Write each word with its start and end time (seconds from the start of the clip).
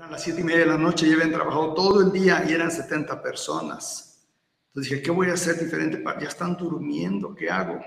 Eran 0.00 0.12
las 0.12 0.22
siete 0.22 0.40
y 0.40 0.44
media 0.44 0.60
de 0.60 0.66
la 0.66 0.78
noche 0.78 1.06
y 1.06 1.12
habían 1.12 1.30
trabajado 1.30 1.74
todo 1.74 2.00
el 2.00 2.10
día 2.10 2.42
y 2.48 2.54
eran 2.54 2.70
70 2.70 3.20
personas. 3.22 4.26
Entonces 4.68 4.92
dije, 4.92 5.02
¿qué 5.02 5.10
voy 5.10 5.28
a 5.28 5.34
hacer 5.34 5.60
diferente? 5.60 6.02
Ya 6.18 6.26
están 6.26 6.56
durmiendo, 6.56 7.34
¿qué 7.34 7.50
hago? 7.50 7.78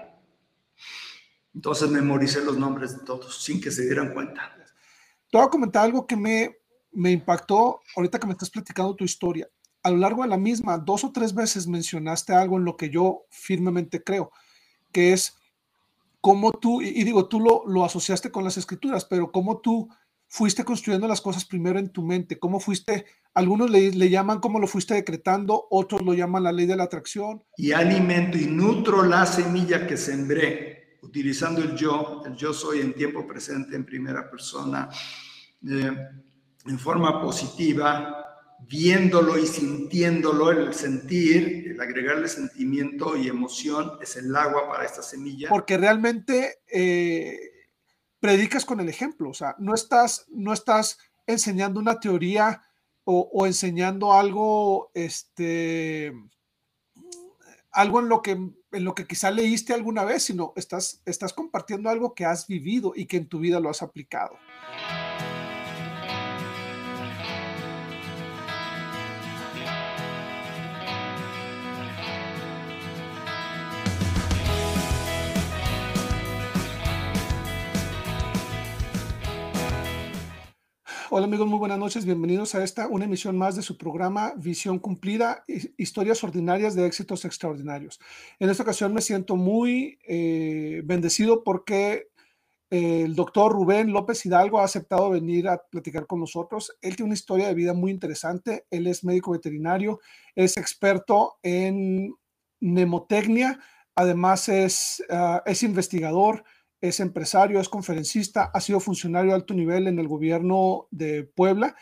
Entonces 1.55 1.89
memoricé 1.89 2.45
los 2.45 2.55
nombres 2.55 2.99
de 2.99 3.03
todos 3.03 3.43
sin 3.43 3.59
que 3.59 3.71
se 3.71 3.85
dieran 3.85 4.13
cuenta. 4.13 4.55
Te 5.31 5.39
voy 5.39 5.47
a 5.47 5.49
comentar 5.49 5.85
algo 5.85 6.05
que 6.05 6.15
me, 6.15 6.55
me 6.91 7.09
impactó 7.09 7.81
ahorita 7.95 8.19
que 8.19 8.27
me 8.27 8.33
estás 8.33 8.51
platicando 8.51 8.95
tu 8.95 9.05
historia. 9.05 9.49
A 9.81 9.89
lo 9.89 9.97
largo 9.97 10.21
de 10.21 10.29
la 10.29 10.37
misma, 10.37 10.77
dos 10.77 11.03
o 11.03 11.11
tres 11.11 11.33
veces 11.33 11.65
mencionaste 11.65 12.31
algo 12.31 12.57
en 12.57 12.65
lo 12.65 12.77
que 12.77 12.91
yo 12.91 13.25
firmemente 13.31 14.03
creo, 14.03 14.31
que 14.91 15.13
es 15.13 15.35
cómo 16.21 16.51
tú, 16.51 16.79
y, 16.79 17.03
digo, 17.03 17.27
tú 17.27 17.39
lo, 17.39 17.63
lo 17.65 17.83
asociaste 17.83 18.29
con 18.29 18.43
las 18.43 18.57
escrituras, 18.57 19.03
pero 19.03 19.31
cómo 19.31 19.61
tú 19.61 19.89
fuiste 20.33 20.63
construyendo 20.63 21.07
las 21.07 21.21
cosas 21.21 21.45
primero 21.45 21.77
en 21.77 21.89
tu 21.89 22.01
mente, 22.01 22.39
cómo 22.39 22.59
fuiste, 22.59 23.05
algunos 23.35 23.69
le, 23.69 23.91
le, 23.91 24.09
llaman 24.09 24.39
cómo 24.39 24.59
lo 24.59 24.65
fuiste 24.65 24.95
decretando, 24.95 25.67
otros 25.69 26.01
lo 26.01 26.15
llaman 26.15 26.41
la 26.41 26.51
ley 26.51 26.65
de 26.65 26.75
la 26.75 26.85
atracción. 26.85 27.43
Y 27.55 27.71
alimento 27.71 28.39
y 28.39 28.47
nutro 28.47 29.03
la 29.03 29.27
semilla 29.27 29.85
que 29.85 29.95
sembré, 29.95 30.97
utilizando 31.03 31.61
el 31.61 31.75
yo, 31.75 32.23
el 32.25 32.35
yo 32.35 32.51
soy 32.51 32.81
en 32.81 32.95
tiempo 32.95 33.27
presente, 33.27 33.75
en 33.75 33.85
primera 33.85 34.27
persona, 34.27 34.89
eh, 35.69 35.91
en 36.65 36.79
forma 36.79 37.21
positiva, 37.21 38.25
viéndolo 38.67 39.37
y 39.37 39.45
sintiéndolo, 39.45 40.49
el 40.49 40.73
sentir, 40.73 41.73
el 41.73 41.79
agregarle 41.79 42.27
sentimiento 42.27 43.15
y 43.15 43.27
emoción 43.27 43.99
es 44.01 44.15
el 44.17 44.35
agua 44.35 44.67
para 44.67 44.83
esta 44.83 45.03
semilla. 45.03 45.47
Porque 45.49 45.77
realmente... 45.77 46.63
Eh 46.71 47.51
predicas 48.23 48.63
con 48.63 48.79
el 48.79 48.87
ejemplo, 48.87 49.31
o 49.31 49.33
sea, 49.33 49.53
no 49.59 49.73
estás, 49.73 50.25
no 50.29 50.53
estás 50.53 50.97
enseñando 51.27 51.81
una 51.81 51.99
teoría 51.99 52.61
o, 53.03 53.45
enseñando 53.45 54.13
algo, 54.13 54.91
este, 54.93 56.13
algo 57.73 57.99
en 57.99 58.07
lo 58.07 58.21
que, 58.21 58.31
en 58.31 58.83
lo 58.85 58.95
que 58.95 59.05
quizá 59.05 59.29
leíste 59.29 59.73
alguna 59.73 60.05
vez, 60.05 60.23
sino 60.23 60.53
estás, 60.55 61.01
estás 61.03 61.33
compartiendo 61.33 61.89
algo 61.89 62.13
que 62.13 62.23
has 62.23 62.47
vivido 62.47 62.93
y 62.95 63.07
que 63.07 63.17
en 63.17 63.27
tu 63.27 63.39
vida 63.39 63.59
lo 63.59 63.69
has 63.69 63.81
aplicado. 63.81 64.37
Hola 81.15 81.27
amigos, 81.27 81.47
muy 81.47 81.59
buenas 81.59 81.77
noches. 81.77 82.05
Bienvenidos 82.05 82.55
a 82.55 82.63
esta, 82.63 82.87
una 82.87 83.05
emisión 83.05 83.37
más 83.37 83.55
de 83.55 83.61
su 83.61 83.77
programa 83.77 84.33
Visión 84.35 84.79
Cumplida, 84.79 85.43
historias 85.77 86.23
ordinarias 86.23 86.73
de 86.73 86.87
éxitos 86.87 87.23
extraordinarios. 87.23 87.99
En 88.39 88.49
esta 88.49 88.63
ocasión 88.63 88.95
me 88.95 89.01
siento 89.01 89.35
muy 89.35 89.99
eh, 90.07 90.81
bendecido 90.83 91.43
porque 91.43 92.07
eh, 92.71 93.03
el 93.03 93.13
doctor 93.13 93.51
Rubén 93.51 93.93
López 93.93 94.25
Hidalgo 94.25 94.59
ha 94.59 94.63
aceptado 94.63 95.11
venir 95.11 95.47
a 95.49 95.59
platicar 95.59 96.07
con 96.07 96.19
nosotros. 96.19 96.75
Él 96.81 96.95
tiene 96.95 97.09
una 97.09 97.13
historia 97.13 97.47
de 97.47 97.53
vida 97.53 97.75
muy 97.75 97.91
interesante. 97.91 98.65
Él 98.71 98.87
es 98.87 99.03
médico 99.03 99.33
veterinario, 99.33 99.99
es 100.33 100.57
experto 100.57 101.35
en 101.43 102.15
nemotecnia, 102.59 103.59
además 103.93 104.49
es, 104.49 105.03
uh, 105.11 105.41
es 105.45 105.61
investigador 105.61 106.43
es 106.83 106.99
empresario, 106.99 107.61
es 107.61 107.69
conferencista, 107.69 108.51
ha 108.53 108.59
sido 108.59 108.81
funcionario 108.81 109.31
de 109.31 109.35
alto 109.35 109.53
nivel 109.53 109.87
en 109.87 109.99
el 109.99 110.07
gobierno 110.09 110.87
de 110.91 111.23
Puebla 111.23 111.77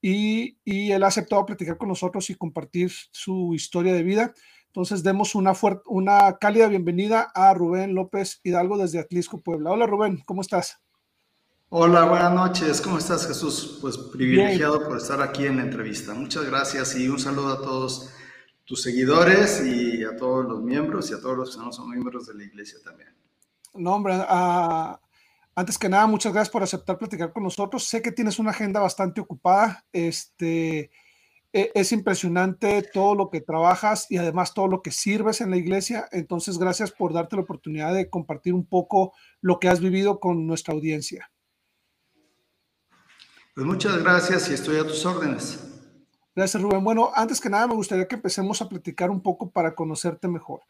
y, 0.00 0.56
él 0.64 1.02
ha 1.04 1.08
aceptado 1.08 1.44
platicar 1.44 1.76
con 1.76 1.88
nosotros 1.88 2.30
y 2.30 2.36
compartir 2.36 2.90
su 3.10 3.52
historia 3.54 3.92
de 3.92 4.02
vida. 4.02 4.32
Entonces, 4.68 5.02
demos 5.02 5.34
una, 5.34 5.52
una 5.84 6.38
cálida 6.38 6.68
bienvenida 6.68 7.30
a 7.34 7.52
Rubén 7.52 7.94
López 7.94 8.40
Hidalgo 8.44 8.78
desde 8.78 8.98
Atlisco, 8.98 9.42
Puebla. 9.42 9.72
Hola, 9.72 9.86
Rubén, 9.86 10.22
¿cómo 10.24 10.40
estás? 10.40 10.78
Hola, 11.68 12.06
buenas 12.06 12.32
noches. 12.32 12.80
¿Cómo 12.80 12.96
estás, 12.96 13.26
Jesús? 13.26 13.78
Pues 13.82 13.98
privilegiado 13.98 14.82
por 14.88 14.96
estar 14.96 15.20
aquí 15.20 15.44
en 15.44 15.58
la 15.58 15.64
entrevista. 15.64 16.14
Muchas 16.14 16.46
gracias 16.46 16.96
y 16.96 17.08
un 17.08 17.18
saludo 17.18 17.48
a 17.48 17.58
todos 17.58 18.10
tus 18.64 18.82
seguidores 18.82 19.62
y 19.66 20.02
a 20.02 20.16
todos 20.16 20.46
los 20.46 20.62
miembros 20.62 21.10
y 21.10 21.14
a 21.14 21.20
todos 21.20 21.36
los 21.36 21.54
que 21.54 21.62
no 21.62 21.72
son 21.72 21.90
miembros 21.90 22.26
de 22.26 22.34
la 22.34 22.44
iglesia 22.44 22.78
también. 22.82 23.25
No, 23.78 23.94
hombre, 23.94 24.14
ah, 24.16 25.00
antes 25.54 25.78
que 25.78 25.88
nada, 25.88 26.06
muchas 26.06 26.32
gracias 26.32 26.52
por 26.52 26.62
aceptar 26.62 26.98
platicar 26.98 27.32
con 27.32 27.42
nosotros. 27.42 27.84
Sé 27.84 28.02
que 28.02 28.12
tienes 28.12 28.38
una 28.38 28.50
agenda 28.50 28.80
bastante 28.80 29.20
ocupada. 29.20 29.84
Este, 29.92 30.90
e, 31.52 31.72
es 31.74 31.92
impresionante 31.92 32.82
todo 32.92 33.14
lo 33.14 33.30
que 33.30 33.40
trabajas 33.40 34.06
y 34.10 34.18
además 34.18 34.52
todo 34.52 34.68
lo 34.68 34.82
que 34.82 34.90
sirves 34.90 35.40
en 35.40 35.50
la 35.50 35.56
iglesia. 35.56 36.08
Entonces, 36.12 36.58
gracias 36.58 36.92
por 36.92 37.14
darte 37.14 37.36
la 37.36 37.42
oportunidad 37.42 37.94
de 37.94 38.10
compartir 38.10 38.52
un 38.52 38.66
poco 38.66 39.14
lo 39.40 39.58
que 39.58 39.68
has 39.68 39.80
vivido 39.80 40.20
con 40.20 40.46
nuestra 40.46 40.74
audiencia. 40.74 41.30
Pues 43.54 43.66
muchas 43.66 43.96
gracias 44.02 44.50
y 44.50 44.52
estoy 44.52 44.76
a 44.76 44.84
tus 44.84 45.06
órdenes. 45.06 45.65
Gracias, 46.36 46.62
Rubén. 46.62 46.84
Bueno, 46.84 47.10
antes 47.14 47.40
que 47.40 47.48
nada, 47.48 47.66
me 47.66 47.74
gustaría 47.74 48.06
que 48.06 48.16
empecemos 48.16 48.60
a 48.60 48.68
platicar 48.68 49.10
un 49.10 49.22
poco 49.22 49.50
para 49.50 49.74
conocerte 49.74 50.28
mejor. 50.28 50.60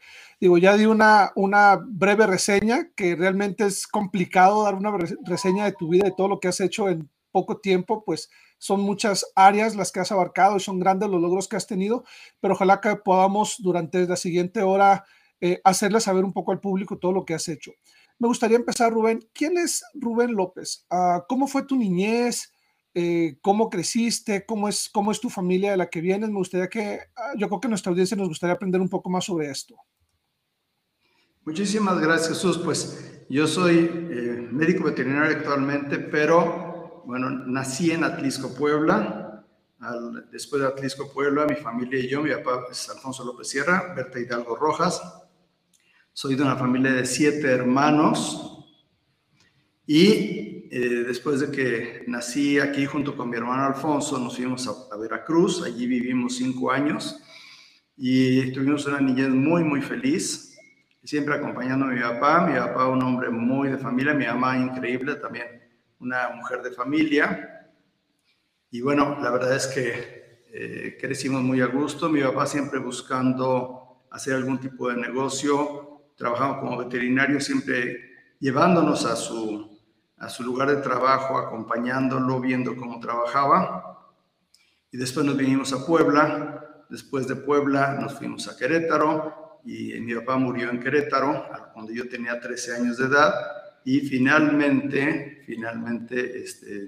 Digo, 0.40 0.58
ya 0.58 0.76
di 0.76 0.86
una, 0.86 1.32
una 1.34 1.80
breve 1.84 2.24
reseña, 2.24 2.92
que 2.94 3.16
realmente 3.16 3.66
es 3.66 3.88
complicado 3.88 4.62
dar 4.62 4.76
una 4.76 4.96
reseña 5.24 5.64
de 5.64 5.72
tu 5.72 5.88
vida, 5.88 6.04
de 6.04 6.14
todo 6.16 6.28
lo 6.28 6.38
que 6.38 6.46
has 6.46 6.60
hecho 6.60 6.88
en 6.88 7.10
poco 7.32 7.58
tiempo, 7.58 8.04
pues 8.04 8.30
son 8.58 8.80
muchas 8.80 9.26
áreas 9.34 9.74
las 9.74 9.90
que 9.90 9.98
has 9.98 10.12
abarcado 10.12 10.56
y 10.56 10.60
son 10.60 10.78
grandes 10.78 11.10
los 11.10 11.20
logros 11.20 11.48
que 11.48 11.56
has 11.56 11.66
tenido, 11.66 12.04
pero 12.40 12.54
ojalá 12.54 12.80
que 12.80 12.94
podamos 12.94 13.56
durante 13.58 14.06
la 14.06 14.16
siguiente 14.16 14.62
hora 14.62 15.04
eh, 15.40 15.60
hacerle 15.64 16.00
saber 16.00 16.24
un 16.24 16.32
poco 16.32 16.52
al 16.52 16.60
público 16.60 16.96
todo 16.96 17.10
lo 17.10 17.24
que 17.24 17.34
has 17.34 17.48
hecho. 17.48 17.72
Me 18.20 18.28
gustaría 18.28 18.56
empezar, 18.56 18.92
Rubén. 18.92 19.28
¿Quién 19.34 19.58
es 19.58 19.84
Rubén 19.94 20.32
López? 20.32 20.86
Uh, 20.90 21.22
¿Cómo 21.28 21.48
fue 21.48 21.64
tu 21.64 21.76
niñez? 21.76 22.52
Eh, 22.98 23.36
cómo 23.42 23.68
creciste, 23.68 24.46
cómo 24.46 24.70
es, 24.70 24.88
cómo 24.88 25.12
es 25.12 25.20
tu 25.20 25.28
familia 25.28 25.72
de 25.72 25.76
la 25.76 25.90
que 25.90 26.00
vienes. 26.00 26.30
Me 26.30 26.38
gustaría 26.38 26.66
que, 26.66 26.98
ah, 27.14 27.34
yo 27.36 27.46
creo 27.46 27.60
que 27.60 27.68
nuestra 27.68 27.90
audiencia 27.90 28.16
nos 28.16 28.28
gustaría 28.28 28.54
aprender 28.54 28.80
un 28.80 28.88
poco 28.88 29.10
más 29.10 29.26
sobre 29.26 29.50
esto. 29.50 29.76
Muchísimas 31.44 32.00
gracias, 32.00 32.30
Jesús. 32.30 32.56
Pues 32.56 33.26
yo 33.28 33.46
soy 33.46 33.80
eh, 34.10 34.48
médico 34.50 34.84
veterinario 34.84 35.36
actualmente, 35.36 35.98
pero 35.98 37.02
bueno, 37.04 37.28
nací 37.28 37.90
en 37.90 38.02
Atlisco, 38.02 38.54
Puebla. 38.54 39.44
después 40.32 40.62
de 40.62 40.68
Atlisco, 40.68 41.12
Puebla, 41.12 41.44
mi 41.44 41.56
familia 41.56 42.00
y 42.00 42.08
yo, 42.08 42.22
mi 42.22 42.30
papá 42.30 42.64
es 42.70 42.88
Alfonso 42.88 43.26
López 43.26 43.46
Sierra, 43.46 43.92
Berta 43.94 44.18
Hidalgo 44.18 44.56
Rojas. 44.56 45.02
Soy 46.14 46.34
de 46.34 46.44
una 46.44 46.56
familia 46.56 46.92
de 46.92 47.04
siete 47.04 47.46
hermanos 47.46 48.66
y 49.86 50.55
eh, 50.70 51.04
después 51.06 51.40
de 51.40 51.50
que 51.50 52.04
nací 52.06 52.58
aquí 52.58 52.86
junto 52.86 53.16
con 53.16 53.30
mi 53.30 53.36
hermano 53.36 53.64
Alfonso, 53.64 54.18
nos 54.18 54.36
fuimos 54.36 54.66
a, 54.68 54.96
Veracruz, 54.96 55.62
allí 55.62 55.86
vivimos 55.86 56.36
cinco 56.36 56.70
años 56.70 57.22
y 57.96 58.52
tuvimos 58.52 58.86
una 58.86 59.00
niñez 59.00 59.28
muy, 59.30 59.64
muy 59.64 59.80
feliz, 59.82 60.58
siempre 61.04 61.34
acompañando 61.34 61.86
a 61.86 61.88
mi 61.88 62.00
papá, 62.00 62.46
mi 62.46 62.58
papá 62.58 62.88
un 62.88 63.02
hombre 63.02 63.30
muy 63.30 63.68
de 63.68 63.78
familia, 63.78 64.14
mi 64.14 64.26
mamá 64.26 64.58
increíble 64.58 65.16
también, 65.16 65.46
una 66.00 66.30
mujer 66.30 66.62
de 66.62 66.70
familia. 66.72 67.70
Y 68.70 68.80
bueno, 68.80 69.18
la 69.20 69.30
verdad 69.30 69.54
es 69.54 69.66
que 69.66 70.42
eh, 70.52 70.98
crecimos 71.00 71.42
muy 71.42 71.60
a 71.60 71.66
gusto, 71.66 72.08
mi 72.08 72.20
papá 72.22 72.46
siempre 72.46 72.78
buscando 72.78 74.06
hacer 74.10 74.34
algún 74.34 74.58
tipo 74.58 74.88
de 74.88 74.96
negocio, 74.96 76.02
trabajamos 76.16 76.58
como 76.58 76.78
veterinario, 76.78 77.40
siempre 77.40 78.36
llevándonos 78.40 79.04
a 79.04 79.16
su 79.16 79.75
a 80.18 80.28
su 80.28 80.42
lugar 80.42 80.70
de 80.70 80.82
trabajo, 80.82 81.38
acompañándolo, 81.38 82.40
viendo 82.40 82.76
cómo 82.76 83.00
trabajaba. 83.00 84.14
Y 84.90 84.96
después 84.96 85.26
nos 85.26 85.36
vinimos 85.36 85.72
a 85.72 85.84
Puebla. 85.84 86.84
Después 86.88 87.26
de 87.28 87.36
Puebla 87.36 87.98
nos 88.00 88.14
fuimos 88.14 88.48
a 88.48 88.56
Querétaro 88.56 89.60
y 89.64 90.00
mi 90.00 90.14
papá 90.14 90.36
murió 90.36 90.70
en 90.70 90.80
Querétaro 90.80 91.44
cuando 91.74 91.92
yo 91.92 92.08
tenía 92.08 92.40
13 92.40 92.76
años 92.76 92.96
de 92.96 93.06
edad. 93.06 93.34
Y 93.84 94.00
finalmente, 94.00 95.42
finalmente, 95.44 96.42
este, 96.42 96.86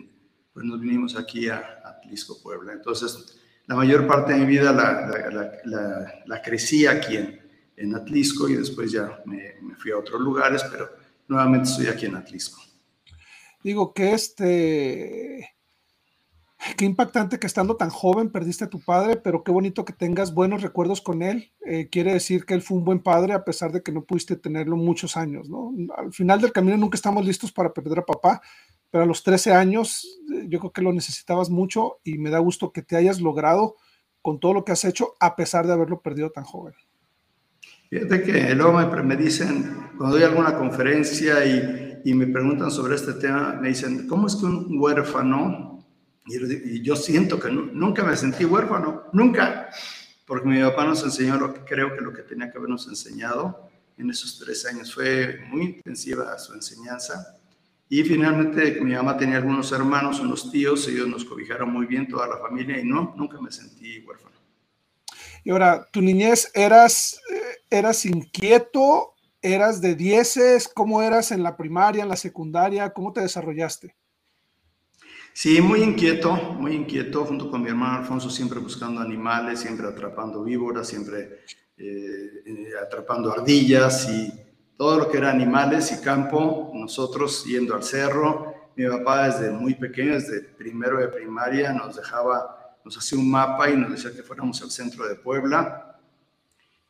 pues 0.53 0.65
nos 0.65 0.81
vinimos 0.81 1.17
aquí 1.17 1.49
a 1.49 1.81
Atlisco, 1.85 2.41
Puebla. 2.43 2.73
Entonces, 2.73 3.41
la 3.67 3.75
mayor 3.75 4.07
parte 4.07 4.33
de 4.33 4.41
mi 4.41 4.47
vida 4.47 4.73
la, 4.73 6.23
la, 6.25 6.43
crecí 6.43 6.87
aquí 6.87 7.17
en, 7.17 7.39
en, 7.77 7.95
Atlisco 7.95 8.49
y 8.49 8.55
después 8.55 8.91
ya 8.91 9.21
me, 9.27 9.57
me 9.61 9.77
fui 9.77 9.91
a 9.91 9.99
otros 9.99 10.21
lugares, 10.21 10.65
pero 10.71 10.91
nuevamente 11.29 11.69
estoy 11.69 11.87
aquí 11.87 12.07
en 12.07 12.17
Atlisco. 12.17 12.68
Digo 13.63 13.93
que 13.93 14.13
este, 14.13 15.49
qué 16.77 16.85
impactante 16.85 17.39
que 17.39 17.47
estando 17.47 17.77
tan 17.77 17.91
joven 17.91 18.31
perdiste 18.31 18.65
a 18.65 18.71
tu 18.71 18.81
padre, 18.81 19.17
pero 19.17 19.43
qué 19.43 19.51
bonito 19.51 19.85
que 19.85 19.93
tengas 19.93 20.35
buenos 20.35 20.63
recuerdos 20.63 21.01
con 21.01 21.23
él. 21.23 21.53
Eh, 21.65 21.89
quiere 21.91 22.13
decir 22.13 22.45
que 22.45 22.55
él 22.55 22.63
fue 22.63 22.79
un 22.79 22.85
buen 22.85 23.01
padre 23.01 23.33
a 23.33 23.45
pesar 23.45 23.73
de 23.73 23.83
que 23.83 23.93
no 23.93 24.05
pudiste 24.05 24.37
tenerlo 24.37 24.77
muchos 24.77 25.17
años, 25.17 25.49
¿no? 25.49 25.73
Al 25.97 26.13
final 26.13 26.41
del 26.41 26.53
camino 26.53 26.77
nunca 26.77 26.97
estamos 26.97 27.25
listos 27.25 27.53
para 27.53 27.73
perder 27.73 28.01
a 28.01 28.07
papá, 28.07 28.41
pero 28.91 29.05
a 29.05 29.07
los 29.07 29.23
13 29.23 29.53
años 29.53 30.07
eh, 30.35 30.47
yo 30.49 30.59
creo 30.59 30.73
que 30.73 30.83
lo 30.83 30.93
necesitabas 30.93 31.51
mucho 31.51 31.99
y 32.05 32.19
me 32.19 32.31
da 32.31 32.39
gusto 32.39 32.73
que 32.73 32.83
te 32.83 32.97
hayas 32.97 33.21
logrado 33.21 33.77
con 34.23 34.41
todo 34.41 34.55
lo 34.55 34.65
que 34.65 34.73
has 34.73 34.85
hecho 34.85 35.17
a 35.21 35.37
pesar 35.37 35.67
de 35.67 35.73
haberlo 35.73 36.01
perdido 36.01 36.31
tan 36.31 36.45
joven. 36.45 36.75
Fíjate 37.91 38.23
que 38.23 38.55
luego 38.55 38.75
me, 38.75 39.03
me 39.03 39.17
dicen, 39.17 39.93
cuando 39.97 40.17
doy 40.17 40.25
alguna 40.25 40.59
conferencia 40.59 41.45
y, 41.47 41.88
y, 42.11 42.15
me 42.15 42.27
preguntan 42.27 42.71
sobre 42.71 42.95
este 42.95 43.15
tema, 43.15 43.59
me 43.61 43.69
dicen, 43.69 44.07
¿cómo 44.07 44.27
es 44.27 44.37
que 44.37 44.47
un 44.47 44.79
huérfano, 44.79 45.85
y, 46.27 46.83
yo 46.83 46.97
siento 46.97 47.39
que 47.39 47.51
nunca 47.51 48.05
me 48.05 48.17
sentí 48.17 48.45
huérfano, 48.45 49.05
nunca, 49.13 49.69
porque 50.27 50.49
mi 50.49 50.61
papá 50.61 50.85
nos 50.85 51.03
enseñó 51.03 51.39
lo 51.39 51.55
que 51.55 51.61
creo 51.61 51.95
que 51.95 52.03
lo 52.03 52.13
que 52.13 52.23
tenía 52.23 52.51
que 52.51 52.59
habernos 52.59 52.87
enseñado 52.89 53.69
en 53.97 54.11
esos 54.11 54.39
tres 54.39 54.65
años. 54.67 54.95
Fue 54.95 55.41
muy 55.49 55.63
intensiva 55.63 56.39
su 56.39 56.55
enseñanza. 56.55 57.39
Y 57.89 58.03
finalmente 58.05 58.81
mi 58.83 58.95
mamá 58.95 59.17
tenía 59.17 59.39
algunos 59.39 59.73
hermanos, 59.73 60.21
unos 60.21 60.51
tíos, 60.51 60.87
ellos 60.89 61.09
nos 61.09 61.25
cobijaron 61.25 61.73
muy 61.73 61.87
bien, 61.87 62.07
toda 62.07 62.27
la 62.27 62.37
familia, 62.37 62.79
y 62.79 62.85
no, 62.85 63.15
nunca 63.17 63.41
me 63.41 63.51
sentí 63.51 64.01
huérfano. 64.01 64.37
Y 65.45 65.51
ahora, 65.51 65.87
tu 65.91 66.03
niñez, 66.03 66.51
¿eras, 66.55 67.21
eh, 67.31 67.63
eras 67.71 68.05
inquieto? 68.05 69.15
¿Eras 69.41 69.81
de 69.81 69.95
dieces? 69.95 70.69
¿Cómo 70.69 71.01
eras 71.01 71.31
en 71.31 71.45
la 71.45 71.57
primaria, 71.57 72.03
en 72.03 72.09
la 72.09 72.17
secundaria? 72.17 72.91
¿Cómo 72.91 73.13
te 73.13 73.21
desarrollaste? 73.21 73.95
Sí, 75.33 75.61
muy 75.61 75.83
inquieto, 75.83 76.35
muy 76.35 76.75
inquieto, 76.75 77.25
junto 77.25 77.49
con 77.49 77.63
mi 77.63 77.69
hermano 77.69 77.99
Alfonso, 77.99 78.29
siempre 78.29 78.59
buscando 78.59 79.01
animales, 79.01 79.61
siempre 79.61 79.87
atrapando 79.87 80.43
víboras, 80.43 80.89
siempre 80.89 81.45
eh, 81.77 82.43
eh, 82.45 82.71
atrapando 82.83 83.33
ardillas 83.33 84.09
y 84.11 84.33
todo 84.77 84.99
lo 84.99 85.09
que 85.09 85.19
era 85.19 85.31
animales 85.31 85.93
y 85.93 86.03
campo, 86.03 86.73
nosotros 86.75 87.45
yendo 87.45 87.77
al 87.77 87.85
cerro. 87.85 88.55
Mi 88.75 88.89
papá 88.89 89.29
desde 89.29 89.53
muy 89.53 89.75
pequeño, 89.75 90.15
desde 90.15 90.41
primero 90.41 90.99
de 90.99 91.07
primaria, 91.07 91.73
nos 91.73 91.95
dejaba, 91.95 92.77
nos 92.85 92.99
hacía 92.99 93.19
un 93.19 93.31
mapa 93.31 93.71
y 93.71 93.77
nos 93.77 93.93
decía 93.93 94.11
que 94.13 94.25
fuéramos 94.25 94.61
al 94.63 94.73
centro 94.73 95.07
de 95.07 95.15
Puebla 95.15 95.88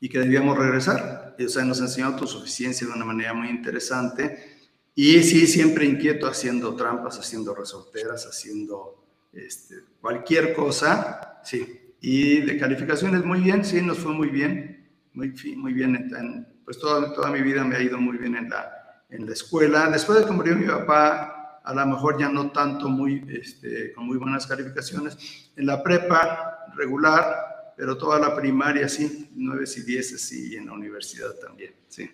y 0.00 0.08
que 0.08 0.18
debíamos 0.18 0.56
regresar. 0.56 1.36
O 1.38 1.48
sea, 1.48 1.64
nos 1.64 1.80
enseñó 1.80 2.06
autosuficiencia 2.06 2.86
de 2.86 2.92
una 2.92 3.04
manera 3.04 3.34
muy 3.34 3.48
interesante 3.48 4.58
y 4.94 5.22
sí, 5.22 5.46
siempre 5.46 5.84
inquieto 5.84 6.26
haciendo 6.26 6.74
trampas, 6.74 7.18
haciendo 7.20 7.54
resorteras, 7.54 8.26
haciendo 8.26 9.04
este, 9.32 9.76
cualquier 10.00 10.54
cosa, 10.54 11.40
sí. 11.44 11.94
Y 12.00 12.40
de 12.40 12.58
calificaciones 12.58 13.24
muy 13.24 13.40
bien, 13.40 13.64
sí, 13.64 13.80
nos 13.80 13.98
fue 13.98 14.12
muy 14.12 14.28
bien, 14.28 14.90
muy, 15.12 15.32
muy 15.56 15.72
bien. 15.72 16.46
pues 16.64 16.78
toda, 16.78 17.12
toda 17.12 17.30
mi 17.30 17.42
vida 17.42 17.62
me 17.64 17.76
ha 17.76 17.82
ido 17.82 17.98
muy 17.98 18.18
bien 18.18 18.34
en 18.34 18.50
la, 18.50 19.04
en 19.08 19.26
la 19.26 19.32
escuela. 19.32 19.88
Después 19.88 20.18
de 20.18 20.26
que 20.26 20.32
murió 20.32 20.56
mi 20.56 20.66
papá, 20.66 21.60
a 21.64 21.74
lo 21.74 21.86
mejor 21.86 22.18
ya 22.18 22.28
no 22.28 22.50
tanto 22.50 22.88
muy, 22.88 23.24
este, 23.28 23.92
con 23.92 24.06
muy 24.06 24.16
buenas 24.16 24.46
calificaciones. 24.46 25.52
En 25.54 25.66
la 25.66 25.82
prepa 25.82 26.66
regular, 26.74 27.57
pero 27.78 27.96
toda 27.96 28.18
la 28.18 28.34
primaria 28.34 28.88
sí, 28.88 29.30
nueve 29.36 29.64
y 29.74 29.82
dieces 29.82 30.20
sí, 30.20 30.50
y 30.50 30.56
en 30.56 30.66
la 30.66 30.72
universidad 30.72 31.32
también, 31.40 31.72
sí. 31.86 32.10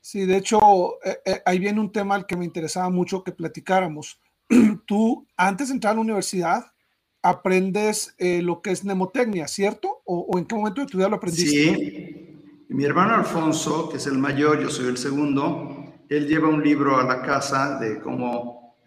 Sí, 0.00 0.24
de 0.24 0.38
hecho, 0.38 0.58
eh, 1.04 1.18
eh, 1.26 1.42
ahí 1.44 1.58
viene 1.58 1.78
un 1.78 1.92
tema 1.92 2.14
al 2.14 2.24
que 2.24 2.38
me 2.38 2.46
interesaba 2.46 2.88
mucho 2.88 3.22
que 3.22 3.30
platicáramos. 3.30 4.18
Tú, 4.86 5.26
antes 5.36 5.68
de 5.68 5.74
entrar 5.74 5.92
a 5.92 5.96
la 5.96 6.00
universidad, 6.00 6.72
aprendes 7.20 8.14
eh, 8.16 8.40
lo 8.40 8.62
que 8.62 8.70
es 8.70 8.82
mnemotecnia, 8.82 9.46
¿cierto? 9.46 10.00
¿O, 10.06 10.38
en 10.38 10.46
qué 10.46 10.54
momento 10.54 10.80
de 10.80 10.86
tu 10.86 10.96
vida 10.96 11.10
lo 11.10 11.16
aprendiste? 11.16 11.50
Sí, 11.50 12.64
mi 12.70 12.84
hermano 12.86 13.14
Alfonso, 13.14 13.90
que 13.90 13.98
es 13.98 14.06
el 14.06 14.16
mayor, 14.16 14.62
yo 14.62 14.70
soy 14.70 14.86
el 14.86 14.96
segundo, 14.96 15.92
él 16.08 16.26
lleva 16.26 16.48
un 16.48 16.64
libro 16.64 16.96
a 16.96 17.04
la 17.04 17.20
casa 17.20 17.78
de 17.78 18.00
cómo, 18.00 18.78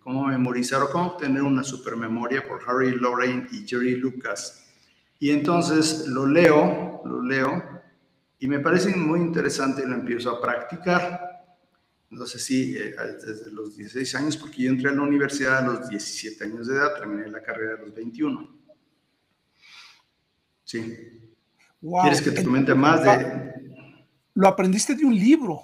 cómo 0.00 0.26
memorizar 0.26 0.82
o 0.82 0.90
cómo 0.90 1.12
obtener 1.12 1.40
una 1.40 1.64
supermemoria 1.64 2.46
por 2.46 2.60
Harry 2.66 2.90
Lorraine 2.90 3.46
y 3.50 3.66
Jerry 3.66 3.96
Lucas. 3.96 4.66
Y 5.20 5.30
entonces 5.30 6.06
lo 6.08 6.26
leo, 6.26 7.02
lo 7.04 7.22
leo, 7.22 7.62
y 8.38 8.48
me 8.48 8.58
parece 8.58 8.96
muy 8.96 9.20
interesante 9.20 9.82
y 9.82 9.86
lo 9.86 9.94
empiezo 9.94 10.30
a 10.30 10.40
practicar. 10.40 11.44
No 12.08 12.24
sé 12.26 12.38
si 12.38 12.74
eh, 12.74 12.94
desde 13.24 13.52
los 13.52 13.76
16 13.76 14.14
años, 14.14 14.36
porque 14.38 14.62
yo 14.62 14.70
entré 14.70 14.88
a 14.88 14.94
la 14.94 15.02
universidad 15.02 15.58
a 15.58 15.60
los 15.60 15.88
17 15.90 16.42
años 16.42 16.66
de 16.66 16.74
edad, 16.74 16.94
terminé 16.94 17.28
la 17.28 17.42
carrera 17.42 17.74
a 17.74 17.84
los 17.84 17.94
21. 17.94 18.60
Sí. 20.64 21.30
¿Quieres 22.02 22.22
que 22.22 22.30
te 22.30 22.42
comente 22.42 22.74
más 22.74 23.04
de...? 23.04 23.52
Lo 24.34 24.48
aprendiste 24.48 24.94
de 24.94 25.04
un 25.04 25.14
libro. 25.14 25.60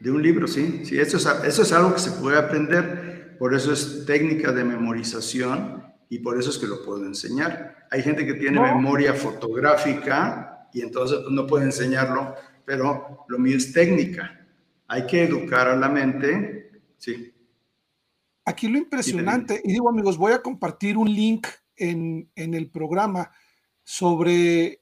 De 0.00 0.10
un 0.10 0.22
libro, 0.22 0.48
sí. 0.48 0.86
Sí, 0.86 0.98
eso 0.98 1.18
es, 1.18 1.26
eso 1.44 1.62
es 1.62 1.72
algo 1.72 1.92
que 1.92 2.00
se 2.00 2.12
puede 2.12 2.38
aprender. 2.38 3.36
Por 3.38 3.54
eso 3.54 3.74
es 3.74 4.06
técnica 4.06 4.52
de 4.52 4.64
memorización 4.64 5.87
y 6.08 6.18
por 6.20 6.38
eso 6.38 6.50
es 6.50 6.58
que 6.58 6.66
lo 6.66 6.84
puedo 6.84 7.04
enseñar. 7.04 7.86
Hay 7.90 8.02
gente 8.02 8.24
que 8.24 8.34
tiene 8.34 8.60
memoria 8.60 9.14
fotográfica 9.14 10.68
y 10.72 10.82
entonces 10.82 11.18
no 11.30 11.46
puede 11.46 11.64
enseñarlo, 11.64 12.34
pero 12.64 13.24
lo 13.28 13.38
mío 13.38 13.56
es 13.56 13.72
técnica. 13.72 14.46
Hay 14.86 15.06
que 15.06 15.24
educar 15.24 15.68
a 15.68 15.76
la 15.76 15.88
mente, 15.88 16.80
sí. 16.96 17.32
Aquí 18.44 18.68
lo 18.68 18.78
impresionante, 18.78 19.60
y 19.62 19.72
digo 19.72 19.90
amigos, 19.90 20.16
voy 20.16 20.32
a 20.32 20.40
compartir 20.40 20.96
un 20.96 21.12
link 21.12 21.46
en, 21.76 22.30
en 22.34 22.54
el 22.54 22.70
programa 22.70 23.30
sobre, 23.84 24.64
eh, 24.66 24.80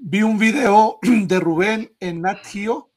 vi 0.00 0.22
un 0.22 0.38
video 0.38 0.98
de 1.02 1.40
Rubén 1.40 1.94
en 2.00 2.22
Nat 2.22 2.42
Geo, 2.44 2.93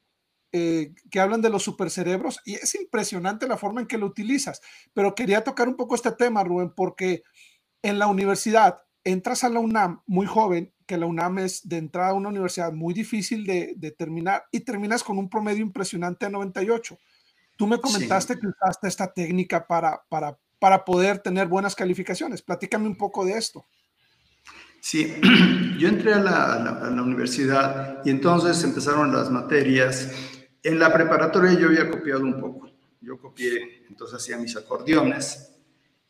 eh, 0.52 0.94
que 1.10 1.20
hablan 1.20 1.42
de 1.42 1.50
los 1.50 1.62
supercerebros 1.62 2.40
y 2.44 2.54
es 2.54 2.74
impresionante 2.74 3.46
la 3.46 3.58
forma 3.58 3.80
en 3.80 3.86
que 3.86 3.98
lo 3.98 4.06
utilizas. 4.06 4.60
Pero 4.94 5.14
quería 5.14 5.44
tocar 5.44 5.68
un 5.68 5.76
poco 5.76 5.94
este 5.94 6.12
tema, 6.12 6.44
Rubén, 6.44 6.72
porque 6.74 7.22
en 7.82 7.98
la 7.98 8.06
universidad 8.06 8.78
entras 9.04 9.44
a 9.44 9.48
la 9.48 9.60
UNAM 9.60 10.02
muy 10.06 10.26
joven 10.26 10.72
que 10.86 10.96
la 10.96 11.06
UNAM 11.06 11.40
es 11.40 11.68
de 11.68 11.76
entrada 11.76 12.10
a 12.10 12.14
una 12.14 12.30
universidad 12.30 12.72
muy 12.72 12.94
difícil 12.94 13.44
de, 13.44 13.94
terminar 13.96 14.44
y 14.50 14.60
terminas 14.60 15.04
con 15.04 15.18
un 15.18 15.28
promedio 15.28 15.62
impresionante 15.62 16.26
de 16.26 16.32
98. 16.32 16.98
Tú 17.56 17.66
me 17.66 17.78
comentaste 17.78 18.38
que 18.38 18.46
usaste 18.46 18.88
esta 18.88 19.12
técnica 19.12 19.66
para, 19.66 20.02
para, 20.08 20.38
para 20.58 20.84
poder 20.84 21.18
tener 21.18 21.46
buenas 21.46 21.74
calificaciones. 21.74 22.40
Platícame 22.40 22.86
un 22.86 22.96
poco 22.96 23.24
de 23.24 23.32
esto. 23.32 23.66
Sí, 24.80 25.14
yo 25.78 25.88
entré 25.88 26.14
a 26.14 26.20
la, 26.20 26.54
a 26.54 26.90
la, 26.90 27.02
universidad 27.02 28.00
y 28.04 28.10
entonces 28.10 28.62
empezaron 28.64 29.12
las 29.12 29.30
materias. 29.30 30.08
En 30.62 30.78
la 30.78 30.92
preparatoria 30.92 31.52
yo 31.52 31.68
había 31.68 31.90
copiado 31.90 32.22
un 32.22 32.40
poco. 32.40 32.70
Yo 33.00 33.18
copié, 33.18 33.86
entonces 33.88 34.16
hacía 34.16 34.38
mis 34.38 34.56
acordeones 34.56 35.54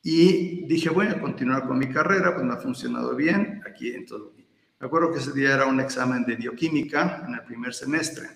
y 0.02 0.64
dije, 0.66 0.88
voy 0.88 1.06
a 1.06 1.20
continuar 1.20 1.66
con 1.66 1.78
mi 1.78 1.88
carrera, 1.88 2.34
pues 2.34 2.46
me 2.46 2.54
ha 2.54 2.56
funcionado 2.56 3.14
bien. 3.14 3.62
Aquí 3.68 3.90
entonces 3.90 4.44
me 4.80 4.86
acuerdo 4.86 5.12
que 5.12 5.18
ese 5.18 5.32
día 5.32 5.54
era 5.54 5.66
un 5.66 5.80
examen 5.80 6.24
de 6.24 6.36
bioquímica 6.36 7.24
en 7.26 7.34
el 7.34 7.42
primer 7.42 7.74
semestre. 7.74 8.28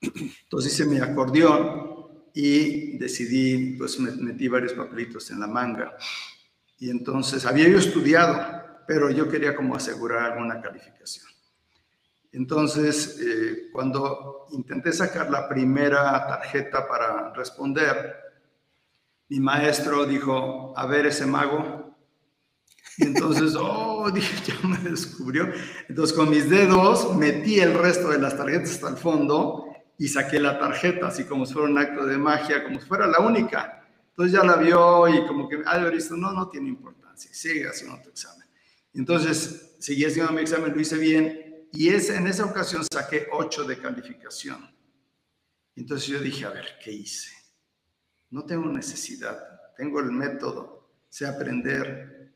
Entonces 0.00 0.72
hice 0.72 0.86
mi 0.86 0.98
acordeón 0.98 2.00
y 2.34 2.98
decidí, 2.98 3.76
pues 3.76 3.98
metí 3.98 4.48
varios 4.48 4.72
papelitos 4.72 5.30
en 5.30 5.40
la 5.40 5.46
manga. 5.46 5.96
Y 6.78 6.90
entonces 6.90 7.46
había 7.46 7.68
yo 7.68 7.78
estudiado, 7.78 8.82
pero 8.86 9.10
yo 9.10 9.28
quería 9.28 9.54
como 9.54 9.76
asegurar 9.76 10.32
alguna 10.32 10.60
calificación. 10.60 11.26
Entonces, 12.32 13.18
eh, 13.20 13.70
cuando 13.72 14.46
intenté 14.50 14.92
sacar 14.92 15.30
la 15.30 15.48
primera 15.48 16.26
tarjeta 16.26 16.86
para 16.86 17.32
responder, 17.32 18.16
mi 19.28 19.40
maestro 19.40 20.06
dijo, 20.06 20.72
a 20.76 20.86
ver 20.86 21.06
ese 21.06 21.26
mago, 21.26 21.96
y 22.96 23.04
entonces, 23.04 23.54
oh, 23.58 24.10
dije, 24.12 24.36
ya 24.44 24.68
me 24.68 24.78
descubrió. 24.78 25.48
Entonces, 25.88 26.16
con 26.16 26.30
mis 26.30 26.48
dedos 26.48 27.16
metí 27.16 27.58
el 27.60 27.74
resto 27.74 28.10
de 28.10 28.18
las 28.18 28.36
tarjetas 28.36 28.72
hasta 28.72 28.88
el 28.90 28.96
fondo 28.96 29.66
y 29.98 30.08
saqué 30.08 30.38
la 30.38 30.58
tarjeta, 30.58 31.08
así 31.08 31.24
como 31.24 31.46
si 31.46 31.54
fuera 31.54 31.68
un 31.68 31.78
acto 31.78 32.06
de 32.06 32.16
magia, 32.18 32.62
como 32.64 32.80
si 32.80 32.86
fuera 32.86 33.06
la 33.06 33.20
única. 33.20 33.84
Entonces 34.10 34.32
ya 34.32 34.44
la 34.44 34.56
vio 34.56 35.08
y 35.08 35.26
como 35.26 35.48
que, 35.48 35.62
ah, 35.64 35.78
visto, 35.88 36.16
no, 36.16 36.32
no 36.32 36.48
tiene 36.48 36.68
importancia, 36.68 37.30
sigue 37.32 37.66
haciendo 37.68 38.00
tu 38.02 38.10
examen. 38.10 38.46
Entonces, 38.92 39.76
seguí 39.78 40.04
haciendo 40.04 40.32
mi 40.32 40.42
examen, 40.42 40.72
lo 40.74 40.80
hice 40.80 40.98
bien 40.98 41.49
y 41.72 41.88
ese, 41.88 42.16
en 42.16 42.26
esa 42.26 42.44
ocasión 42.44 42.84
saqué 42.90 43.28
8 43.32 43.64
de 43.64 43.78
calificación. 43.78 44.74
Entonces 45.76 46.08
yo 46.08 46.20
dije, 46.20 46.44
a 46.44 46.50
ver, 46.50 46.66
¿qué 46.82 46.92
hice? 46.92 47.30
No 48.30 48.44
tengo 48.44 48.66
necesidad, 48.66 49.38
tengo 49.76 50.00
el 50.00 50.10
método, 50.12 50.90
sé 51.08 51.26
aprender, 51.26 52.34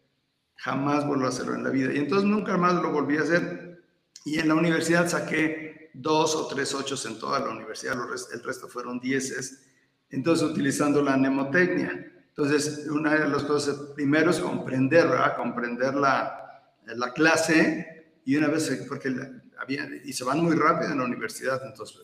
jamás 0.56 1.06
vuelvo 1.06 1.26
a 1.26 1.28
hacerlo 1.28 1.54
en 1.54 1.64
la 1.64 1.70
vida. 1.70 1.92
Y 1.92 1.98
entonces 1.98 2.28
nunca 2.28 2.56
más 2.56 2.74
lo 2.74 2.90
volví 2.90 3.16
a 3.16 3.22
hacer. 3.22 3.84
Y 4.24 4.38
en 4.38 4.48
la 4.48 4.54
universidad 4.54 5.08
saqué 5.08 5.90
dos 5.94 6.34
o 6.34 6.48
tres 6.48 6.74
ochos 6.74 7.04
en 7.06 7.18
toda 7.18 7.40
la 7.40 7.50
universidad, 7.50 7.96
el 8.32 8.42
resto 8.42 8.68
fueron 8.68 8.98
dieces. 8.98 9.62
Entonces, 10.10 10.48
utilizando 10.48 11.02
la 11.02 11.16
mnemotecnia. 11.16 12.12
Entonces, 12.28 12.86
una 12.88 13.14
de 13.14 13.28
las 13.28 13.44
cosas 13.44 13.76
primero 13.94 14.30
es 14.30 14.38
comprender, 14.38 15.08
¿verdad? 15.08 15.36
Comprender 15.36 15.94
la, 15.94 16.72
la 16.84 17.12
clase 17.12 17.93
y 18.24 18.36
una 18.36 18.48
vez, 18.48 18.70
porque 18.88 19.14
había, 19.58 19.88
y 20.04 20.12
se 20.12 20.24
van 20.24 20.40
muy 20.40 20.56
rápido 20.56 20.92
en 20.92 20.98
la 20.98 21.04
universidad, 21.04 21.60
entonces 21.66 22.00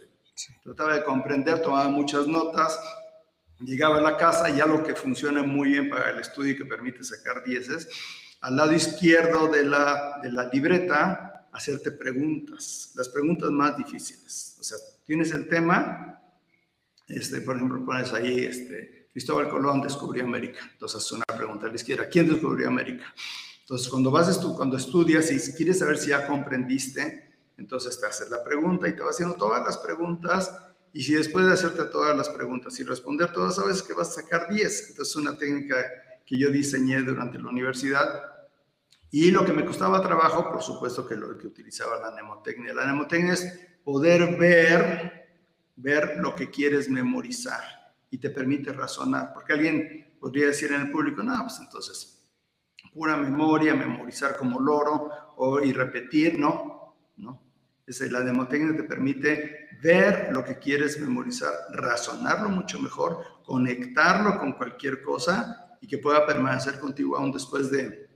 trataba 0.63 0.95
de 0.95 1.05
comprender, 1.05 1.61
tomaba 1.61 1.89
muchas 1.89 2.27
notas 2.27 2.79
llegaba 3.61 3.99
a 3.99 4.01
la 4.01 4.17
casa 4.17 4.51
y 4.51 4.61
algo 4.61 4.83
que 4.83 4.95
funciona 4.95 5.43
muy 5.43 5.71
bien 5.71 5.91
para 5.91 6.11
el 6.11 6.19
estudio 6.19 6.53
y 6.53 6.57
que 6.57 6.65
permite 6.65 7.05
sacar 7.05 7.45
dieces, 7.45 7.89
al 8.41 8.57
lado 8.57 8.73
izquierdo 8.73 9.49
de 9.49 9.65
la, 9.65 10.19
de 10.23 10.33
la 10.33 10.49
libreta, 10.49 11.49
hacerte 11.53 11.93
preguntas, 11.93 12.93
las 12.95 13.09
preguntas 13.09 13.51
más 13.51 13.77
difíciles. 13.77 14.57
O 14.59 14.65
sea, 14.65 14.79
tienes 15.05 15.33
el 15.33 15.49
tema, 15.49 16.23
este, 17.09 17.43
por 17.43 17.57
ejemplo, 17.57 17.85
pones 17.85 18.13
ahí, 18.13 18.45
este, 18.45 19.09
Cristóbal 19.13 19.49
Colón 19.49 19.83
descubrió 19.83 20.25
América. 20.25 20.61
Entonces, 20.73 21.11
una 21.13 21.25
pregunta 21.37 21.67
a 21.67 21.69
la 21.69 21.75
izquierda, 21.75 22.09
¿quién 22.09 22.29
descubrió 22.29 22.69
América? 22.69 23.13
Entonces, 23.71 23.89
cuando, 23.89 24.11
vas 24.11 24.37
cuando 24.57 24.77
estudias 24.77 25.31
y 25.31 25.53
quieres 25.53 25.79
saber 25.79 25.97
si 25.97 26.09
ya 26.09 26.27
comprendiste, 26.27 27.31
entonces 27.57 28.01
te 28.01 28.05
haces 28.05 28.29
la 28.29 28.43
pregunta 28.43 28.89
y 28.89 28.97
te 28.97 29.01
vas 29.01 29.15
haciendo 29.15 29.37
todas 29.37 29.65
las 29.65 29.79
preguntas 29.79 30.53
y 30.93 31.05
si 31.05 31.15
después 31.15 31.47
de 31.47 31.53
hacerte 31.53 31.85
todas 31.85 32.17
las 32.17 32.29
preguntas 32.31 32.81
y 32.81 32.83
responder 32.83 33.33
todas, 33.33 33.55
sabes 33.55 33.81
que 33.85 33.93
vas 33.93 34.09
a 34.09 34.23
sacar 34.23 34.49
10. 34.53 34.89
Entonces, 34.91 35.11
es 35.11 35.15
una 35.15 35.39
técnica 35.39 35.77
que 36.27 36.37
yo 36.37 36.51
diseñé 36.51 37.01
durante 37.03 37.39
la 37.39 37.49
universidad. 37.49 38.09
Y 39.13 39.31
lo 39.31 39.45
que 39.45 39.53
me 39.53 39.65
costaba 39.65 40.03
trabajo, 40.03 40.51
por 40.51 40.63
supuesto 40.63 41.07
que 41.07 41.15
lo 41.15 41.39
que 41.39 41.47
utilizaba 41.47 42.01
la 42.01 42.11
mnemotecnia. 42.11 42.75
La 42.75 42.87
mnemotecnia 42.87 43.35
es 43.35 43.57
poder 43.85 44.37
ver, 44.37 45.29
ver 45.77 46.17
lo 46.17 46.35
que 46.35 46.51
quieres 46.51 46.91
memorizar 46.91 47.63
y 48.11 48.19
te 48.19 48.31
permite 48.31 48.73
razonar. 48.73 49.33
Porque 49.33 49.53
alguien 49.53 50.17
podría 50.19 50.47
decir 50.47 50.73
en 50.73 50.81
el 50.81 50.91
público, 50.91 51.23
no, 51.23 51.41
pues 51.43 51.61
entonces, 51.61 52.20
pura 52.93 53.17
memoria, 53.17 53.75
memorizar 53.75 54.37
como 54.37 54.61
loro 54.61 55.11
o, 55.37 55.61
y 55.61 55.73
repetir, 55.73 56.39
no, 56.39 56.95
no. 57.17 57.43
La 58.11 58.21
demotecnia 58.21 58.77
te 58.77 58.85
permite 58.85 59.69
ver 59.83 60.29
lo 60.33 60.45
que 60.45 60.59
quieres 60.59 61.01
memorizar, 61.01 61.53
razonarlo 61.73 62.49
mucho 62.49 62.79
mejor, 62.79 63.25
conectarlo 63.45 64.39
con 64.39 64.53
cualquier 64.53 65.03
cosa 65.03 65.77
y 65.81 65.89
que 65.89 65.99
pueda 65.99 66.25
permanecer 66.25 66.79
contigo 66.79 67.17
aún 67.17 67.33
después 67.33 67.71
de, 67.71 68.09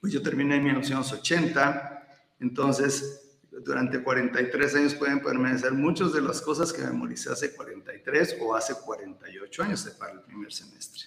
pues 0.00 0.12
yo 0.12 0.22
terminé 0.22 0.56
en 0.56 0.64
1980, 0.64 2.06
entonces 2.38 3.40
durante 3.50 4.02
43 4.02 4.74
años 4.76 4.94
pueden 4.94 5.20
permanecer 5.20 5.72
muchas 5.72 6.12
de 6.12 6.20
las 6.20 6.40
cosas 6.40 6.72
que 6.72 6.82
memoricé 6.82 7.30
hace 7.30 7.54
43 7.54 8.38
o 8.40 8.54
hace 8.54 8.74
48 8.74 9.62
años 9.62 9.96
para 9.98 10.12
el 10.12 10.20
primer 10.20 10.52
semestre. 10.52 11.04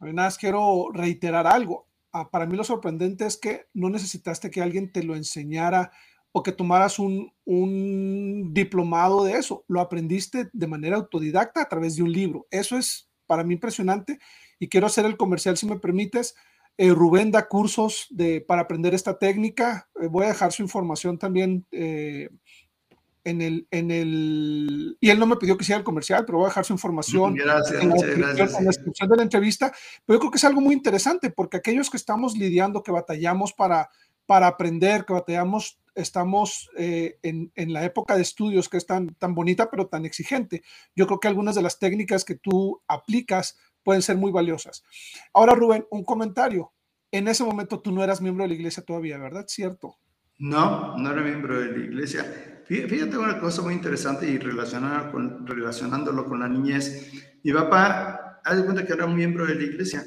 Nada 0.00 0.30
quiero 0.38 0.90
reiterar 0.92 1.46
algo. 1.46 1.86
Para 2.10 2.46
mí 2.46 2.56
lo 2.56 2.64
sorprendente 2.64 3.26
es 3.26 3.36
que 3.36 3.66
no 3.74 3.90
necesitaste 3.90 4.50
que 4.50 4.62
alguien 4.62 4.90
te 4.90 5.02
lo 5.02 5.16
enseñara 5.16 5.90
o 6.32 6.42
que 6.42 6.52
tomaras 6.52 6.98
un, 6.98 7.32
un, 7.44 8.52
diplomado 8.52 9.24
de 9.24 9.32
eso. 9.32 9.64
Lo 9.68 9.80
aprendiste 9.80 10.50
de 10.52 10.66
manera 10.66 10.96
autodidacta 10.96 11.62
a 11.62 11.68
través 11.68 11.96
de 11.96 12.02
un 12.02 12.12
libro. 12.12 12.46
Eso 12.50 12.76
es 12.76 13.10
para 13.26 13.44
mí 13.44 13.54
impresionante 13.54 14.18
y 14.58 14.68
quiero 14.68 14.86
hacer 14.86 15.04
el 15.04 15.16
comercial 15.16 15.56
si 15.56 15.66
me 15.66 15.78
permites. 15.78 16.34
Eh, 16.78 16.90
Rubén 16.90 17.30
da 17.30 17.48
cursos 17.48 18.06
de, 18.10 18.42
para 18.42 18.62
aprender 18.62 18.94
esta 18.94 19.18
técnica. 19.18 19.88
Eh, 20.00 20.08
voy 20.08 20.26
a 20.26 20.28
dejar 20.28 20.52
su 20.52 20.62
información 20.62 21.18
también 21.18 21.66
eh, 21.70 22.28
en, 23.26 23.42
el, 23.42 23.66
en 23.72 23.90
el... 23.90 24.96
Y 25.00 25.10
él 25.10 25.18
no 25.18 25.26
me 25.26 25.36
pidió 25.36 25.56
que 25.56 25.64
hiciera 25.64 25.80
el 25.80 25.84
comercial, 25.84 26.24
pero 26.24 26.38
voy 26.38 26.46
a 26.46 26.48
dejar 26.48 26.64
su 26.64 26.72
información 26.72 27.34
gracias, 27.34 27.82
en, 27.82 27.88
la 27.88 27.96
gracias. 27.96 28.58
en 28.58 28.64
la 28.64 28.70
descripción 28.70 29.08
de 29.08 29.16
la 29.16 29.22
entrevista. 29.24 29.72
Pero 30.04 30.16
yo 30.16 30.20
creo 30.20 30.30
que 30.30 30.38
es 30.38 30.44
algo 30.44 30.60
muy 30.60 30.72
interesante 30.72 31.30
porque 31.30 31.56
aquellos 31.56 31.90
que 31.90 31.96
estamos 31.96 32.36
lidiando, 32.36 32.84
que 32.84 32.92
batallamos 32.92 33.52
para, 33.52 33.90
para 34.26 34.46
aprender, 34.46 35.04
que 35.04 35.12
batallamos 35.12 35.80
estamos 35.96 36.70
eh, 36.76 37.18
en, 37.22 37.50
en, 37.56 37.72
la 37.72 37.82
época 37.84 38.14
de 38.14 38.22
estudios 38.22 38.68
que 38.68 38.76
es 38.76 38.86
tan, 38.86 39.08
tan 39.14 39.34
bonita 39.34 39.70
pero 39.70 39.88
tan 39.88 40.06
exigente. 40.06 40.62
Yo 40.94 41.08
creo 41.08 41.18
que 41.18 41.26
algunas 41.26 41.56
de 41.56 41.62
las 41.62 41.80
técnicas 41.80 42.24
que 42.24 42.36
tú 42.36 42.80
aplicas 42.86 43.58
pueden 43.82 44.02
ser 44.02 44.16
muy 44.16 44.30
valiosas. 44.30 44.84
Ahora, 45.32 45.54
Rubén, 45.54 45.84
un 45.90 46.04
comentario. 46.04 46.72
En 47.10 47.26
ese 47.26 47.42
momento 47.42 47.80
tú 47.80 47.90
no 47.90 48.04
eras 48.04 48.20
miembro 48.20 48.44
de 48.44 48.48
la 48.48 48.54
iglesia 48.54 48.84
todavía, 48.84 49.18
¿verdad? 49.18 49.46
¿Cierto? 49.48 49.96
No, 50.38 50.96
no 50.96 51.10
era 51.10 51.22
miembro 51.22 51.58
de 51.58 51.72
la 51.72 51.84
iglesia. 51.84 52.55
Fíjate 52.68 53.16
una 53.16 53.38
cosa 53.38 53.62
muy 53.62 53.74
interesante 53.74 54.28
y 54.28 54.38
relacionándolo 54.38 56.24
con 56.26 56.40
la 56.40 56.48
niñez. 56.48 57.12
Mi 57.42 57.52
papá, 57.52 58.40
haz 58.44 58.56
de 58.56 58.64
cuenta 58.64 58.84
que 58.84 58.92
era 58.92 59.06
un 59.06 59.14
miembro 59.14 59.46
de 59.46 59.54
la 59.54 59.62
iglesia 59.62 60.04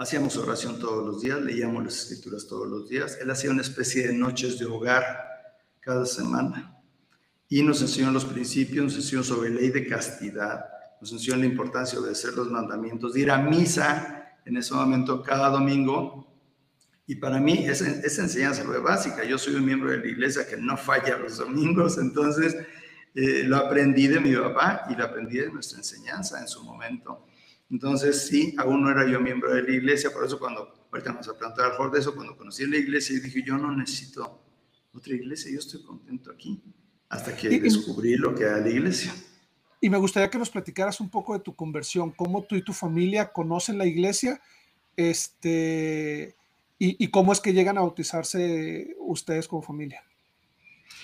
Hacíamos 0.00 0.38
oración 0.38 0.78
todos 0.78 1.06
los 1.06 1.20
días, 1.20 1.42
leíamos 1.42 1.84
las 1.84 1.98
escrituras 1.98 2.46
todos 2.46 2.66
los 2.66 2.88
días. 2.88 3.18
Él 3.20 3.30
hacía 3.30 3.50
una 3.50 3.60
especie 3.60 4.08
de 4.08 4.14
noches 4.14 4.58
de 4.58 4.64
hogar 4.64 5.04
cada 5.78 6.06
semana. 6.06 6.74
Y 7.50 7.62
nos 7.62 7.82
enseñó 7.82 8.10
los 8.10 8.24
principios, 8.24 8.82
nos 8.82 8.94
enseñó 8.94 9.22
sobre 9.22 9.50
ley 9.50 9.68
de 9.68 9.86
castidad, 9.86 10.64
nos 11.02 11.12
enseñó 11.12 11.36
la 11.36 11.44
importancia 11.44 11.98
de 11.98 12.04
obedecer 12.04 12.32
los 12.32 12.50
mandamientos, 12.50 13.12
de 13.12 13.20
ir 13.20 13.30
a 13.30 13.36
misa 13.36 14.38
en 14.46 14.56
ese 14.56 14.72
momento 14.72 15.22
cada 15.22 15.50
domingo. 15.50 16.29
Y 17.10 17.16
para 17.16 17.40
mí 17.40 17.66
esa, 17.66 17.90
esa 18.06 18.22
enseñanza 18.22 18.62
fue 18.62 18.78
básica. 18.78 19.24
Yo 19.24 19.36
soy 19.36 19.56
un 19.56 19.64
miembro 19.64 19.90
de 19.90 19.98
la 19.98 20.06
iglesia 20.06 20.46
que 20.46 20.56
no 20.56 20.76
falla 20.76 21.18
los 21.18 21.38
domingos, 21.38 21.98
entonces 21.98 22.56
eh, 23.16 23.42
lo 23.42 23.56
aprendí 23.56 24.06
de 24.06 24.20
mi 24.20 24.32
papá 24.36 24.86
y 24.88 24.94
lo 24.94 25.06
aprendí 25.06 25.38
de 25.38 25.50
nuestra 25.50 25.78
enseñanza 25.78 26.38
en 26.40 26.46
su 26.46 26.62
momento. 26.62 27.26
Entonces, 27.68 28.28
sí, 28.28 28.54
aún 28.58 28.84
no 28.84 28.92
era 28.92 29.10
yo 29.10 29.18
miembro 29.18 29.52
de 29.52 29.64
la 29.64 29.72
iglesia, 29.72 30.12
por 30.12 30.24
eso 30.24 30.38
cuando, 30.38 30.86
ahorita 30.92 31.10
vamos 31.10 31.26
a 31.26 31.36
plantear 31.36 31.72
de 31.90 31.98
eso, 31.98 32.14
cuando 32.14 32.36
conocí 32.36 32.64
la 32.68 32.76
iglesia, 32.76 33.18
dije, 33.18 33.42
yo 33.44 33.58
no 33.58 33.74
necesito 33.74 34.44
otra 34.92 35.12
iglesia, 35.12 35.50
yo 35.50 35.58
estoy 35.58 35.82
contento 35.82 36.30
aquí, 36.30 36.62
hasta 37.08 37.36
que 37.36 37.58
descubrí 37.58 38.14
lo 38.14 38.36
que 38.36 38.44
era 38.44 38.60
la 38.60 38.68
iglesia. 38.68 39.12
Y 39.80 39.90
me 39.90 39.98
gustaría 39.98 40.30
que 40.30 40.38
nos 40.38 40.50
platicaras 40.50 41.00
un 41.00 41.10
poco 41.10 41.32
de 41.32 41.40
tu 41.40 41.56
conversión, 41.56 42.12
cómo 42.12 42.44
tú 42.44 42.54
y 42.54 42.62
tu 42.62 42.72
familia 42.72 43.32
conocen 43.32 43.78
la 43.78 43.86
iglesia, 43.86 44.40
este, 44.94 46.36
y, 46.82 47.08
cómo 47.08 47.32
es 47.32 47.40
que 47.40 47.52
llegan 47.52 47.76
a 47.76 47.82
bautizarse 47.82 48.96
ustedes 49.00 49.46
como 49.46 49.60
familia. 49.60 50.02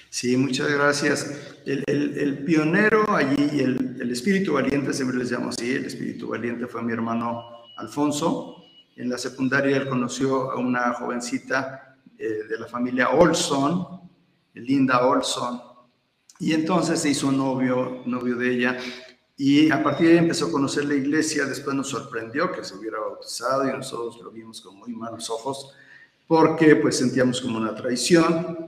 Sí, 0.09 0.35
muchas 0.37 0.71
gracias. 0.71 1.31
El, 1.67 1.85
el, 1.87 2.45
pionero 2.45 3.05
allí, 3.15 3.61
el, 3.61 3.99
el, 4.01 4.11
espíritu 4.11 4.55
valiente, 4.55 4.95
siempre 4.95 5.19
les 5.19 5.31
llamo 5.31 5.51
así, 5.51 5.73
el 5.73 5.85
espíritu 5.85 6.29
valiente 6.29 6.67
fue 6.67 6.83
mi 6.83 6.95
hermano 6.95 7.45
Alfonso. 7.77 8.65
En 8.97 9.11
la 9.11 9.19
secundaria 9.19 9.77
él 9.77 9.87
conoció 9.87 10.51
a 10.51 10.57
una 10.57 10.95
jovencita 10.95 11.99
eh, 12.19 12.45
de 12.49 12.59
la 12.59 12.67
familia 12.67 13.11
Olson, 13.11 14.01
Linda 14.55 15.07
Olson, 15.07 15.61
y 16.39 16.55
entonces 16.55 17.01
se 17.01 17.11
hizo 17.11 17.31
novio, 17.31 18.03
novio 18.07 18.37
de 18.37 18.55
ella. 18.55 18.79
Y 19.37 19.71
a 19.71 19.83
partir 19.83 20.07
de 20.07 20.13
ahí 20.15 20.19
empezó 20.19 20.47
a 20.47 20.53
conocer 20.53 20.87
la 20.87 20.95
iglesia, 20.95 21.45
después 21.45 21.77
nos 21.77 21.89
sorprendió 21.89 22.51
que 22.51 22.65
se 22.65 22.75
hubiera 22.75 22.99
bautizado 22.99 23.69
y 23.69 23.73
nosotros 23.73 24.19
lo 24.23 24.31
vimos 24.31 24.61
con 24.61 24.77
muy 24.77 24.93
malos 24.93 25.29
ojos 25.31 25.75
porque 26.27 26.77
pues 26.77 26.97
sentíamos 26.99 27.41
como 27.41 27.59
una 27.59 27.75
traición 27.75 28.67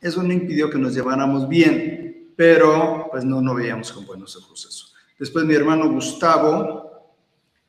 eso 0.00 0.22
no 0.22 0.32
impidió 0.32 0.70
que 0.70 0.78
nos 0.78 0.94
lleváramos 0.94 1.48
bien, 1.48 2.32
pero 2.36 3.08
pues 3.10 3.24
no, 3.24 3.40
no 3.40 3.54
veíamos 3.54 3.92
con 3.92 4.06
buenos 4.06 4.36
ojos 4.36 4.66
eso. 4.68 4.86
Después 5.18 5.44
mi 5.44 5.54
hermano 5.54 5.90
Gustavo, 5.90 7.14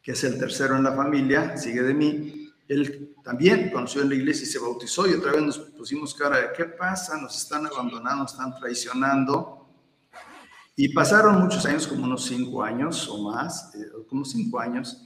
que 0.01 0.12
es 0.12 0.24
el 0.24 0.38
tercero 0.38 0.75
en 0.75 0.84
la 0.84 0.94
familia, 0.94 1.58
sigue 1.58 1.82
de 1.82 1.94
mí, 1.94 2.53
él 2.68 3.15
también 3.24 3.72
conoció 3.72 4.03
en 4.03 4.10
la 4.10 4.15
iglesia 4.15 4.44
y 4.44 4.48
se 4.48 4.60
bautizó 4.60 5.08
y 5.08 5.13
otra 5.13 5.32
vez 5.32 5.41
nos 5.41 5.58
pusimos 5.58 6.13
cara 6.13 6.38
de 6.38 6.48
qué 6.56 6.65
pasa, 6.65 7.20
nos 7.20 7.36
están 7.36 7.65
abandonando, 7.65 8.24
nos 8.24 8.34
están 8.34 8.56
traicionando. 8.56 9.58
Y 10.81 10.88
pasaron 10.93 11.41
muchos 11.41 11.65
años, 11.65 11.86
como 11.88 12.05
unos 12.05 12.24
cinco 12.24 12.63
años 12.63 13.09
o 13.09 13.29
más, 13.29 13.75
eh, 13.75 13.79
como 14.07 14.24
cinco 14.24 14.62
años. 14.62 15.03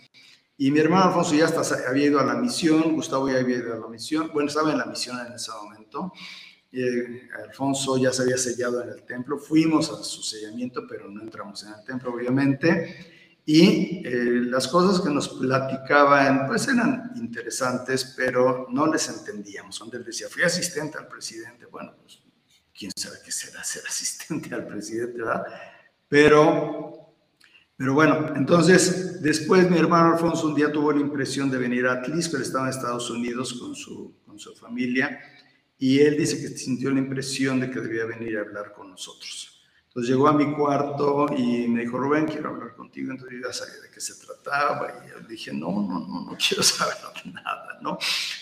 Y 0.55 0.69
mi 0.69 0.77
hermano 0.77 1.05
Alfonso 1.05 1.33
ya 1.33 1.45
hasta 1.45 1.89
había 1.89 2.05
ido 2.05 2.19
a 2.19 2.23
la 2.23 2.35
misión, 2.35 2.93
Gustavo 2.93 3.27
ya 3.27 3.39
había 3.39 3.57
ido 3.57 3.73
a 3.73 3.79
la 3.79 3.87
misión, 3.87 4.29
bueno, 4.31 4.49
estaba 4.49 4.71
en 4.71 4.77
la 4.77 4.85
misión 4.85 5.17
en 5.25 5.33
ese 5.33 5.49
momento. 5.51 6.13
Eh, 6.71 7.27
Alfonso 7.43 7.97
ya 7.97 8.13
se 8.13 8.21
había 8.21 8.37
sellado 8.37 8.83
en 8.83 8.89
el 8.89 9.03
templo, 9.03 9.39
fuimos 9.39 9.89
a 9.89 10.03
su 10.03 10.21
sellamiento, 10.21 10.83
pero 10.87 11.09
no 11.09 11.23
entramos 11.23 11.63
en 11.63 11.69
el 11.69 11.83
templo, 11.83 12.13
obviamente, 12.13 13.41
y 13.43 14.05
eh, 14.05 14.41
las 14.45 14.67
cosas 14.67 15.01
que 15.01 15.09
nos 15.09 15.27
platicaban, 15.27 16.45
pues 16.45 16.67
eran 16.67 17.13
interesantes, 17.15 18.13
pero 18.15 18.67
no 18.69 18.85
les 18.85 19.09
entendíamos. 19.09 19.79
Donde 19.79 19.97
él 19.97 20.05
decía, 20.05 20.27
fui 20.29 20.43
asistente 20.43 20.99
al 20.99 21.07
presidente, 21.07 21.65
bueno, 21.65 21.95
pues 21.99 22.22
quién 22.77 22.91
sabe 22.95 23.17
qué 23.23 23.31
será 23.31 23.63
ser 23.63 23.83
asistente 23.87 24.53
al 24.53 24.67
presidente, 24.67 25.17
¿verdad? 25.17 25.43
Pero, 26.07 27.15
pero 27.75 27.93
bueno, 27.93 28.33
entonces 28.35 29.21
después 29.21 29.69
mi 29.69 29.77
hermano 29.77 30.13
Alfonso 30.13 30.47
un 30.47 30.55
día 30.55 30.71
tuvo 30.71 30.91
la 30.91 31.01
impresión 31.01 31.49
de 31.49 31.57
venir 31.57 31.85
a 31.87 31.93
Atlisco, 31.93 32.35
él 32.35 32.43
estaba 32.43 32.65
en 32.65 32.71
Estados 32.71 33.09
Unidos 33.09 33.53
con 33.53 33.75
su, 33.75 34.15
con 34.25 34.39
su 34.39 34.55
familia, 34.55 35.19
y 35.77 35.99
él 35.99 36.17
dice 36.17 36.39
que 36.39 36.49
sintió 36.57 36.91
la 36.91 36.99
impresión 36.99 37.59
de 37.59 37.69
que 37.69 37.79
debía 37.79 38.05
venir 38.05 38.37
a 38.37 38.41
hablar 38.41 38.73
con 38.73 38.89
nosotros. 38.89 39.53
Entonces 39.87 40.09
llegó 40.09 40.27
a 40.27 40.33
mi 40.33 40.51
cuarto 40.55 41.27
y 41.37 41.67
me 41.67 41.81
dijo, 41.81 41.99
Rubén, 41.99 42.25
quiero 42.25 42.49
hablar 42.49 42.73
contigo. 42.73 43.11
Entonces 43.11 43.37
yo 43.39 43.47
ya 43.47 43.53
sabía 43.53 43.79
de 43.79 43.91
qué 43.91 44.01
se 44.01 44.15
trataba 44.15 45.05
y 45.05 45.09
yo 45.09 45.27
dije, 45.27 45.53
no, 45.53 45.69
no, 45.69 45.99
no, 45.99 46.25
no 46.25 46.37
quiero 46.37 46.63
saber 46.63 46.95
nada, 47.25 47.77
¿no? 47.79 47.99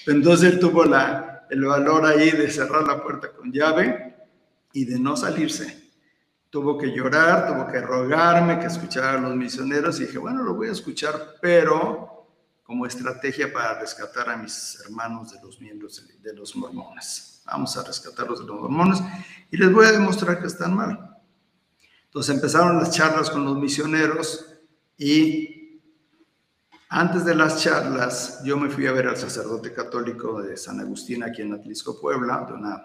Entonces 0.08 0.54
él 0.54 0.60
tuvo 0.60 0.86
la, 0.86 1.48
el 1.50 1.66
valor 1.66 2.06
ahí 2.06 2.32
de 2.32 2.50
cerrar 2.50 2.88
la 2.88 3.04
puerta 3.04 3.34
con 3.34 3.52
llave 3.52 4.11
y 4.74 4.86
de 4.86 5.00
no 5.00 5.16
salirse. 5.16 5.92
tuvo 6.50 6.78
que 6.78 6.88
llorar, 6.88 7.48
tuvo 7.48 7.72
que 7.72 7.80
rogarme 7.80 8.60
que 8.60 8.66
escuchara 8.66 9.14
a 9.14 9.22
los 9.22 9.36
misioneros 9.36 10.00
y 10.00 10.06
dije, 10.06 10.18
bueno, 10.18 10.44
lo 10.44 10.54
voy 10.54 10.68
a 10.68 10.74
escuchar, 10.74 11.36
pero 11.42 12.28
como 12.64 12.86
estrategia 12.86 13.52
para 13.52 13.80
rescatar 13.80 14.30
a 14.30 14.38
mis 14.38 14.82
hermanos 14.86 15.32
de 15.32 15.42
los 15.42 15.60
miembros 15.62 16.06
de 16.22 16.34
los 16.34 16.56
mormones. 16.56 17.42
Vamos 17.46 17.76
a 17.78 17.84
rescatarlos 17.84 18.40
de 18.40 18.46
los 18.48 18.60
mormones 18.60 19.00
y 19.50 19.58
les 19.58 19.72
voy 19.72 19.86
a 19.86 19.92
demostrar 19.92 20.40
que 20.40 20.48
están 20.48 20.74
mal. 20.74 21.18
Entonces 22.06 22.36
empezaron 22.36 22.78
las 22.78 22.92
charlas 22.92 23.30
con 23.30 23.46
los 23.46 23.58
misioneros 23.58 24.46
y 24.98 25.82
antes 26.90 27.24
de 27.24 27.36
las 27.36 27.64
charlas 27.64 28.42
yo 28.44 28.58
me 28.58 28.70
fui 28.70 28.86
a 28.88 28.92
ver 28.92 29.08
al 29.08 29.16
sacerdote 29.16 29.74
católico 29.74 30.42
de 30.42 30.58
San 30.58 30.80
Agustín 30.82 31.24
aquí 31.24 31.42
en 31.42 31.54
Atlisco, 31.54 32.00
Puebla, 32.02 32.46
de 32.48 32.54
una 32.54 32.84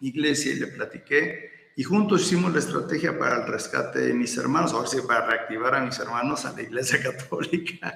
iglesia 0.00 0.52
y 0.52 0.60
le 0.60 0.66
platiqué 0.68 1.56
y 1.78 1.84
juntos 1.84 2.22
hicimos 2.22 2.50
la 2.54 2.58
estrategia 2.58 3.18
para 3.18 3.42
el 3.42 3.46
rescate 3.46 3.98
de 4.00 4.14
mis 4.14 4.34
hermanos, 4.38 4.72
o 4.72 4.86
sea, 4.86 5.02
para 5.02 5.26
reactivar 5.26 5.74
a 5.74 5.84
mis 5.84 5.98
hermanos 5.98 6.46
a 6.46 6.52
la 6.52 6.62
iglesia 6.62 7.02
católica. 7.02 7.94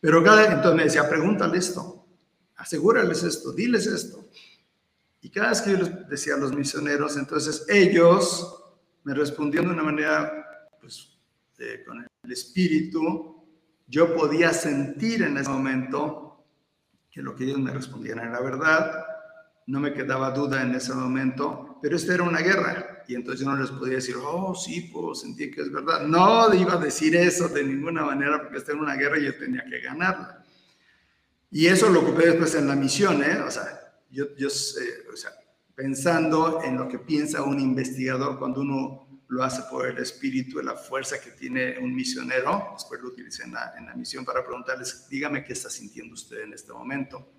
Pero 0.00 0.22
cada, 0.24 0.52
entonces 0.52 0.74
me 0.74 0.82
decía, 0.82 1.08
pregúntale 1.08 1.58
esto, 1.58 2.06
asegúrales 2.56 3.22
esto, 3.22 3.52
diles 3.52 3.86
esto. 3.86 4.28
Y 5.20 5.30
cada 5.30 5.50
vez 5.50 5.60
que 5.62 5.70
yo 5.72 5.78
les 5.78 6.08
decía 6.08 6.34
a 6.34 6.38
los 6.38 6.52
misioneros, 6.52 7.16
entonces 7.16 7.64
ellos 7.68 8.64
me 9.04 9.14
respondían 9.14 9.66
de 9.66 9.72
una 9.72 9.84
manera, 9.84 10.68
pues, 10.80 11.16
con 11.86 12.04
el 12.24 12.32
espíritu, 12.32 13.44
yo 13.86 14.12
podía 14.14 14.52
sentir 14.52 15.22
en 15.22 15.38
ese 15.38 15.50
momento 15.50 16.44
que 17.10 17.22
lo 17.22 17.36
que 17.36 17.44
ellos 17.44 17.60
me 17.60 17.72
respondían 17.72 18.18
era 18.18 18.40
verdad, 18.40 19.04
no 19.68 19.80
me 19.80 19.92
quedaba 19.92 20.30
duda 20.30 20.62
en 20.62 20.74
ese 20.74 20.94
momento, 20.94 21.78
pero 21.82 21.96
esta 21.96 22.14
era 22.14 22.22
una 22.22 22.40
guerra 22.40 23.04
y 23.06 23.14
entonces 23.14 23.44
yo 23.44 23.52
no 23.52 23.60
les 23.60 23.70
podía 23.70 23.96
decir, 23.96 24.16
oh, 24.16 24.54
sí, 24.54 24.90
pues 24.90 25.20
sentí 25.20 25.50
que 25.50 25.60
es 25.60 25.70
verdad. 25.70 26.06
No 26.06 26.52
iba 26.54 26.72
a 26.72 26.78
decir 26.78 27.14
eso 27.14 27.48
de 27.48 27.64
ninguna 27.64 28.02
manera 28.02 28.40
porque 28.40 28.56
esta 28.56 28.72
era 28.72 28.80
una 28.80 28.94
guerra 28.94 29.18
y 29.18 29.26
yo 29.26 29.36
tenía 29.36 29.62
que 29.68 29.80
ganarla. 29.80 30.42
Y 31.50 31.66
eso 31.66 31.90
lo 31.90 32.00
ocupé 32.00 32.28
después 32.28 32.54
en 32.54 32.66
la 32.66 32.76
misión, 32.76 33.22
¿eh? 33.22 33.40
O 33.46 33.50
sea, 33.50 33.66
yo, 34.10 34.34
yo 34.36 34.48
o 34.48 35.16
sea, 35.16 35.32
pensando 35.74 36.62
en 36.64 36.78
lo 36.78 36.88
que 36.88 36.98
piensa 36.98 37.42
un 37.42 37.60
investigador 37.60 38.38
cuando 38.38 38.62
uno 38.62 39.22
lo 39.28 39.44
hace 39.44 39.62
por 39.70 39.86
el 39.86 39.98
espíritu, 39.98 40.62
la 40.62 40.76
fuerza 40.76 41.20
que 41.20 41.32
tiene 41.32 41.78
un 41.78 41.94
misionero, 41.94 42.70
después 42.72 43.02
lo 43.02 43.08
utilicé 43.08 43.44
en 43.44 43.52
la, 43.52 43.74
en 43.76 43.84
la 43.84 43.94
misión 43.94 44.24
para 44.24 44.42
preguntarles, 44.42 45.06
dígame 45.10 45.44
qué 45.44 45.52
está 45.52 45.68
sintiendo 45.68 46.14
usted 46.14 46.40
en 46.40 46.54
este 46.54 46.72
momento. 46.72 47.37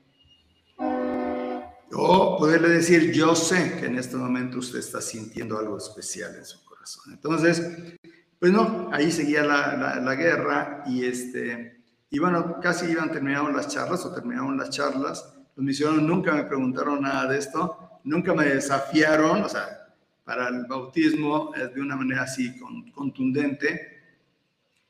O 1.91 2.37
poderle 2.37 2.69
decir, 2.69 3.11
yo 3.11 3.35
sé 3.35 3.77
que 3.79 3.87
en 3.87 3.97
este 3.97 4.15
momento 4.15 4.59
usted 4.59 4.79
está 4.79 5.01
sintiendo 5.01 5.57
algo 5.57 5.77
especial 5.77 6.35
en 6.35 6.45
su 6.45 6.63
corazón. 6.63 7.13
Entonces, 7.13 7.97
pues 8.39 8.51
no, 8.51 8.89
ahí 8.93 9.11
seguía 9.11 9.43
la, 9.43 9.99
la, 9.99 10.15
guerra 10.15 10.83
y 10.85 11.03
este, 11.05 11.81
y 12.09 12.19
bueno, 12.19 12.59
casi 12.61 12.85
iban 12.85 13.11
terminando 13.11 13.51
las 13.51 13.67
charlas 13.67 14.05
o 14.05 14.13
terminaron 14.13 14.57
las 14.57 14.69
charlas. 14.69 15.33
Los 15.55 15.65
misioneros 15.65 16.03
nunca 16.03 16.33
me 16.33 16.43
preguntaron 16.43 17.01
nada 17.01 17.27
de 17.27 17.37
esto, 17.37 17.99
nunca 18.03 18.33
me 18.33 18.45
desafiaron, 18.45 19.43
o 19.43 19.49
sea, 19.49 19.87
para 20.23 20.47
el 20.47 20.65
bautismo 20.67 21.51
de 21.53 21.81
una 21.81 21.95
manera 21.95 22.23
así 22.23 22.55
contundente. 22.93 23.99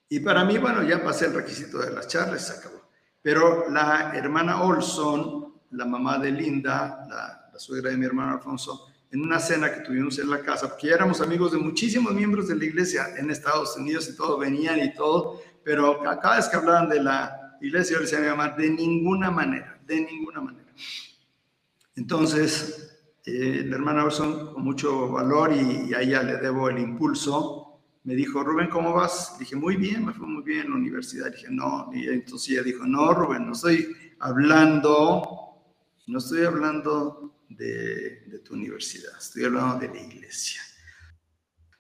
Y 0.10 0.20
para 0.20 0.44
mí, 0.44 0.58
bueno, 0.58 0.84
ya 0.84 1.04
pasé 1.04 1.28
el 1.28 1.34
requisito 1.34 1.80
de 1.80 1.92
las 1.92 2.08
charlas, 2.08 2.48
se 2.48 2.60
acabó. 2.60 2.90
Pero 3.22 3.70
la 3.70 4.12
hermana 4.16 4.62
Olson 4.64 5.49
la 5.72 5.86
mamá 5.86 6.18
de 6.18 6.32
Linda, 6.32 7.06
la, 7.10 7.60
suegra 7.60 7.92
de 7.92 7.98
mi 7.98 8.06
hermano 8.06 8.34
Alfonso, 8.36 8.88
en 9.12 9.22
una 9.22 9.38
cena 9.38 9.74
que 9.74 9.82
tuvimos 9.82 10.18
en 10.18 10.30
la 10.30 10.40
casa, 10.40 10.70
porque 10.70 10.90
éramos 10.90 11.20
amigos 11.20 11.52
de 11.52 11.58
muchísimos 11.58 12.14
miembros 12.14 12.48
de 12.48 12.56
la 12.56 12.64
iglesia 12.64 13.08
en 13.18 13.30
Estados 13.30 13.76
Unidos 13.76 14.08
y 14.08 14.16
todo, 14.16 14.38
venían 14.38 14.80
y 14.80 14.94
todo, 14.94 15.42
pero 15.62 16.00
cada 16.02 16.38
vez 16.38 16.48
que 16.48 16.56
hablaban 16.56 16.88
de 16.88 17.04
la 17.04 17.58
iglesia, 17.60 17.96
yo 17.96 18.00
les 18.00 18.12
decía 18.12 18.20
a 18.20 18.32
mi 18.32 18.38
mamá, 18.38 18.56
de 18.56 18.70
ninguna 18.70 19.30
manera, 19.30 19.78
de 19.86 20.02
ninguna 20.02 20.40
manera. 20.40 20.72
Entonces, 21.96 22.98
eh, 23.26 23.66
la 23.68 23.76
hermana 23.76 24.06
Olson, 24.06 24.54
con 24.54 24.64
mucho 24.64 25.10
valor 25.10 25.52
y, 25.54 25.94
a 25.94 26.02
ella 26.02 26.24
le 26.24 26.38
debo 26.38 26.70
el 26.70 26.80
impulso, 26.80 27.82
me 28.06 28.16
dijo, 28.16 28.42
Rubén, 28.42 28.70
¿cómo 28.70 28.94
vas? 28.94 29.38
Dije, 29.38 29.58
muy 29.58 29.76
bien, 29.76 30.06
me 30.06 30.14
fue 30.14 30.26
muy 30.26 30.44
bien 30.44 30.62
en 30.62 30.70
la 30.70 30.78
universidad. 30.78 31.30
Dije, 31.30 31.48
no, 31.50 31.90
y 31.94 32.08
entonces 32.08 32.52
ella 32.52 32.64
dijo, 32.64 32.86
no, 32.86 33.14
Rubén, 33.14 33.46
no 33.46 33.52
estoy 33.52 33.94
hablando 34.20 35.49
no 36.10 36.18
estoy 36.18 36.44
hablando 36.44 37.44
de, 37.50 38.42
tu 38.44 38.56
universidad, 38.56 39.16
estoy 39.18 39.46
hablando 39.46 39.80
de 39.80 39.94
la 39.94 40.02
iglesia. 40.02 40.62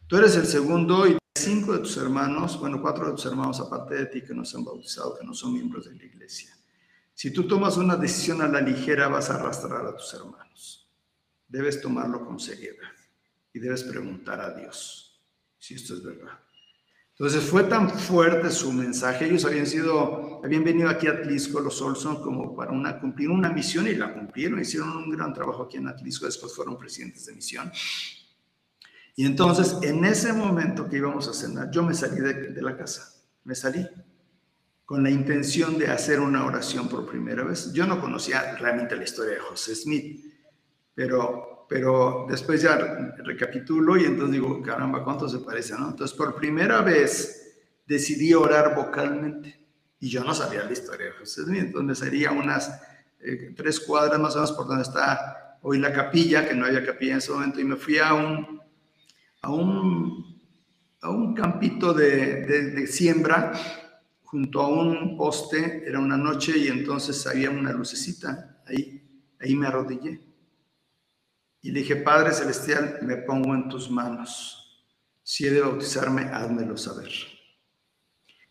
Tú 0.07 0.17
eres 0.17 0.35
el 0.35 0.45
segundo 0.45 1.07
y 1.07 1.17
cinco 1.35 1.73
de 1.73 1.79
tus 1.79 1.97
hermanos, 1.97 2.59
bueno, 2.59 2.79
cuatro 2.79 3.07
de 3.07 3.13
tus 3.13 3.25
hermanos 3.25 3.59
aparte 3.59 3.95
de 3.95 4.05
ti 4.05 4.21
que 4.21 4.35
no 4.35 4.45
se 4.45 4.57
han 4.57 4.65
bautizado, 4.65 5.17
que 5.17 5.25
no 5.25 5.33
son 5.33 5.53
miembros 5.53 5.85
de 5.85 5.95
la 5.95 6.03
iglesia. 6.03 6.55
Si 7.13 7.31
tú 7.31 7.47
tomas 7.47 7.77
una 7.77 7.95
decisión 7.95 8.41
a 8.41 8.47
la 8.47 8.61
ligera, 8.61 9.07
vas 9.07 9.29
a 9.31 9.35
arrastrar 9.35 9.85
a 9.85 9.95
tus 9.95 10.13
hermanos. 10.13 10.87
Debes 11.47 11.81
tomarlo 11.81 12.23
con 12.23 12.39
seriedad 12.39 12.91
y 13.51 13.59
debes 13.59 13.83
preguntar 13.83 14.39
a 14.41 14.53
Dios 14.53 15.19
si 15.57 15.73
esto 15.73 15.95
es 15.95 16.03
verdad. 16.03 16.39
Entonces 17.19 17.43
fue 17.49 17.65
tan 17.65 17.89
fuerte 17.89 18.49
su 18.49 18.71
mensaje. 18.71 19.25
Ellos 19.25 19.43
habían 19.43 19.67
sido, 19.67 20.39
habían 20.41 20.63
venido 20.63 20.87
aquí 20.89 21.05
a 21.07 21.11
Atlisco, 21.11 21.59
los 21.59 21.81
Olson, 21.81 22.23
como 22.23 22.55
para 22.55 22.71
una, 22.71 22.97
cumplir 22.97 23.29
una 23.29 23.49
misión 23.49 23.87
y 23.87 23.95
la 23.95 24.13
cumplieron. 24.13 24.61
Hicieron 24.61 24.95
un 24.95 25.09
gran 25.09 25.33
trabajo 25.33 25.63
aquí 25.63 25.75
en 25.75 25.89
Atlisco. 25.89 26.27
Después 26.27 26.55
fueron 26.55 26.77
presidentes 26.77 27.25
de 27.25 27.33
misión. 27.33 27.69
Y 29.17 29.25
entonces, 29.25 29.75
en 29.81 30.05
ese 30.05 30.31
momento 30.31 30.87
que 30.87 30.95
íbamos 30.95 31.27
a 31.27 31.33
cenar, 31.33 31.69
yo 31.71 31.83
me 31.83 31.93
salí 31.93 32.21
de, 32.21 32.33
de 32.51 32.61
la 32.61 32.77
casa. 32.77 33.13
Me 33.43 33.53
salí 33.53 33.85
con 34.85 35.03
la 35.03 35.09
intención 35.09 35.77
de 35.77 35.87
hacer 35.87 36.21
una 36.21 36.45
oración 36.45 36.87
por 36.87 37.05
primera 37.05 37.43
vez. 37.43 37.73
Yo 37.73 37.85
no 37.85 37.99
conocía 37.99 38.55
realmente 38.55 38.95
la 38.95 39.03
historia 39.03 39.33
de 39.33 39.39
José 39.41 39.75
Smith, 39.75 40.23
pero 40.95 41.58
pero 41.69 42.25
después 42.27 42.63
ya 42.63 42.75
recapitulo 43.19 43.95
y 43.95 44.03
entonces 44.03 44.31
digo, 44.31 44.59
caramba, 44.63 45.03
¿cuánto 45.03 45.29
se 45.29 45.37
parece? 45.37 45.75
¿no? 45.77 45.91
Entonces, 45.91 46.17
por 46.17 46.35
primera 46.35 46.81
vez 46.81 47.61
decidí 47.85 48.33
orar 48.33 48.75
vocalmente 48.75 49.55
y 49.99 50.09
yo 50.09 50.23
no 50.23 50.33
sabía 50.33 50.63
la 50.63 50.71
historia 50.71 51.05
de 51.05 51.11
José 51.11 51.43
Smith, 51.43 51.71
donde 51.71 51.93
sería 51.93 52.31
unas 52.31 52.81
eh, 53.19 53.53
tres 53.55 53.79
cuadras 53.79 54.19
más 54.19 54.33
o 54.33 54.39
menos 54.39 54.51
por 54.53 54.67
donde 54.67 54.81
está 54.81 55.59
hoy 55.61 55.77
la 55.77 55.93
capilla, 55.93 56.47
que 56.47 56.55
no 56.55 56.65
había 56.65 56.83
capilla 56.83 57.11
en 57.13 57.17
ese 57.19 57.31
momento, 57.33 57.59
y 57.59 57.65
me 57.65 57.75
fui 57.75 57.99
a 57.99 58.13
un, 58.15 58.61
a 59.41 59.51
un, 59.51 60.41
a 61.01 61.09
un 61.11 61.35
campito 61.35 61.93
de, 61.93 62.87
siembra 62.87 63.51
junto 64.23 64.61
a 64.61 64.69
un 64.69 65.17
poste, 65.17 65.83
era 65.85 65.99
una 65.99 66.17
noche 66.17 66.57
y 66.57 66.67
entonces 66.67 67.27
había 67.27 67.51
una 67.51 67.73
lucecita, 67.73 68.61
ahí, 68.65 69.03
ahí 69.39 69.55
me 69.55 69.67
arrodillé 69.67 70.28
y 71.61 71.71
dije, 71.71 71.97
Padre 71.97 72.33
Celestial, 72.33 72.99
me 73.01 73.17
pongo 73.17 73.53
en 73.53 73.67
tus 73.67 73.89
manos. 73.91 74.85
Si 75.23 75.45
he 75.45 75.51
de 75.51 75.61
bautizarme, 75.61 76.23
házmelo 76.23 76.77
saber. 76.77 77.11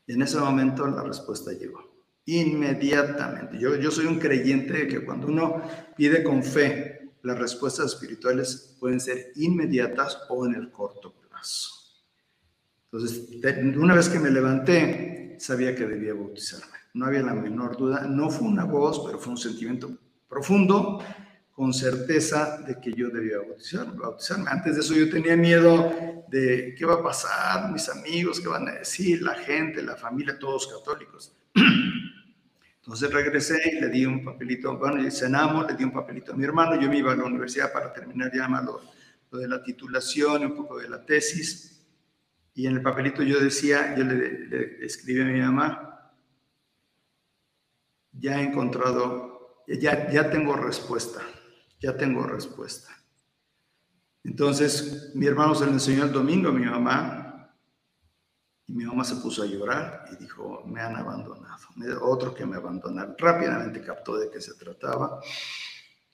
Y 0.06 0.12
en 0.12 0.22
ese 0.22 0.38
momento 0.38 0.86
la 0.86 1.02
respuesta 1.02 1.52
llegó. 1.52 1.88
Inmediatamente. 2.26 3.58
Yo, 3.58 3.76
yo 3.76 3.90
soy 3.90 4.06
un 4.06 4.18
creyente 4.18 4.74
de 4.74 4.88
que 4.88 5.04
cuando 5.04 5.26
uno 5.26 5.62
pide 5.96 6.22
con 6.22 6.42
fe, 6.42 7.10
las 7.22 7.38
respuestas 7.38 7.86
espirituales 7.86 8.76
pueden 8.78 9.00
ser 9.00 9.32
inmediatas 9.36 10.18
o 10.28 10.46
en 10.46 10.54
el 10.54 10.70
corto 10.70 11.14
plazo. 11.14 11.70
Entonces, 12.84 13.28
una 13.76 13.94
vez 13.94 14.08
que 14.08 14.18
me 14.18 14.30
levanté, 14.30 15.36
sabía 15.40 15.74
que 15.74 15.86
debía 15.86 16.14
bautizarme. 16.14 16.76
No 16.94 17.06
había 17.06 17.22
la 17.22 17.34
menor 17.34 17.76
duda. 17.76 18.06
No 18.06 18.30
fue 18.30 18.46
una 18.46 18.64
voz, 18.64 19.02
pero 19.06 19.18
fue 19.18 19.32
un 19.32 19.38
sentimiento 19.38 19.90
profundo 20.28 21.02
con 21.58 21.74
certeza 21.74 22.62
de 22.64 22.80
que 22.80 22.92
yo 22.92 23.10
debía 23.10 23.38
bautizarme. 24.00 24.48
Antes 24.48 24.76
de 24.76 24.80
eso 24.80 24.94
yo 24.94 25.10
tenía 25.10 25.36
miedo 25.36 26.24
de 26.28 26.72
qué 26.78 26.84
va 26.84 26.94
a 26.94 27.02
pasar, 27.02 27.72
mis 27.72 27.88
amigos, 27.88 28.38
qué 28.38 28.46
van 28.46 28.68
a 28.68 28.74
decir, 28.74 29.22
la 29.22 29.34
gente, 29.34 29.82
la 29.82 29.96
familia, 29.96 30.38
todos 30.38 30.68
católicos. 30.68 31.36
Entonces 32.76 33.12
regresé 33.12 33.58
y 33.72 33.80
le 33.80 33.88
di 33.88 34.06
un 34.06 34.24
papelito, 34.24 34.78
bueno, 34.78 35.10
cenamos, 35.10 35.66
le 35.68 35.76
di 35.76 35.82
un 35.82 35.90
papelito 35.90 36.32
a 36.32 36.36
mi 36.36 36.44
hermano, 36.44 36.80
yo 36.80 36.88
me 36.88 36.98
iba 36.98 37.12
a 37.12 37.16
la 37.16 37.24
universidad 37.24 37.72
para 37.72 37.92
terminar 37.92 38.30
ya 38.32 38.46
lo, 38.46 38.80
lo 39.28 39.38
de 39.40 39.48
la 39.48 39.60
titulación, 39.60 40.44
un 40.44 40.54
poco 40.54 40.78
de 40.78 40.88
la 40.88 41.04
tesis, 41.04 41.84
y 42.54 42.68
en 42.68 42.76
el 42.76 42.82
papelito 42.82 43.24
yo 43.24 43.40
decía, 43.40 43.96
yo 43.96 44.04
le, 44.04 44.46
le 44.46 44.86
escribí 44.86 45.22
a 45.22 45.24
mi 45.24 45.40
mamá, 45.40 46.12
ya 48.12 48.40
he 48.40 48.44
encontrado, 48.44 49.64
ya, 49.66 50.08
ya 50.08 50.30
tengo 50.30 50.54
respuesta 50.54 51.20
ya 51.80 51.96
tengo 51.96 52.24
respuesta. 52.24 52.90
Entonces, 54.24 55.12
mi 55.14 55.26
hermano 55.26 55.54
se 55.54 55.64
le 55.64 55.72
enseñó 55.72 56.04
el 56.04 56.12
domingo 56.12 56.48
a 56.48 56.52
mi 56.52 56.66
mamá 56.66 57.54
y 58.66 58.72
mi 58.74 58.84
mamá 58.84 59.04
se 59.04 59.16
puso 59.16 59.42
a 59.42 59.46
llorar 59.46 60.04
y 60.12 60.16
dijo, 60.16 60.62
me 60.66 60.80
han 60.80 60.96
abandonado. 60.96 61.66
Otro 62.02 62.34
que 62.34 62.44
me 62.44 62.56
abandonaron. 62.56 63.14
Rápidamente 63.16 63.80
captó 63.80 64.18
de 64.18 64.30
qué 64.30 64.40
se 64.40 64.54
trataba. 64.54 65.20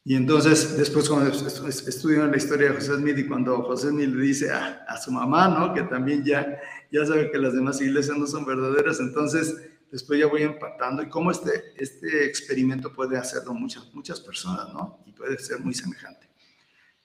Y 0.05 0.15
entonces, 0.15 0.77
después 0.77 1.09
cuando 1.09 1.31
estudian 1.31 2.31
la 2.31 2.37
historia 2.37 2.69
de 2.69 2.75
José 2.75 2.97
Smith 2.97 3.19
y 3.19 3.27
cuando 3.27 3.63
José 3.63 3.89
Smith 3.89 4.11
le 4.11 4.23
dice 4.23 4.53
a, 4.53 4.85
a, 4.87 4.99
su 4.99 5.11
mamá, 5.11 5.49
¿no? 5.49 5.73
Que 5.73 5.83
también 5.85 6.23
ya, 6.23 6.61
ya 6.93 7.07
sabe 7.07 7.31
que 7.31 7.39
las 7.39 7.55
demás 7.55 7.81
iglesias 7.81 8.19
no 8.19 8.27
son 8.27 8.45
verdaderas, 8.45 9.01
entonces 9.01 9.57
después 9.95 10.19
ya 10.19 10.27
voy 10.27 10.43
empatando 10.43 11.05
y 11.05 11.09
cómo 11.09 11.31
este, 11.31 11.73
este 11.77 12.25
experimento 12.25 12.93
puede 12.93 13.17
hacerlo 13.17 13.55
muchas, 13.55 13.95
muchas 13.95 14.21
personas, 14.21 14.75
¿no? 14.75 15.05
Y 15.07 15.13
puede 15.13 15.39
ser 15.39 15.61
muy 15.61 15.73
semejante. 15.73 16.29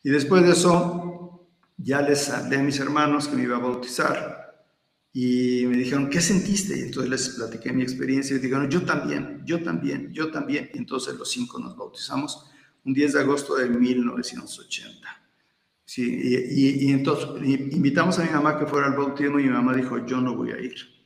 Y 0.01 0.09
después 0.09 0.41
de 0.41 0.53
eso, 0.53 1.47
ya 1.77 2.01
les 2.01 2.27
hablé 2.31 2.57
a 2.57 2.63
mis 2.63 2.79
hermanos 2.79 3.27
que 3.27 3.35
me 3.35 3.43
iba 3.43 3.57
a 3.57 3.59
bautizar 3.59 4.65
y 5.13 5.65
me 5.67 5.77
dijeron, 5.77 6.09
¿qué 6.09 6.19
sentiste? 6.19 6.79
Y 6.79 6.81
entonces 6.81 7.11
les 7.11 7.29
platiqué 7.29 7.71
mi 7.71 7.83
experiencia 7.83 8.35
y 8.35 8.39
dijeron, 8.39 8.67
yo 8.71 8.83
también, 8.83 9.43
yo 9.45 9.61
también, 9.61 10.11
yo 10.11 10.31
también. 10.31 10.71
Y 10.73 10.79
entonces 10.79 11.13
los 11.13 11.29
cinco 11.29 11.59
nos 11.59 11.77
bautizamos 11.77 12.49
un 12.85 12.93
10 12.95 13.13
de 13.13 13.19
agosto 13.19 13.55
de 13.55 13.69
1980. 13.69 15.07
Sí, 15.85 16.03
y, 16.23 16.87
y, 16.87 16.91
entonces 16.91 17.27
invitamos 17.71 18.17
a 18.17 18.23
mi 18.23 18.31
mamá 18.31 18.57
que 18.57 18.65
fuera 18.65 18.87
al 18.87 18.97
bautismo 18.97 19.39
y 19.39 19.43
mi 19.43 19.49
mamá 19.49 19.75
dijo, 19.75 20.03
yo 20.07 20.19
no 20.21 20.35
voy 20.35 20.53
a 20.53 20.59
ir. 20.59 20.98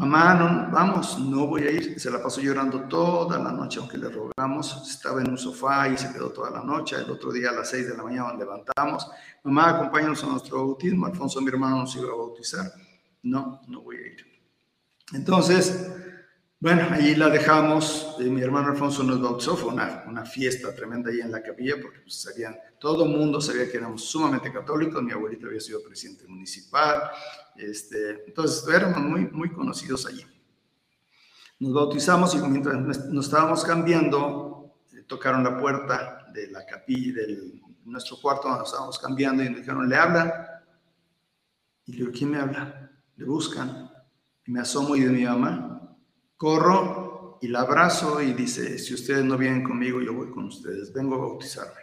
Mamá, 0.00 0.70
vamos, 0.72 1.18
no 1.18 1.46
voy 1.46 1.64
a 1.64 1.70
ir. 1.72 2.00
Se 2.00 2.10
la 2.10 2.22
pasó 2.22 2.40
llorando 2.40 2.84
toda 2.84 3.38
la 3.38 3.52
noche, 3.52 3.80
aunque 3.80 3.98
le 3.98 4.08
rogamos. 4.08 4.88
Estaba 4.88 5.20
en 5.20 5.28
un 5.28 5.36
sofá 5.36 5.90
y 5.90 5.98
se 5.98 6.10
quedó 6.10 6.30
toda 6.30 6.48
la 6.48 6.62
noche. 6.62 6.96
El 6.96 7.10
otro 7.10 7.30
día 7.30 7.50
a 7.50 7.52
las 7.52 7.68
6 7.68 7.88
de 7.88 7.96
la 7.98 8.02
mañana 8.02 8.30
nos 8.30 8.38
levantamos. 8.38 9.10
Mamá, 9.44 9.68
acompáñanos 9.68 10.24
a 10.24 10.28
nuestro 10.28 10.56
bautismo. 10.56 11.04
Alfonso, 11.04 11.42
mi 11.42 11.48
hermano, 11.50 11.80
nos 11.80 11.94
iba 11.96 12.10
a 12.10 12.16
bautizar. 12.16 12.72
No, 13.24 13.60
no 13.68 13.82
voy 13.82 13.96
a 13.98 14.06
ir. 14.06 14.26
Entonces, 15.12 15.92
bueno, 16.58 16.88
allí 16.90 17.14
la 17.14 17.28
dejamos. 17.28 18.16
Eh, 18.20 18.24
mi 18.24 18.40
hermano 18.40 18.68
Alfonso 18.68 19.02
nos 19.02 19.20
bautizó. 19.20 19.54
Fue 19.54 19.70
una, 19.70 20.04
una 20.06 20.24
fiesta 20.24 20.74
tremenda 20.74 21.10
ahí 21.10 21.20
en 21.20 21.30
la 21.30 21.42
capilla 21.42 21.74
porque 21.80 22.00
pues, 22.00 22.22
sabían, 22.22 22.56
todo 22.78 23.04
el 23.04 23.10
mundo 23.10 23.38
sabía 23.38 23.70
que 23.70 23.76
éramos 23.76 24.02
sumamente 24.04 24.50
católicos. 24.50 25.02
Mi 25.02 25.12
abuelita 25.12 25.46
había 25.46 25.60
sido 25.60 25.82
presidente 25.82 26.26
municipal. 26.26 27.02
Este, 27.60 28.24
entonces, 28.26 28.66
éramos 28.74 29.02
muy, 29.02 29.28
muy 29.28 29.52
conocidos 29.52 30.06
allí. 30.06 30.24
Nos 31.58 31.74
bautizamos 31.74 32.34
y 32.34 32.38
mientras 32.38 33.06
nos 33.10 33.26
estábamos 33.26 33.64
cambiando, 33.64 34.76
eh, 34.92 35.02
tocaron 35.06 35.44
la 35.44 35.58
puerta 35.58 36.26
de 36.32 36.50
la 36.50 36.64
capilla, 36.64 37.26
de 37.26 37.60
nuestro 37.84 38.16
cuarto 38.20 38.48
nos 38.48 38.68
estábamos 38.68 38.98
cambiando 38.98 39.42
y 39.42 39.50
nos 39.50 39.58
dijeron, 39.58 39.88
¿le 39.88 39.96
hablan? 39.96 40.32
Y 41.84 41.92
le 41.92 41.98
digo, 41.98 42.12
¿quién 42.12 42.30
me 42.30 42.38
habla? 42.38 42.90
Le 43.16 43.24
buscan. 43.24 43.90
Y 44.46 44.52
me 44.52 44.60
asomo 44.60 44.96
y 44.96 45.00
de 45.00 45.10
mi 45.10 45.24
mamá 45.24 45.76
Corro 46.36 47.38
y 47.42 47.48
la 47.48 47.60
abrazo 47.60 48.22
y 48.22 48.32
dice, 48.32 48.78
si 48.78 48.94
ustedes 48.94 49.24
no 49.24 49.36
vienen 49.36 49.62
conmigo, 49.62 50.00
yo 50.00 50.14
voy 50.14 50.30
con 50.30 50.46
ustedes, 50.46 50.90
vengo 50.90 51.16
a 51.16 51.18
bautizarme. 51.18 51.80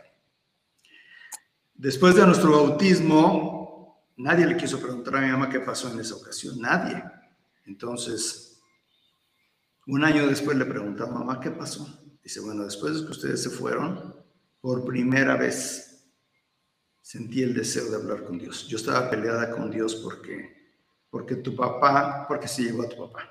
Después 1.76 2.16
de 2.16 2.26
nuestro 2.26 2.52
bautismo, 2.52 3.57
nadie 4.18 4.46
le 4.46 4.58
quiso 4.58 4.80
preguntar 4.80 5.16
a 5.16 5.22
mi 5.22 5.32
mamá 5.32 5.50
qué 5.50 5.60
pasó 5.60 5.92
en 5.92 6.00
esa 6.00 6.16
ocasión, 6.16 6.60
nadie. 6.60 7.04
Entonces, 7.66 8.60
un 9.86 10.04
año 10.04 10.28
después 10.28 10.58
le 10.58 10.66
preguntaba, 10.66 11.12
mamá, 11.12 11.40
¿qué 11.40 11.52
pasó? 11.52 11.88
Dice, 12.24 12.42
bueno, 12.42 12.66
después 12.66 12.96
de 12.96 13.06
que 13.06 13.12
ustedes 13.12 13.42
se 13.44 13.50
fueron, 13.50 14.16
por 14.60 14.84
primera 14.84 15.38
vez 15.38 15.88
sentí 17.02 17.42
el 17.42 17.54
deseo 17.54 17.90
de 17.90 17.96
hablar 17.96 18.26
con 18.26 18.38
Dios. 18.38 18.68
Yo 18.68 18.78
estaba 18.78 19.10
peleada 19.10 19.52
con 19.52 19.72
Dios 19.72 19.96
porque, 19.96 20.74
porque 21.10 21.36
tu 21.36 21.56
papá, 21.56 22.26
porque 22.28 22.50
se 22.50 22.64
llevó 22.64 22.84
a 22.84 22.90
tu 22.90 22.98
papá 22.98 23.30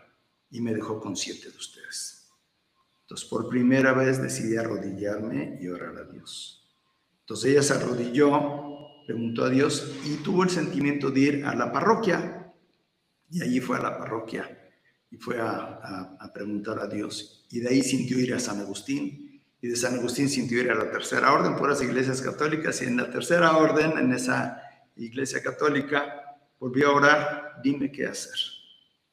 y 0.50 0.60
me 0.62 0.72
dejó 0.72 0.98
con 0.98 1.14
siete 1.14 1.50
de 1.50 1.56
ustedes. 1.58 2.30
Entonces, 3.02 3.28
por 3.28 3.48
primera 3.48 3.92
vez 3.92 4.20
decidí 4.22 4.56
arrodillarme 4.56 5.58
y 5.60 5.68
orar 5.68 5.96
a 5.98 6.04
Dios. 6.04 6.66
Entonces 7.20 7.50
ella 7.50 7.62
se 7.62 7.74
arrodilló, 7.74 8.75
preguntó 9.06 9.44
a 9.44 9.50
Dios 9.50 9.92
y 10.04 10.16
tuvo 10.16 10.42
el 10.42 10.50
sentimiento 10.50 11.10
de 11.10 11.20
ir 11.20 11.44
a 11.46 11.54
la 11.54 11.72
parroquia. 11.72 12.52
Y 13.30 13.42
allí 13.42 13.60
fue 13.60 13.78
a 13.78 13.82
la 13.82 13.98
parroquia 13.98 14.58
y 15.10 15.16
fue 15.16 15.40
a, 15.40 16.16
a, 16.20 16.32
preguntar 16.32 16.78
a 16.78 16.86
Dios. 16.86 17.46
Y 17.50 17.60
de 17.60 17.68
ahí 17.68 17.82
sintió 17.82 18.18
ir 18.18 18.34
a 18.34 18.40
San 18.40 18.60
Agustín. 18.60 19.42
Y 19.60 19.68
de 19.68 19.76
San 19.76 19.94
Agustín 19.94 20.28
sintió 20.28 20.60
ir 20.60 20.70
a 20.70 20.74
la 20.74 20.90
tercera 20.90 21.32
orden, 21.32 21.56
por 21.56 21.70
las 21.70 21.82
iglesias 21.82 22.20
católicas. 22.20 22.82
Y 22.82 22.86
en 22.86 22.96
la 22.96 23.10
tercera 23.10 23.56
orden, 23.56 23.98
en 23.98 24.12
esa 24.12 24.60
iglesia 24.96 25.42
católica, 25.42 26.36
volvió 26.58 26.90
a 26.90 26.94
orar, 26.94 27.60
dime 27.62 27.90
qué 27.90 28.06
hacer 28.06 28.56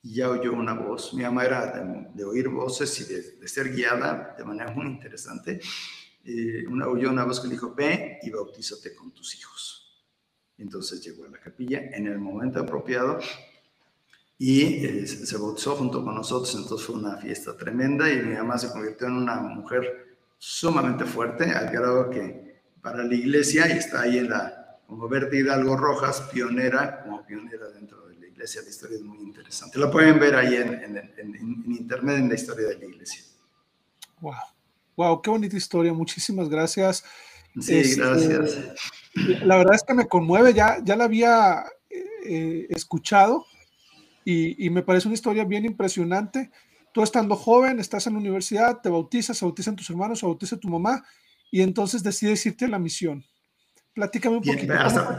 y 0.03 0.15
ya 0.15 0.29
oyó 0.29 0.53
una 0.53 0.73
voz. 0.73 1.13
Mi 1.13 1.23
mamá 1.23 1.45
era 1.45 2.12
de, 2.13 2.23
oír 2.25 2.49
voces 2.49 2.99
y 2.99 3.06
de, 3.39 3.47
ser 3.47 3.73
guiada 3.73 4.36
de 4.38 4.43
manera 4.43 4.71
muy 4.71 4.86
interesante. 4.86 5.62
Eh, 6.25 6.67
una, 6.67 6.88
oyó 6.88 7.10
una 7.10 7.23
voz 7.23 7.39
que 7.39 7.47
le 7.47 7.53
dijo, 7.53 7.73
ve 7.73 8.19
y 8.21 8.29
bautízate 8.29 8.93
con 8.93 9.12
tus 9.12 9.36
hijos. 9.36 9.83
Entonces 10.63 11.04
llegó 11.04 11.26
a 11.26 11.30
la 11.30 11.39
capilla 11.39 11.80
en 11.93 12.08
el 12.08 12.17
momento 12.17 12.60
apropiado 12.60 13.19
y 14.38 14.86
eh, 14.86 15.08
se 15.08 15.38
bautizó 15.38 15.76
junto 15.76 16.04
con 16.04 16.15
nosotros. 16.15 16.56
Entonces 16.56 16.88
fue 16.88 16.95
una 16.95 17.17
fiesta 17.17 17.56
tremenda 17.56 18.12
y 18.12 18.21
mi 18.21 18.34
mamá 18.34 18.58
se 18.58 18.71
convirtió 18.71 19.08
en 19.08 19.13
una 19.13 19.36
mujer 19.36 20.17
sumamente 20.39 21.06
fuerte, 21.06 21.52
al 21.52 21.69
grado 21.71 22.10
que 22.10 22.62
para 22.82 23.04
la 23.04 23.13
iglesia, 23.13 23.67
y 23.73 23.78
está 23.78 24.02
ahí 24.02 24.17
en 24.17 24.30
la, 24.30 24.80
como 24.88 25.08
Berta 25.08 25.36
Hidalgo 25.36 25.78
Rojas, 25.78 26.21
pionera, 26.34 27.04
como 27.04 27.26
pionera 27.26 27.69
dentro 27.69 28.04
iglesia. 28.34 28.62
La 28.62 28.69
historia 28.69 28.97
es 28.97 29.04
muy 29.04 29.19
interesante. 29.19 29.80
La 29.80 29.89
pueden 29.89 30.19
ver 30.19 30.36
ahí 30.36 30.56
en, 30.56 30.73
internet, 31.67 32.17
en 32.17 32.30
la 32.30 32.36
historia 32.36 32.67
de 32.67 32.78
la 32.78 32.86
iglesia. 32.86 33.23
Wow, 34.19 34.34
wow, 34.95 35.21
qué 35.21 35.30
bonita 35.30 35.56
historia. 35.56 35.93
Muchísimas 35.93 36.49
gracias. 36.49 37.04
Sí, 37.60 37.78
este, 37.78 38.02
gracias. 38.02 38.58
La 39.15 39.58
verdad 39.58 39.76
es 39.76 39.84
que 39.84 39.93
me 39.93 40.08
conmueve. 40.08 40.54
Ya, 40.54 40.78
ya 40.84 40.95
la 40.95 41.06
había 41.06 41.63
eh, 42.26 42.67
escuchado 42.69 43.45
y, 44.26 44.65
y, 44.65 44.69
me 44.69 44.84
parece 44.84 45.08
una 45.08 45.15
historia 45.15 45.43
bien 45.43 45.65
impresionante. 45.65 46.52
Tú 46.93 47.04
estando 47.04 47.36
joven, 47.36 47.80
estás 47.80 48.08
en 48.08 48.13
la 48.13 48.19
universidad, 48.19 48.82
te 48.82 48.89
bautizas, 48.89 49.38
se 49.38 49.45
bautizan 49.45 49.76
tus 49.76 49.89
hermanos, 49.89 50.19
se 50.19 50.26
bautiza 50.26 50.58
tu 50.58 50.69
mamá 50.69 51.04
y 51.52 51.62
entonces 51.62 52.02
decides 52.04 52.45
irte 52.45 52.65
a 52.65 52.69
la 52.69 52.80
misión. 52.80 53.23
Platícame 53.93 54.38
un 54.38 54.43
poquito. 54.43 54.73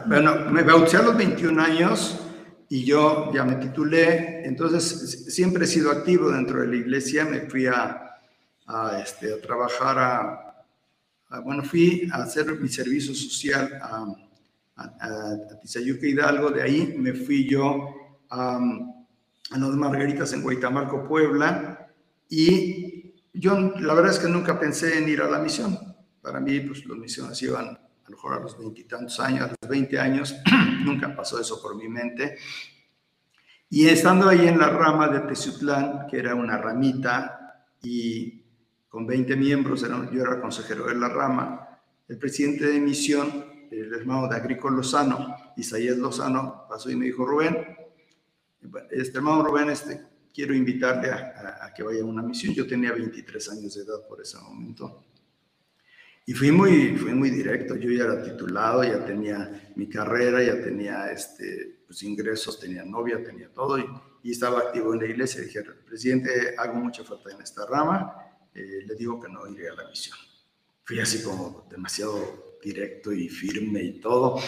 bueno, 0.06 0.50
me 0.50 0.62
bauticé 0.62 0.96
a 0.96 1.02
los 1.02 1.16
21 1.16 1.62
años 1.62 2.20
y 2.68 2.84
yo 2.84 3.32
ya 3.32 3.44
me 3.44 3.54
titulé, 3.56 4.44
entonces 4.44 5.32
siempre 5.32 5.64
he 5.64 5.68
sido 5.68 5.92
activo 5.92 6.30
dentro 6.30 6.60
de 6.60 6.66
la 6.66 6.76
iglesia, 6.76 7.24
me 7.24 7.42
fui 7.42 7.66
a, 7.66 8.16
a, 8.66 9.00
este, 9.00 9.32
a 9.32 9.40
trabajar 9.40 9.98
a, 9.98 10.53
bueno, 11.40 11.62
fui 11.64 12.08
a 12.12 12.22
hacer 12.22 12.58
mi 12.60 12.68
servicio 12.68 13.14
social 13.14 13.78
a, 13.80 14.06
a, 14.76 15.60
Tizayuca 15.60 16.06
Hidalgo, 16.06 16.50
de 16.50 16.62
ahí 16.62 16.94
me 16.98 17.12
fui 17.12 17.48
yo 17.48 17.94
a, 18.30 18.56
a 18.56 19.58
las 19.58 19.70
Margaritas 19.70 20.32
en 20.32 20.42
Guaitamarco, 20.42 21.06
Puebla, 21.06 21.88
y 22.28 23.14
yo 23.32 23.58
la 23.80 23.94
verdad 23.94 24.12
es 24.12 24.18
que 24.18 24.28
nunca 24.28 24.58
pensé 24.58 24.98
en 24.98 25.08
ir 25.08 25.20
a 25.22 25.30
la 25.30 25.38
misión. 25.38 25.78
Para 26.20 26.40
mí, 26.40 26.60
pues 26.60 26.86
las 26.86 26.96
misiones 26.96 27.42
iban 27.42 27.66
a 27.66 28.10
lo 28.10 28.16
mejor 28.16 28.34
a 28.34 28.40
los 28.40 28.58
veintitantos 28.58 29.18
años, 29.20 29.42
a 29.42 29.48
los 29.48 29.70
veinte 29.70 29.98
años, 29.98 30.34
nunca 30.84 31.14
pasó 31.14 31.40
eso 31.40 31.60
por 31.60 31.76
mi 31.76 31.88
mente. 31.88 32.38
Y 33.70 33.88
estando 33.88 34.28
ahí 34.28 34.46
en 34.46 34.58
la 34.58 34.68
rama 34.68 35.08
de 35.08 35.20
Teciutlán, 35.20 36.06
que 36.08 36.18
era 36.18 36.34
una 36.34 36.58
ramita, 36.58 37.66
y 37.82 38.43
con 38.94 39.08
20 39.08 39.34
miembros, 39.34 39.84
yo 40.12 40.22
era 40.22 40.40
consejero 40.40 40.86
de 40.86 40.94
la 40.94 41.08
rama, 41.08 41.80
el 42.06 42.16
presidente 42.16 42.64
de 42.68 42.78
misión, 42.78 43.44
el 43.68 43.92
hermano 43.92 44.28
de 44.28 44.36
Agrícola 44.36 44.76
Lozano, 44.76 45.34
Isaías 45.56 45.96
Lozano, 45.96 46.64
pasó 46.68 46.92
y 46.92 46.94
me 46.94 47.06
dijo, 47.06 47.26
Rubén, 47.26 47.56
este 48.92 49.18
hermano 49.18 49.42
Rubén, 49.42 49.70
este, 49.70 50.00
quiero 50.32 50.54
invitarle 50.54 51.10
a, 51.10 51.58
a, 51.62 51.74
que 51.74 51.82
vaya 51.82 52.02
a 52.02 52.04
una 52.04 52.22
misión. 52.22 52.54
Yo 52.54 52.68
tenía 52.68 52.92
23 52.92 53.50
años 53.50 53.74
de 53.74 53.82
edad 53.82 54.06
por 54.08 54.20
ese 54.20 54.38
momento. 54.38 55.02
Y 56.24 56.32
fui 56.32 56.52
muy, 56.52 56.96
fui 56.96 57.14
muy 57.14 57.30
directo, 57.30 57.74
yo 57.74 57.90
ya 57.90 58.04
era 58.04 58.22
titulado, 58.22 58.84
ya 58.84 59.04
tenía 59.04 59.72
mi 59.74 59.88
carrera, 59.88 60.40
ya 60.40 60.62
tenía 60.62 61.10
este, 61.10 61.80
pues, 61.84 62.00
ingresos, 62.04 62.60
tenía 62.60 62.84
novia, 62.84 63.20
tenía 63.24 63.48
todo 63.48 63.76
y, 63.76 63.86
y, 64.22 64.30
estaba 64.30 64.60
activo 64.60 64.94
en 64.94 65.00
la 65.00 65.06
iglesia. 65.06 65.42
Dije, 65.42 65.64
presidente, 65.84 66.54
hago 66.56 66.74
mucha 66.74 67.02
falta 67.02 67.32
en 67.32 67.42
esta 67.42 67.66
rama, 67.66 68.23
eh, 68.54 68.84
le 68.86 68.94
digo 68.94 69.20
que 69.20 69.28
no 69.28 69.46
iré 69.48 69.68
a 69.68 69.74
la 69.74 69.88
misión. 69.88 70.16
Fui 70.84 71.00
así 71.00 71.22
como 71.22 71.66
demasiado 71.70 72.58
directo 72.62 73.12
y 73.12 73.28
firme 73.28 73.82
y 73.82 74.00
todo. 74.00 74.38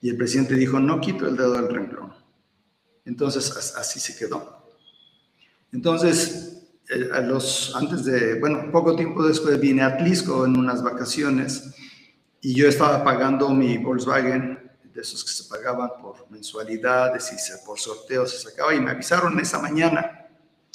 Y 0.00 0.08
el 0.08 0.16
presidente 0.16 0.54
dijo, 0.54 0.80
no 0.80 1.00
quito 1.00 1.26
el 1.26 1.36
dedo 1.36 1.52
del 1.52 1.68
renglón. 1.68 2.14
Entonces 3.04 3.74
así 3.76 4.00
se 4.00 4.16
quedó. 4.16 4.70
Entonces 5.72 6.60
eh, 6.88 7.08
a 7.12 7.20
los, 7.20 7.74
antes 7.76 8.04
de, 8.04 8.38
bueno, 8.40 8.70
poco 8.72 8.96
tiempo 8.96 9.22
después 9.26 9.60
vine 9.60 9.82
a 9.82 9.88
Atlisco 9.88 10.44
en 10.44 10.56
unas 10.56 10.82
vacaciones 10.82 11.74
y 12.40 12.54
yo 12.54 12.68
estaba 12.68 13.04
pagando 13.04 13.50
mi 13.50 13.78
Volkswagen, 13.78 14.70
de 14.92 15.00
esos 15.00 15.24
que 15.24 15.30
se 15.30 15.44
pagaban 15.44 15.90
por 16.00 16.28
mensualidades 16.30 17.30
y 17.32 17.64
por 17.64 17.78
sorteo 17.78 18.26
se 18.26 18.38
sacaba 18.38 18.74
y 18.74 18.80
me 18.80 18.90
avisaron 18.90 19.38
esa 19.38 19.60
mañana. 19.60 20.26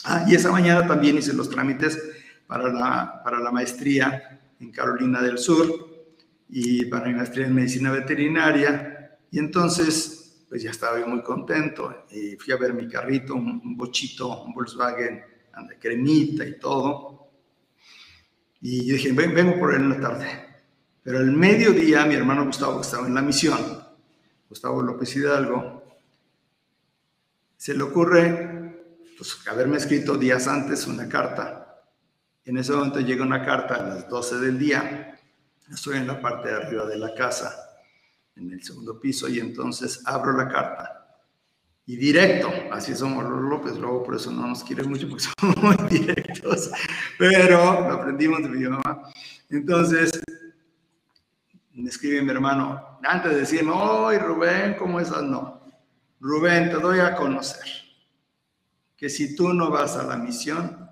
Ah, 0.04 0.26
y 0.28 0.36
esa 0.36 0.52
mañana 0.52 0.88
también 0.88 1.18
hice 1.18 1.34
los 1.34 1.50
trámites 1.50 2.00
para 2.48 2.72
la, 2.72 3.22
para 3.24 3.40
la 3.40 3.52
maestría 3.52 4.40
en 4.60 4.72
Carolina 4.72 5.22
del 5.22 5.38
Sur 5.38 5.96
y 6.50 6.86
para 6.86 7.08
mi 7.08 7.14
maestría 7.14 7.48
en 7.48 7.56
medicina 7.56 7.92
veterinaria. 7.92 9.18
Y 9.32 9.40
entonces, 9.40 10.46
pues 10.48 10.64
ya 10.64 10.72
estaba 10.72 11.00
yo 11.00 11.08
muy 11.08 11.22
contento 11.22 12.06
y 12.12 12.36
fui 12.36 12.54
a 12.54 12.58
ver 12.58 12.74
mi 12.74 12.88
carrito, 12.88 13.36
un, 13.36 13.76
bochito, 13.76 14.44
un 14.44 14.54
Volkswagen 14.54 15.24
de 15.68 15.80
cremita 15.80 16.46
y 16.46 16.60
todo. 16.60 17.30
Y 18.62 18.86
yo 18.86 18.94
dije, 18.94 19.12
vengo 19.12 19.60
por 19.60 19.74
él 19.74 19.82
en 19.82 19.90
la 19.90 20.00
tarde. 20.00 20.28
Pero 21.04 21.20
al 21.20 21.32
mediodía 21.32 22.06
mi 22.06 22.16
hermano 22.16 22.46
Gustavo, 22.46 22.78
que 22.78 22.82
estaba 22.82 23.08
en 23.08 23.14
la 23.14 23.22
misión, 23.22 23.60
Gustavo 24.50 24.82
López 24.82 25.16
Hidalgo, 25.16 25.84
se 27.58 27.74
le 27.76 27.84
ocurre 27.84 28.74
pues, 29.18 29.38
haberme 29.48 29.78
escrito 29.78 30.18
días 30.18 30.48
antes 30.48 30.88
una 30.88 31.08
carta 31.08 31.65
en 32.46 32.58
ese 32.58 32.74
momento 32.74 33.00
llega 33.00 33.24
una 33.24 33.44
carta 33.44 33.76
a 33.76 33.84
las 33.84 34.10
12 34.10 34.38
del 34.38 34.60
día. 34.60 35.20
Estoy 35.72 35.98
en 35.98 36.08
la 36.08 36.22
parte 36.22 36.50
de 36.50 36.56
arriba 36.56 36.86
de 36.86 36.98
la 36.98 37.14
casa, 37.16 37.54
en 38.36 38.52
el 38.52 38.64
segundo 38.64 39.00
piso, 39.00 39.28
y 39.28 39.40
entonces 39.40 40.04
abro 40.06 40.32
la 40.34 40.48
carta. 40.48 40.96
Y 41.88 41.98
directo, 41.98 42.52
así 42.72 42.96
somos 42.96 43.24
los 43.24 43.42
López, 43.42 43.78
luego 43.78 44.04
por 44.04 44.16
eso 44.16 44.32
no 44.32 44.48
nos 44.48 44.64
quieren 44.64 44.90
mucho 44.90 45.10
porque 45.10 45.26
somos 45.40 45.58
muy 45.58 45.76
directos, 45.90 46.72
pero 47.18 47.62
aprendimos 47.92 48.44
de 48.44 48.50
mi 48.50 48.68
mamá. 48.68 49.10
Entonces, 49.50 50.22
me 51.74 51.90
escribe 51.90 52.22
mi 52.22 52.32
hermano, 52.32 53.00
antes 53.04 53.32
de 53.32 53.40
decirme, 53.40 53.74
¡ay, 53.76 54.20
Rubén, 54.20 54.76
¿cómo 54.78 55.00
estás? 55.00 55.24
No, 55.24 55.62
Rubén, 56.20 56.70
te 56.70 56.78
doy 56.78 57.00
a 57.00 57.16
conocer 57.16 57.66
que 58.98 59.10
si 59.10 59.36
tú 59.36 59.54
no 59.54 59.70
vas 59.70 59.98
a 59.98 60.04
la 60.04 60.18
misión, 60.18 60.85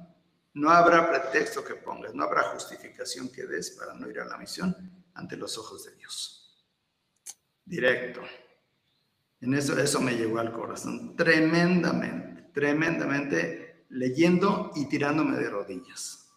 no 0.53 0.69
habrá 0.69 1.09
pretexto 1.09 1.63
que 1.63 1.75
pongas, 1.75 2.13
no 2.13 2.23
habrá 2.23 2.43
justificación 2.53 3.29
que 3.29 3.45
des 3.45 3.71
para 3.71 3.93
no 3.93 4.09
ir 4.09 4.19
a 4.19 4.25
la 4.25 4.37
misión 4.37 4.75
ante 5.15 5.35
los 5.35 5.57
ojos 5.57 5.85
de 5.85 5.95
Dios. 5.95 6.65
Directo. 7.65 8.21
En 9.41 9.53
eso, 9.53 9.77
eso 9.77 9.99
me 9.99 10.15
llegó 10.15 10.39
al 10.39 10.53
corazón 10.53 11.15
tremendamente, 11.15 12.49
tremendamente, 12.53 13.85
leyendo 13.89 14.71
y 14.75 14.87
tirándome 14.87 15.37
de 15.37 15.49
rodillas. 15.49 16.29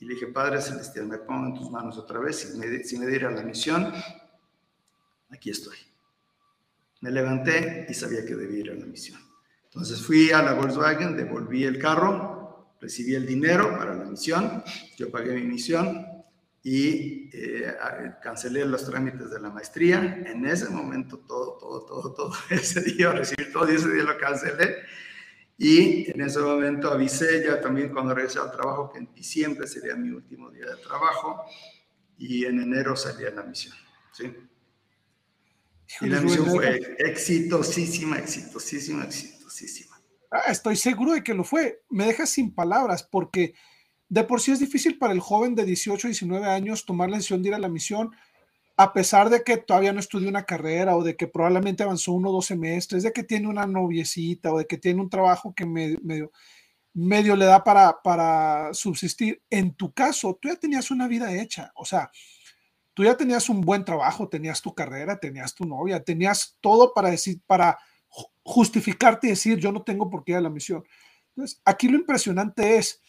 Y 0.00 0.08
dije, 0.08 0.28
Padre 0.28 0.60
Celestial, 0.60 1.06
me 1.06 1.18
pongo 1.18 1.46
en 1.46 1.54
tus 1.54 1.70
manos 1.70 1.98
otra 1.98 2.20
vez, 2.20 2.36
si 2.36 2.58
me, 2.58 2.82
si 2.84 2.98
me 2.98 3.14
a 3.16 3.30
la 3.30 3.42
misión, 3.42 3.92
aquí 5.30 5.50
estoy. 5.50 5.76
Me 7.00 7.10
levanté 7.10 7.86
y 7.88 7.94
sabía 7.94 8.24
que 8.24 8.34
debía 8.34 8.60
ir 8.60 8.70
a 8.70 8.74
la 8.74 8.86
misión. 8.86 9.20
Entonces 9.64 10.00
fui 10.00 10.30
a 10.30 10.42
la 10.42 10.54
Volkswagen, 10.54 11.16
devolví 11.16 11.64
el 11.64 11.78
carro, 11.78 12.37
recibí 12.80 13.14
el 13.14 13.26
dinero 13.26 13.76
para 13.76 13.94
la 13.94 14.04
misión, 14.04 14.62
yo 14.96 15.10
pagué 15.10 15.34
mi 15.34 15.42
misión 15.42 16.06
y 16.62 17.30
eh, 17.32 17.74
cancelé 18.22 18.64
los 18.64 18.84
trámites 18.84 19.30
de 19.30 19.40
la 19.40 19.50
maestría. 19.50 20.22
En 20.26 20.44
ese 20.46 20.68
momento 20.68 21.18
todo, 21.18 21.56
todo, 21.58 21.84
todo, 21.86 22.14
todo, 22.14 22.32
ese 22.50 22.82
día 22.82 23.12
recibí 23.12 23.50
todo 23.52 23.70
y 23.70 23.76
ese 23.76 23.90
día 23.90 24.04
lo 24.04 24.18
cancelé. 24.18 24.76
Y 25.56 26.10
en 26.10 26.20
ese 26.20 26.38
momento 26.38 26.92
avisé 26.92 27.44
ya 27.44 27.60
también 27.60 27.88
cuando 27.92 28.14
regresé 28.14 28.38
al 28.38 28.52
trabajo 28.52 28.92
que 28.92 28.98
en 28.98 29.12
diciembre 29.12 29.66
sería 29.66 29.96
mi 29.96 30.10
último 30.10 30.50
día 30.50 30.66
de 30.66 30.76
trabajo 30.76 31.44
y 32.16 32.44
en 32.44 32.60
enero 32.60 32.94
salía 32.94 33.30
la 33.30 33.42
misión. 33.42 33.74
¿sí? 34.12 34.32
Y 36.00 36.06
la 36.06 36.20
misión 36.20 36.46
fue 36.46 36.96
exitosísima, 36.98 38.18
exitosísima, 38.18 39.04
exitosísima. 39.04 39.87
Ah, 40.30 40.50
estoy 40.50 40.76
seguro 40.76 41.12
de 41.12 41.22
que 41.22 41.34
lo 41.34 41.44
fue. 41.44 41.82
Me 41.88 42.06
dejas 42.06 42.30
sin 42.30 42.54
palabras 42.54 43.02
porque 43.02 43.54
de 44.08 44.24
por 44.24 44.40
sí 44.40 44.52
es 44.52 44.58
difícil 44.58 44.98
para 44.98 45.12
el 45.12 45.20
joven 45.20 45.54
de 45.54 45.64
18, 45.64 46.08
19 46.08 46.46
años 46.46 46.84
tomar 46.84 47.10
la 47.10 47.16
decisión 47.16 47.42
de 47.42 47.48
ir 47.50 47.54
a 47.54 47.58
la 47.58 47.68
misión, 47.68 48.10
a 48.76 48.92
pesar 48.92 49.30
de 49.30 49.42
que 49.42 49.56
todavía 49.56 49.92
no 49.92 50.00
estudió 50.00 50.28
una 50.28 50.44
carrera 50.44 50.96
o 50.96 51.02
de 51.02 51.16
que 51.16 51.26
probablemente 51.26 51.82
avanzó 51.82 52.12
uno 52.12 52.30
o 52.30 52.32
dos 52.32 52.46
semestres, 52.46 53.02
de 53.02 53.12
que 53.12 53.24
tiene 53.24 53.48
una 53.48 53.66
noviecita 53.66 54.52
o 54.52 54.58
de 54.58 54.66
que 54.66 54.78
tiene 54.78 55.00
un 55.00 55.10
trabajo 55.10 55.54
que 55.54 55.66
medio, 55.66 56.30
medio, 56.94 57.36
le 57.36 57.44
da 57.46 57.64
para, 57.64 58.00
para 58.02 58.72
subsistir. 58.72 59.42
En 59.50 59.74
tu 59.74 59.92
caso, 59.92 60.38
tú 60.40 60.48
ya 60.48 60.56
tenías 60.56 60.90
una 60.90 61.08
vida 61.08 61.34
hecha, 61.34 61.72
o 61.74 61.84
sea, 61.84 62.10
tú 62.94 63.04
ya 63.04 63.16
tenías 63.16 63.48
un 63.48 63.62
buen 63.62 63.84
trabajo, 63.84 64.28
tenías 64.28 64.62
tu 64.62 64.74
carrera, 64.74 65.18
tenías 65.18 65.54
tu 65.54 65.64
novia, 65.64 66.02
tenías 66.02 66.56
todo 66.60 66.92
para 66.94 67.10
decir, 67.10 67.40
para 67.46 67.78
justificarte 68.42 69.26
y 69.26 69.30
decir 69.30 69.58
yo 69.58 69.72
no 69.72 69.82
tengo 69.82 70.08
por 70.10 70.24
qué 70.24 70.32
ir 70.32 70.38
a 70.38 70.42
la 70.42 70.50
misión. 70.50 70.84
Entonces, 71.30 71.60
aquí 71.64 71.88
lo 71.88 71.96
impresionante 71.96 72.76
es 72.76 73.02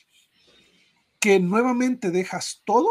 que 1.20 1.40
nuevamente 1.40 2.12
dejas 2.12 2.62
todo 2.66 2.90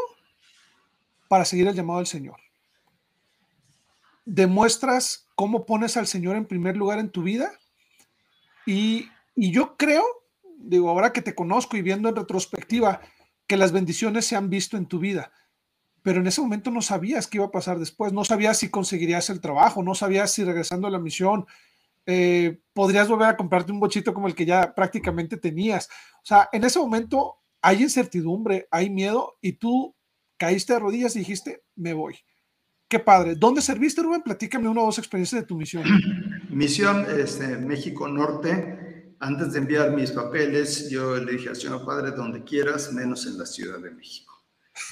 para 1.29 1.45
seguir 1.45 1.69
el 1.69 1.75
llamado 1.75 1.99
del 1.99 2.07
Señor. 2.07 2.41
Demuestras 4.25 5.27
cómo 5.35 5.65
pones 5.65 5.97
al 5.97 6.07
Señor 6.07 6.37
en 6.37 6.47
primer 6.47 6.77
lugar 6.77 6.99
en 6.99 7.11
tu 7.11 7.23
vida 7.23 7.53
y, 8.67 9.09
y 9.35 9.53
yo 9.53 9.77
creo, 9.77 10.05
digo, 10.59 10.91
ahora 10.91 11.13
que 11.13 11.23
te 11.23 11.35
conozco 11.35 11.77
y 11.77 11.83
viendo 11.83 12.09
en 12.09 12.17
retrospectiva, 12.17 13.01
que 13.47 13.57
las 13.57 13.73
bendiciones 13.73 14.27
se 14.27 14.37
han 14.37 14.51
visto 14.51 14.77
en 14.77 14.87
tu 14.87 14.99
vida 14.99 15.33
pero 16.09 16.21
en 16.21 16.27
ese 16.27 16.41
momento 16.41 16.71
no 16.71 16.81
sabías 16.81 17.27
qué 17.27 17.37
iba 17.37 17.45
a 17.45 17.51
pasar 17.51 17.79
después, 17.79 18.15
no 18.15 18.25
sabías 18.25 18.59
si 18.59 18.71
conseguirías 18.71 19.29
el 19.29 19.43
trabajo, 19.43 19.83
no 19.83 19.95
sabías 19.95 20.33
si 20.33 20.43
regresando 20.43 20.87
a 20.87 20.91
la 20.91 20.99
misión 20.99 21.47
eh, 22.11 22.59
podrías 22.73 23.07
volver 23.07 23.29
a 23.29 23.37
comprarte 23.37 23.71
un 23.71 23.81
bochito 23.81 24.15
como 24.15 24.29
el 24.29 24.35
que 24.35 24.47
ya 24.47 24.75
prácticamente 24.75 25.37
tenías. 25.37 25.91
O 26.23 26.25
sea, 26.25 26.49
en 26.53 26.65
ese 26.65 26.79
momento 26.79 27.37
hay 27.61 27.83
incertidumbre, 27.83 28.67
hay 28.71 28.89
miedo 28.89 29.37
y 29.43 29.53
tú 29.53 29.95
caíste 30.39 30.73
de 30.73 30.79
rodillas 30.79 31.15
y 31.17 31.19
dijiste, 31.19 31.65
me 31.77 31.93
voy. 31.93 32.17
Qué 32.89 32.99
padre. 32.99 33.35
¿Dónde 33.35 33.61
serviste, 33.61 34.03
Rubén? 34.03 34.23
Platícame 34.23 34.71
una 34.71 34.81
o 34.81 34.87
dos 34.87 34.99
experiencias 34.99 35.43
de 35.43 35.47
tu 35.47 35.57
misión. 35.57 35.85
Misión 36.49 37.05
este, 37.21 37.59
México 37.59 38.09
Norte. 38.09 39.15
Antes 39.21 39.53
de 39.53 39.59
enviar 39.59 39.93
mis 39.93 40.11
papeles, 40.11 40.89
yo 40.89 41.17
le 41.17 41.33
dije 41.33 41.51
al 41.51 41.57
señor 41.57 41.85
padre, 41.85 42.13
donde 42.13 42.43
quieras, 42.43 42.91
menos 42.95 43.27
en 43.27 43.37
la 43.37 43.45
Ciudad 43.45 43.81
de 43.81 43.91
México. 43.91 44.38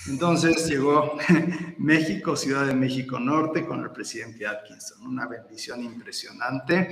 Entonces 0.08 0.66
llegó 0.68 1.18
México, 1.78 2.36
Ciudad 2.36 2.66
de 2.66 2.74
México 2.74 3.18
Norte, 3.18 3.66
con 3.66 3.82
el 3.82 3.90
presidente 3.90 4.46
Atkinson. 4.46 5.06
Una 5.06 5.26
bendición 5.26 5.82
impresionante. 5.82 6.88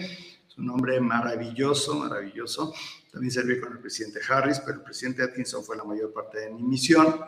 Es 0.48 0.58
un 0.58 0.70
hombre 0.70 1.00
maravilloso, 1.00 1.96
maravilloso. 1.96 2.74
También 3.12 3.30
serví 3.30 3.60
con 3.60 3.72
el 3.72 3.78
presidente 3.78 4.20
Harris, 4.28 4.60
pero 4.60 4.78
el 4.78 4.82
presidente 4.82 5.22
Atkinson 5.22 5.64
fue 5.64 5.76
la 5.76 5.84
mayor 5.84 6.12
parte 6.12 6.40
de 6.40 6.50
mi 6.50 6.62
misión. 6.62 7.20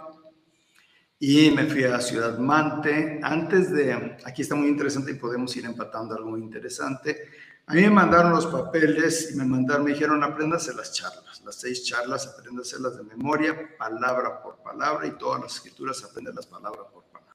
Y 1.18 1.50
me 1.50 1.64
fui 1.66 1.85
a 1.85 1.98
Ciudad 2.00 2.38
Mante. 2.38 3.20
Antes 3.22 3.72
de, 3.72 4.18
aquí 4.24 4.42
está 4.42 4.55
muy 4.55 4.68
interesante 4.68 5.12
y 5.12 5.14
podemos 5.14 5.57
ir 5.57 5.64
empatando 5.64 6.14
algo 6.14 6.31
muy 6.31 6.42
interesante. 6.42 7.31
A 7.68 7.74
mí 7.74 7.83
me 7.83 7.90
mandaron 7.90 8.31
los 8.31 8.46
papeles 8.46 9.33
y 9.33 9.37
me 9.37 9.44
mandaron, 9.44 9.85
me 9.85 9.92
dijeron, 9.92 10.22
apréndase 10.22 10.72
las 10.72 10.92
charlas, 10.92 11.42
las 11.44 11.57
seis 11.57 11.85
charlas, 11.85 12.29
apréndaselas 12.29 12.96
de 12.96 13.02
memoria, 13.02 13.76
palabra 13.76 14.40
por 14.40 14.62
palabra, 14.62 15.05
y 15.07 15.18
todas 15.18 15.42
las 15.42 15.57
escrituras, 15.57 16.00
las 16.00 16.46
palabra 16.46 16.83
por 16.85 17.02
palabra. 17.07 17.35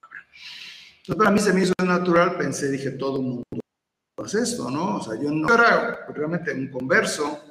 Entonces, 0.99 1.15
para 1.17 1.31
mí 1.31 1.39
se 1.39 1.51
me 1.51 1.63
hizo 1.63 1.73
natural, 1.83 2.37
pensé, 2.37 2.69
dije, 2.69 2.91
todo 2.91 3.17
el 3.17 3.23
mundo 3.23 3.43
hace 4.23 4.41
esto, 4.41 4.71
¿no? 4.71 4.97
O 4.97 5.03
sea, 5.03 5.19
yo 5.21 5.31
no 5.31 5.53
era 5.53 6.05
realmente 6.13 6.53
un 6.53 6.69
converso, 6.69 7.41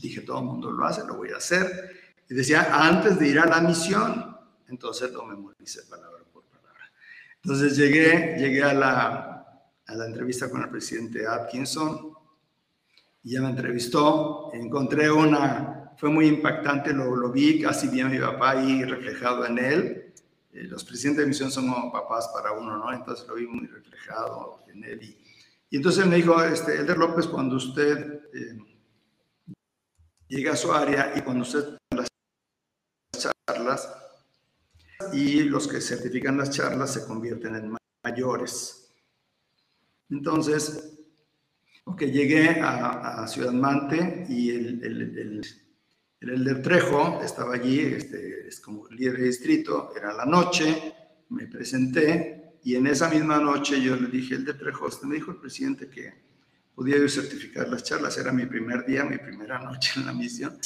dije, 0.00 0.22
todo 0.22 0.38
el 0.38 0.44
mundo 0.46 0.70
lo 0.70 0.86
hace, 0.86 1.06
lo 1.06 1.16
voy 1.16 1.32
a 1.32 1.36
hacer. 1.36 2.14
Y 2.30 2.34
decía, 2.34 2.68
antes 2.72 3.18
de 3.18 3.28
ir 3.28 3.38
a 3.38 3.44
la 3.44 3.60
misión, 3.60 4.34
entonces 4.68 5.12
lo 5.12 5.26
memoricé 5.26 5.82
palabra 5.82 6.24
por 6.32 6.42
palabra. 6.44 6.90
Entonces 7.42 7.76
llegué, 7.76 8.36
llegué 8.38 8.62
a 8.62 8.72
la, 8.72 9.37
a 9.88 9.94
la 9.94 10.06
entrevista 10.06 10.50
con 10.50 10.62
el 10.62 10.68
presidente 10.68 11.26
Atkinson 11.26 12.12
y 13.22 13.32
ya 13.32 13.42
me 13.42 13.50
entrevistó. 13.50 14.50
Encontré 14.52 15.10
una, 15.10 15.92
fue 15.96 16.10
muy 16.10 16.26
impactante, 16.26 16.92
lo, 16.92 17.16
lo 17.16 17.32
vi, 17.32 17.60
casi 17.60 17.88
vi 17.88 18.00
a 18.00 18.08
mi 18.08 18.18
papá 18.18 18.50
ahí 18.50 18.84
reflejado 18.84 19.46
en 19.46 19.58
él. 19.58 20.14
Eh, 20.52 20.64
los 20.64 20.84
presidentes 20.84 21.24
de 21.24 21.28
misión 21.28 21.50
son 21.50 21.68
como 21.68 21.90
papás 21.90 22.28
para 22.28 22.52
uno, 22.52 22.78
¿no? 22.78 22.92
Entonces 22.92 23.26
lo 23.26 23.34
vi 23.34 23.46
muy 23.46 23.66
reflejado 23.66 24.60
en 24.68 24.84
él. 24.84 25.02
Y, 25.02 25.18
y 25.70 25.76
entonces 25.76 26.06
me 26.06 26.16
dijo, 26.16 26.42
este, 26.42 26.76
Elder 26.76 26.98
López, 26.98 27.26
cuando 27.26 27.56
usted 27.56 28.22
eh, 28.34 28.58
llega 30.28 30.52
a 30.52 30.56
su 30.56 30.72
área 30.72 31.12
y 31.16 31.22
cuando 31.22 31.42
usted 31.42 31.78
las 31.94 32.08
charlas 33.46 33.90
y 35.12 35.44
los 35.44 35.66
que 35.66 35.80
certifican 35.80 36.36
las 36.36 36.50
charlas 36.50 36.92
se 36.92 37.06
convierten 37.06 37.54
en 37.56 37.76
mayores. 38.04 38.77
Entonces, 40.10 40.98
ok, 41.84 42.02
llegué 42.02 42.60
a, 42.60 43.26
Ciudad 43.28 43.52
Mante 43.52 44.26
y 44.28 44.50
el, 44.50 44.82
el, 44.82 45.44
el, 46.20 46.48
el, 46.48 46.62
Trejo 46.62 47.20
estaba 47.22 47.54
allí, 47.54 47.80
este, 47.80 48.48
es 48.48 48.60
como 48.60 48.88
líder 48.88 49.18
de 49.18 49.24
distrito, 49.24 49.92
era 49.96 50.12
la 50.12 50.24
noche, 50.24 50.94
me 51.30 51.46
presenté 51.46 52.58
y 52.62 52.74
en 52.74 52.86
esa 52.86 53.08
misma 53.08 53.38
noche 53.38 53.80
yo 53.80 53.96
le 53.96 54.08
dije, 54.08 54.34
el 54.34 54.44
de 54.44 54.54
Trejo, 54.54 54.86
usted 54.86 55.06
me 55.06 55.16
dijo 55.16 55.30
el 55.30 55.38
presidente 55.38 55.88
que 55.88 56.12
podía 56.74 56.98
yo 56.98 57.08
certificar 57.08 57.68
las 57.68 57.82
charlas, 57.84 58.16
era 58.18 58.32
mi 58.32 58.46
primer 58.46 58.86
día, 58.86 59.04
mi 59.04 59.18
primera 59.18 59.58
noche 59.58 59.98
en 59.98 60.06
la 60.06 60.12
misión. 60.12 60.58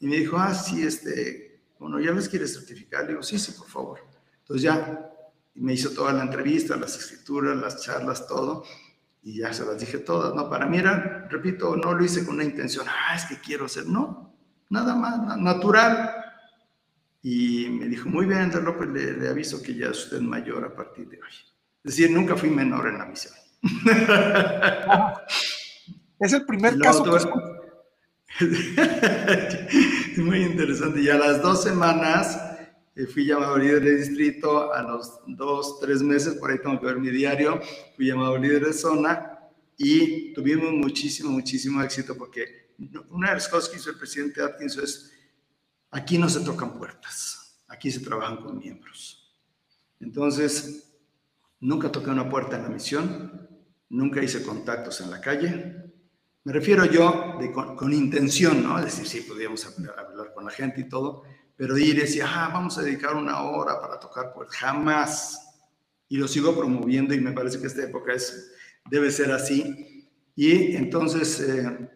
Y 0.00 0.06
me 0.06 0.16
dijo, 0.16 0.36
ah, 0.38 0.54
sí, 0.54 0.82
este, 0.82 1.60
bueno, 1.78 2.00
¿ya 2.00 2.12
les 2.12 2.28
quiere 2.28 2.46
certificar? 2.46 3.02
Le 3.02 3.08
digo, 3.10 3.22
sí, 3.22 3.38
sí, 3.38 3.52
por 3.52 3.66
favor. 3.66 4.00
Entonces 4.40 4.62
ya 4.62 5.10
me 5.54 5.74
hizo 5.74 5.90
toda 5.90 6.12
la 6.12 6.22
entrevista, 6.22 6.76
las 6.76 6.96
escrituras, 6.96 7.56
las 7.56 7.82
charlas, 7.82 8.26
todo, 8.26 8.64
y 9.28 9.40
ya 9.40 9.52
se 9.52 9.66
las 9.66 9.78
dije 9.78 9.98
todas, 9.98 10.34
¿no? 10.34 10.48
Para 10.48 10.64
mí 10.64 10.78
era, 10.78 11.28
repito, 11.28 11.76
no 11.76 11.92
lo 11.92 12.02
hice 12.02 12.24
con 12.24 12.36
una 12.36 12.44
intención, 12.44 12.86
ah, 12.88 13.14
es 13.14 13.26
que 13.26 13.36
quiero 13.36 13.68
ser, 13.68 13.84
no, 13.84 14.34
nada 14.70 14.94
más, 14.94 15.36
natural. 15.36 16.10
Y 17.22 17.68
me 17.68 17.88
dijo, 17.88 18.08
muy 18.08 18.24
bien, 18.24 18.38
Andrés 18.38 18.64
López, 18.64 18.88
le, 18.88 19.28
aviso 19.28 19.62
que 19.62 19.74
ya 19.74 19.88
es 19.88 20.04
usted 20.04 20.22
mayor 20.22 20.64
a 20.64 20.74
partir 20.74 21.10
de 21.10 21.18
hoy. 21.18 21.28
Es 21.84 21.96
decir, 21.96 22.10
nunca 22.10 22.36
fui 22.36 22.48
menor 22.48 22.88
en 22.88 22.96
la 22.96 23.04
misión. 23.04 23.34
es 26.20 26.32
el 26.32 26.46
primer 26.46 26.78
caso. 26.78 27.04
es 28.40 30.18
muy 30.18 30.42
interesante. 30.42 31.02
Y 31.02 31.10
a 31.10 31.18
las 31.18 31.42
dos 31.42 31.62
semanas 31.62 32.40
fui 33.06 33.24
llamado 33.24 33.56
líder 33.56 33.82
de 33.82 33.96
distrito, 33.96 34.72
a 34.72 34.82
los 34.82 35.20
dos, 35.26 35.78
tres 35.80 36.02
meses, 36.02 36.34
por 36.34 36.50
ahí 36.50 36.58
tengo 36.60 36.80
que 36.80 36.86
ver 36.86 36.98
mi 36.98 37.10
diario, 37.10 37.60
fui 37.96 38.06
llamado 38.06 38.36
líder 38.36 38.66
de 38.66 38.72
zona 38.72 39.38
y 39.76 40.32
tuvimos 40.32 40.72
muchísimo, 40.72 41.30
muchísimo 41.30 41.82
éxito 41.82 42.16
porque 42.16 42.72
una 43.10 43.28
de 43.28 43.34
las 43.34 43.48
cosas 43.48 43.68
que 43.68 43.76
hizo 43.76 43.90
el 43.90 43.96
presidente 43.96 44.42
Atkinson 44.42 44.84
es, 44.84 45.12
aquí 45.90 46.18
no 46.18 46.28
se 46.28 46.40
tocan 46.40 46.76
puertas, 46.76 47.62
aquí 47.68 47.90
se 47.90 48.00
trabajan 48.00 48.38
con 48.38 48.58
miembros. 48.58 49.36
Entonces, 50.00 50.98
nunca 51.60 51.90
toqué 51.90 52.10
una 52.10 52.28
puerta 52.28 52.56
en 52.56 52.62
la 52.62 52.68
misión, 52.68 53.48
nunca 53.88 54.22
hice 54.22 54.42
contactos 54.42 55.00
en 55.00 55.10
la 55.10 55.20
calle. 55.20 55.74
Me 56.44 56.52
refiero 56.52 56.84
yo 56.84 57.36
de, 57.40 57.52
con, 57.52 57.92
intención, 57.92 58.62
¿no? 58.62 58.78
Es 58.78 58.86
decir, 58.86 59.06
sí, 59.06 59.20
podíamos 59.28 59.66
hablar 59.66 60.32
con 60.34 60.44
la 60.44 60.50
gente 60.50 60.80
y 60.82 60.88
todo, 60.88 61.24
pero 61.58 61.76
ir 61.76 61.96
y 61.96 62.00
decir, 62.02 62.22
ah, 62.24 62.50
vamos 62.52 62.78
a 62.78 62.82
dedicar 62.82 63.16
una 63.16 63.42
hora 63.42 63.80
para 63.80 63.98
tocar 63.98 64.32
pues 64.32 64.48
jamás. 64.50 65.56
Y 66.08 66.16
lo 66.16 66.28
sigo 66.28 66.56
promoviendo 66.56 67.12
y 67.14 67.20
me 67.20 67.32
parece 67.32 67.60
que 67.60 67.66
esta 67.66 67.82
época 67.82 68.14
es, 68.14 68.52
debe 68.88 69.10
ser 69.10 69.32
así. 69.32 70.08
Y 70.36 70.76
entonces, 70.76 71.40
eh, 71.40 71.90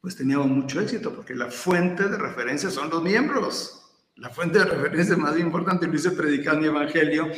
pues 0.00 0.14
teníamos 0.14 0.46
mucho 0.46 0.80
éxito 0.80 1.12
porque 1.12 1.34
la 1.34 1.50
fuente 1.50 2.08
de 2.08 2.16
referencia 2.16 2.70
son 2.70 2.88
los 2.88 3.02
miembros. 3.02 3.82
La 4.14 4.30
fuente 4.30 4.60
de 4.60 4.64
referencia 4.64 5.16
más 5.16 5.36
importante, 5.40 5.88
lo 5.88 5.94
hice 5.96 6.12
predicar 6.12 6.60
mi 6.60 6.68
evangelio. 6.68 7.28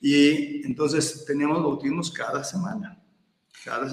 Y 0.00 0.64
entonces 0.64 1.24
teníamos 1.26 1.60
bautismos 1.60 2.12
cada 2.12 2.44
semana. 2.44 3.02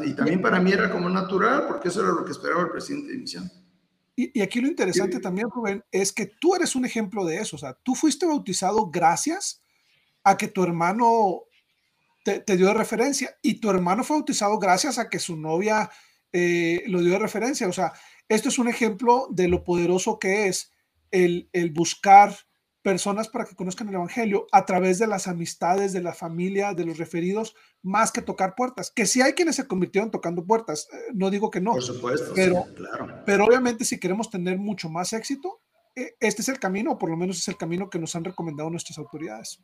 Y 0.05 0.13
también 0.13 0.39
para 0.39 0.59
mí 0.59 0.71
era 0.71 0.91
como 0.91 1.09
natural, 1.09 1.65
porque 1.67 1.87
eso 1.87 2.01
era 2.01 2.11
lo 2.11 2.23
que 2.23 2.31
esperaba 2.31 2.61
el 2.61 2.69
presidente 2.69 3.11
de 3.11 3.17
misión. 3.17 3.62
Y, 4.15 4.41
aquí 4.41 4.61
lo 4.61 4.67
interesante 4.67 5.19
también, 5.19 5.49
Rubén, 5.49 5.83
es 5.91 6.11
que 6.11 6.27
tú 6.27 6.55
eres 6.55 6.75
un 6.75 6.85
ejemplo 6.85 7.25
de 7.25 7.37
eso. 7.37 7.55
O 7.55 7.59
sea, 7.59 7.73
tú 7.73 7.95
fuiste 7.95 8.25
bautizado 8.25 8.89
gracias 8.91 9.61
a 10.23 10.37
que 10.37 10.47
tu 10.47 10.63
hermano 10.63 11.43
te, 12.23 12.43
dio 12.55 12.67
de 12.67 12.73
referencia 12.73 13.35
y 13.41 13.55
tu 13.55 13.69
hermano 13.69 14.03
fue 14.03 14.17
bautizado 14.17 14.59
gracias 14.59 14.97
a 14.97 15.09
que 15.09 15.19
su 15.19 15.35
novia 15.35 15.89
eh, 16.31 16.83
lo 16.87 17.01
dio 17.01 17.13
de 17.13 17.19
referencia. 17.19 17.67
O 17.67 17.73
sea, 17.73 17.93
esto 18.29 18.49
es 18.49 18.59
un 18.59 18.69
ejemplo 18.69 19.27
de 19.31 19.47
lo 19.47 19.63
poderoso 19.63 20.19
que 20.19 20.47
es 20.47 20.71
el, 21.11 21.49
el 21.51 21.71
buscar 21.71 22.37
personas 22.83 23.29
para 23.29 23.45
que 23.45 23.55
conozcan 23.55 23.87
el 23.87 23.95
Evangelio 23.95 24.45
a 24.51 24.65
través 24.65 24.99
de 24.99 25.07
las 25.07 25.27
amistades, 25.27 25.93
de 25.93 26.01
la 26.01 26.13
familia, 26.13 26.73
de 26.73 26.85
los 26.85 26.97
referidos, 26.97 27.55
más 27.81 28.11
que 28.11 28.21
tocar 28.21 28.53
puertas. 28.55 28.91
Que 28.91 29.05
sí 29.05 29.21
hay 29.21 29.33
quienes 29.33 29.55
se 29.55 29.67
convirtieron 29.67 30.11
tocando 30.11 30.45
puertas, 30.45 30.89
eh, 30.91 30.97
no 31.13 31.29
digo 31.29 31.49
que 31.49 31.61
no. 31.61 31.71
Por 31.71 31.81
supuesto, 31.81 32.33
pero, 32.35 32.65
claro. 32.75 33.23
Pero 33.25 33.45
obviamente 33.45 33.85
si 33.85 33.99
queremos 33.99 34.29
tener 34.29 34.59
mucho 34.59 34.89
más 34.89 35.13
éxito, 35.13 35.61
eh, 35.95 36.15
este 36.19 36.41
es 36.41 36.49
el 36.49 36.59
camino, 36.59 36.91
o 36.91 36.97
por 36.97 37.09
lo 37.09 37.17
menos 37.17 37.37
es 37.37 37.47
el 37.47 37.57
camino 37.57 37.89
que 37.89 37.99
nos 37.99 38.15
han 38.15 38.25
recomendado 38.25 38.69
nuestras 38.69 38.97
autoridades. 38.97 39.59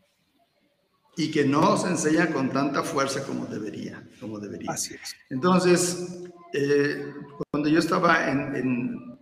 Y 1.17 1.29
que 1.29 1.43
no 1.43 1.75
se 1.75 1.89
enseña 1.89 2.31
con 2.31 2.49
tanta 2.49 2.83
fuerza 2.83 3.23
como 3.25 3.45
debería. 3.45 4.07
Como 4.21 4.39
debería. 4.39 4.71
Así 4.71 4.93
es. 4.93 5.15
Entonces, 5.29 6.23
eh, 6.53 7.13
cuando 7.51 7.67
yo 7.67 7.79
estaba 7.79 8.29
en... 8.29 9.19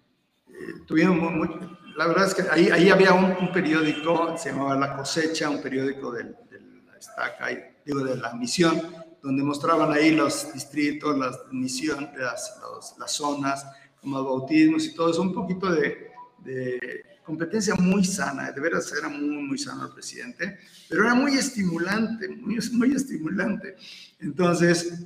tuvimos 0.85 1.31
muy, 1.31 1.49
la 1.97 2.05
verdad 2.05 2.27
es 2.27 2.35
que 2.35 2.43
ahí, 2.51 2.69
ahí 2.69 2.91
había 2.91 3.13
un, 3.15 3.51
periódico, 3.51 4.37
se 4.37 4.51
llamaba 4.51 4.75
La 4.75 4.95
Cosecha, 4.95 5.49
un 5.49 5.63
periódico 5.63 6.11
de, 6.11 6.25
la 6.25 6.97
estaca, 6.97 7.47
digo, 7.83 8.03
de 8.03 8.17
la 8.17 8.33
misión, 8.33 8.79
donde 9.21 9.41
mostraban 9.41 9.91
ahí 9.91 10.11
los 10.11 10.53
distritos, 10.53 11.17
las 11.17 11.39
misiones, 11.51 12.11
las, 12.15 12.59
las 12.99 13.11
zonas, 13.11 13.65
como 13.99 14.23
bautismos 14.23 14.85
y 14.85 14.93
todo 14.93 15.09
eso, 15.09 15.23
un 15.23 15.33
poquito 15.33 15.71
de, 15.71 16.11
de 16.37 17.03
competencia 17.25 17.73
muy 17.73 18.05
sana, 18.05 18.51
de 18.51 18.61
veras 18.61 18.93
era 18.93 19.09
muy, 19.09 19.41
muy 19.41 19.57
sano 19.57 19.87
el 19.87 19.93
presidente, 19.93 20.59
pero 20.87 21.03
era 21.03 21.15
muy 21.15 21.33
estimulante, 21.33 22.29
muy, 22.29 22.59
muy 22.73 22.95
estimulante. 22.95 23.75
Entonces, 24.19 25.03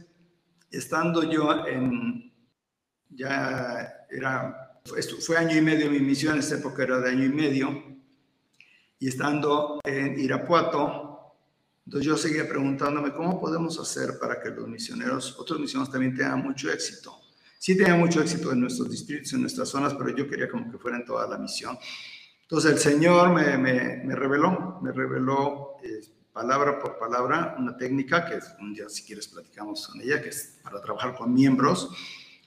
estando 0.69 1.23
yo 1.23 1.65
en, 1.65 2.33
ya 3.09 4.05
era 4.09 4.70
fue 5.19 5.37
año 5.37 5.57
y 5.57 5.61
medio 5.61 5.89
mi 5.89 5.99
misión, 5.99 6.33
en 6.33 6.39
esta 6.39 6.55
época 6.55 6.83
era 6.83 6.99
de 6.99 7.09
año 7.09 7.25
y 7.25 7.29
medio, 7.29 7.83
y 8.99 9.07
estando 9.07 9.79
en 9.83 10.19
Irapuato, 10.19 11.11
entonces 11.85 12.07
yo 12.07 12.17
seguía 12.17 12.47
preguntándome 12.47 13.13
cómo 13.13 13.39
podemos 13.39 13.79
hacer 13.79 14.19
para 14.19 14.39
que 14.39 14.49
los 14.49 14.67
misioneros, 14.67 15.37
otros 15.39 15.59
misioneros 15.59 15.91
también 15.91 16.15
tengan 16.15 16.41
mucho 16.41 16.71
éxito. 16.71 17.17
Sí 17.57 17.75
tenían 17.75 17.99
mucho 17.99 18.21
éxito 18.21 18.51
en 18.51 18.61
nuestros 18.61 18.89
distritos, 18.89 19.33
en 19.33 19.41
nuestras 19.41 19.69
zonas, 19.69 19.93
pero 19.95 20.15
yo 20.15 20.27
quería 20.27 20.49
como 20.49 20.71
que 20.71 20.77
fuera 20.77 20.97
en 20.97 21.05
toda 21.05 21.27
la 21.27 21.37
misión. 21.37 21.77
Entonces 22.43 22.71
el 22.71 22.79
Señor 22.79 23.29
me, 23.33 23.57
me, 23.57 24.15
reveló, 24.15 24.79
me 24.81 24.91
reveló 24.91 25.75
eh, 25.83 26.01
palabra 26.31 26.79
por 26.79 26.97
palabra 26.97 27.55
una 27.57 27.75
técnica 27.75 28.25
que 28.25 28.39
un 28.59 28.73
día 28.73 28.87
si 28.89 29.03
quieres 29.03 29.27
platicamos 29.27 29.87
con 29.87 30.01
ella, 30.01 30.21
que 30.21 30.29
es 30.29 30.59
para 30.63 30.81
trabajar 30.81 31.15
con 31.15 31.33
miembros 31.33 31.89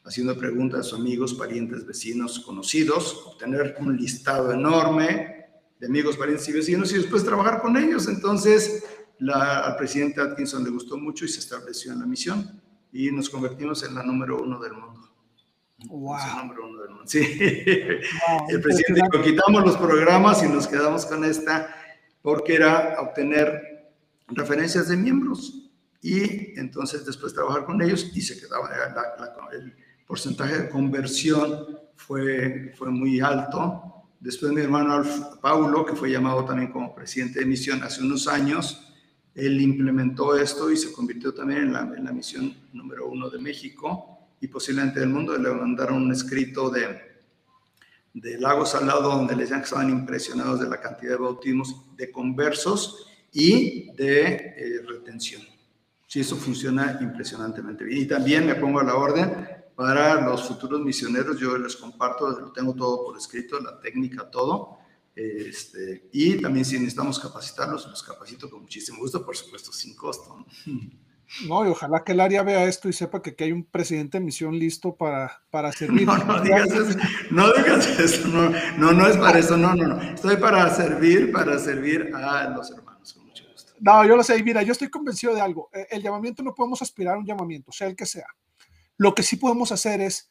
haciendo 0.04 0.36
preguntas 0.36 0.80
a 0.80 0.82
sus 0.82 0.98
amigos, 0.98 1.34
parientes, 1.34 1.86
vecinos, 1.86 2.40
conocidos, 2.40 3.22
obtener 3.26 3.76
un 3.80 3.96
listado 3.96 4.52
enorme 4.52 5.46
de 5.80 5.86
amigos, 5.86 6.16
parientes 6.16 6.48
y 6.48 6.52
vecinos 6.52 6.92
y 6.92 6.96
después 6.96 7.24
trabajar 7.24 7.60
con 7.60 7.76
ellos. 7.76 8.06
Entonces, 8.08 8.84
al 9.32 9.76
presidente 9.76 10.20
Atkinson 10.20 10.64
le 10.64 10.70
gustó 10.70 10.98
mucho 10.98 11.24
y 11.24 11.28
se 11.28 11.40
estableció 11.40 11.92
en 11.92 12.00
la 12.00 12.06
misión 12.06 12.60
y 12.92 13.10
nos 13.10 13.30
convertimos 13.30 13.82
en 13.82 13.94
la 13.94 14.02
número 14.02 14.42
uno 14.42 14.60
del 14.60 14.74
mundo. 14.74 15.00
Wow. 15.88 16.16
número 16.42 16.66
uno 16.66 16.80
del 16.80 16.90
mundo. 16.90 17.04
Sí. 17.06 17.20
el 18.48 18.60
presidente 18.60 19.02
dijo, 19.02 19.22
quitamos 19.22 19.64
los 19.64 19.76
programas 19.76 20.42
y 20.42 20.48
nos 20.48 20.66
quedamos 20.66 21.06
con 21.06 21.24
esta 21.24 21.74
porque 22.22 22.54
era 22.54 22.96
obtener 23.00 23.92
referencias 24.28 24.88
de 24.88 24.96
miembros 24.96 25.70
y 26.00 26.58
entonces 26.58 27.04
después 27.04 27.34
trabajar 27.34 27.64
con 27.64 27.80
ellos 27.82 28.10
y 28.14 28.20
se 28.20 28.38
quedaba 28.40 28.70
la, 28.70 28.94
la, 28.94 29.48
el, 29.52 29.74
porcentaje 30.06 30.62
de 30.62 30.68
conversión 30.68 31.78
fue, 31.96 32.72
fue 32.76 32.90
muy 32.90 33.20
alto. 33.20 34.04
Después 34.20 34.52
mi 34.52 34.60
hermano 34.60 35.02
Paulo, 35.40 35.84
que 35.84 35.94
fue 35.94 36.10
llamado 36.10 36.44
también 36.44 36.72
como 36.72 36.94
presidente 36.94 37.40
de 37.40 37.46
misión 37.46 37.82
hace 37.82 38.02
unos 38.02 38.26
años, 38.28 38.92
él 39.34 39.60
implementó 39.60 40.36
esto 40.36 40.70
y 40.70 40.76
se 40.76 40.92
convirtió 40.92 41.34
también 41.34 41.62
en 41.62 41.72
la, 41.72 41.80
en 41.80 42.04
la 42.04 42.12
misión 42.12 42.54
número 42.72 43.08
uno 43.08 43.28
de 43.28 43.38
México 43.38 44.28
y 44.40 44.48
posiblemente 44.48 45.00
del 45.00 45.08
mundo. 45.08 45.36
Le 45.36 45.50
mandaron 45.50 46.02
un 46.02 46.12
escrito 46.12 46.70
de, 46.70 46.86
de 48.12 48.38
Lago 48.38 48.64
Salado 48.64 49.10
donde 49.10 49.34
le 49.34 49.42
decían 49.42 49.60
que 49.60 49.64
estaban 49.64 49.90
impresionados 49.90 50.60
de 50.60 50.68
la 50.68 50.80
cantidad 50.80 51.12
de 51.12 51.18
bautismos 51.18 51.96
de 51.96 52.12
conversos 52.12 53.08
y 53.32 53.90
de 53.96 54.54
eh, 54.56 54.80
retención. 54.86 55.42
Sí, 56.06 56.20
eso 56.20 56.36
funciona 56.36 56.96
impresionantemente 57.00 57.84
bien. 57.84 58.02
Y 58.02 58.06
también 58.06 58.46
me 58.46 58.54
pongo 58.54 58.78
a 58.78 58.84
la 58.84 58.94
orden 58.94 59.63
para 59.74 60.20
los 60.20 60.46
futuros 60.46 60.80
misioneros. 60.80 61.38
Yo 61.38 61.56
les 61.58 61.76
comparto, 61.76 62.28
lo 62.28 62.52
tengo 62.52 62.74
todo 62.74 63.04
por 63.04 63.16
escrito, 63.16 63.60
la 63.60 63.80
técnica, 63.80 64.30
todo. 64.30 64.78
Este, 65.16 66.08
y 66.12 66.40
también 66.40 66.64
si 66.64 66.76
necesitamos 66.78 67.20
capacitarlos, 67.20 67.86
los 67.86 68.02
capacito 68.02 68.50
con 68.50 68.62
muchísimo 68.62 68.98
gusto, 68.98 69.24
por 69.24 69.36
supuesto, 69.36 69.72
sin 69.72 69.94
costo. 69.94 70.44
¿no? 71.46 71.66
y 71.66 71.70
ojalá 71.70 72.02
que 72.02 72.12
el 72.12 72.20
área 72.20 72.42
vea 72.42 72.64
esto 72.64 72.88
y 72.88 72.92
sepa 72.92 73.22
que, 73.22 73.34
que 73.34 73.44
hay 73.44 73.52
un 73.52 73.64
presidente 73.64 74.18
de 74.18 74.24
misión 74.24 74.58
listo 74.58 74.96
para, 74.96 75.42
para 75.50 75.70
servir. 75.72 76.06
No, 76.06 76.16
no 76.16 76.40
digas 76.42 76.72
eso, 76.72 76.98
no 77.30 77.52
digas 77.52 77.86
eso, 78.00 78.28
no, 78.28 78.50
no, 78.76 78.92
no 78.92 79.06
es 79.06 79.16
para 79.16 79.38
eso, 79.38 79.56
no, 79.56 79.74
no, 79.74 79.86
no. 79.86 80.02
Estoy 80.02 80.36
para 80.36 80.68
servir, 80.74 81.30
para 81.30 81.58
servir 81.58 82.12
a 82.14 82.48
los 82.50 82.70
hermanos, 82.72 83.14
con 83.14 83.26
mucho 83.26 83.44
gusto. 83.52 83.72
No, 83.78 84.04
yo 84.04 84.16
lo 84.16 84.24
sé, 84.24 84.42
mira, 84.42 84.62
yo 84.62 84.72
estoy 84.72 84.88
convencido 84.88 85.34
de 85.34 85.40
algo. 85.40 85.70
E, 85.72 85.86
el 85.90 86.02
llamamiento 86.02 86.42
no 86.42 86.54
podemos 86.54 86.82
aspirar 86.82 87.14
a 87.14 87.18
un 87.18 87.26
llamamiento, 87.26 87.70
sea 87.70 87.86
el 87.86 87.94
que 87.94 88.06
sea. 88.06 88.26
Lo 88.96 89.14
que 89.14 89.22
sí 89.22 89.36
podemos 89.36 89.72
hacer 89.72 90.00
es 90.00 90.30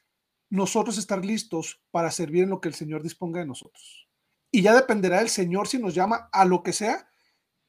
nosotros 0.50 0.98
estar 0.98 1.24
listos 1.24 1.82
para 1.92 2.12
servir 2.12 2.44
en 2.44 2.50
lo 2.50 2.62
que 2.62 2.70
el 2.70 2.76
Señor 2.76 3.02
disponga 3.02 3.40
de 3.40 3.48
nosotros. 3.48 4.08
Y 4.52 4.62
ya 4.62 4.76
dependerá 4.76 5.20
del 5.20 5.30
Señor 5.30 5.68
si 5.68 5.80
nos 5.80 5.96
llama 5.96 6.30
a 6.32 6.46
lo 6.46 6.62
que 6.62 6.74
sea, 6.74 7.08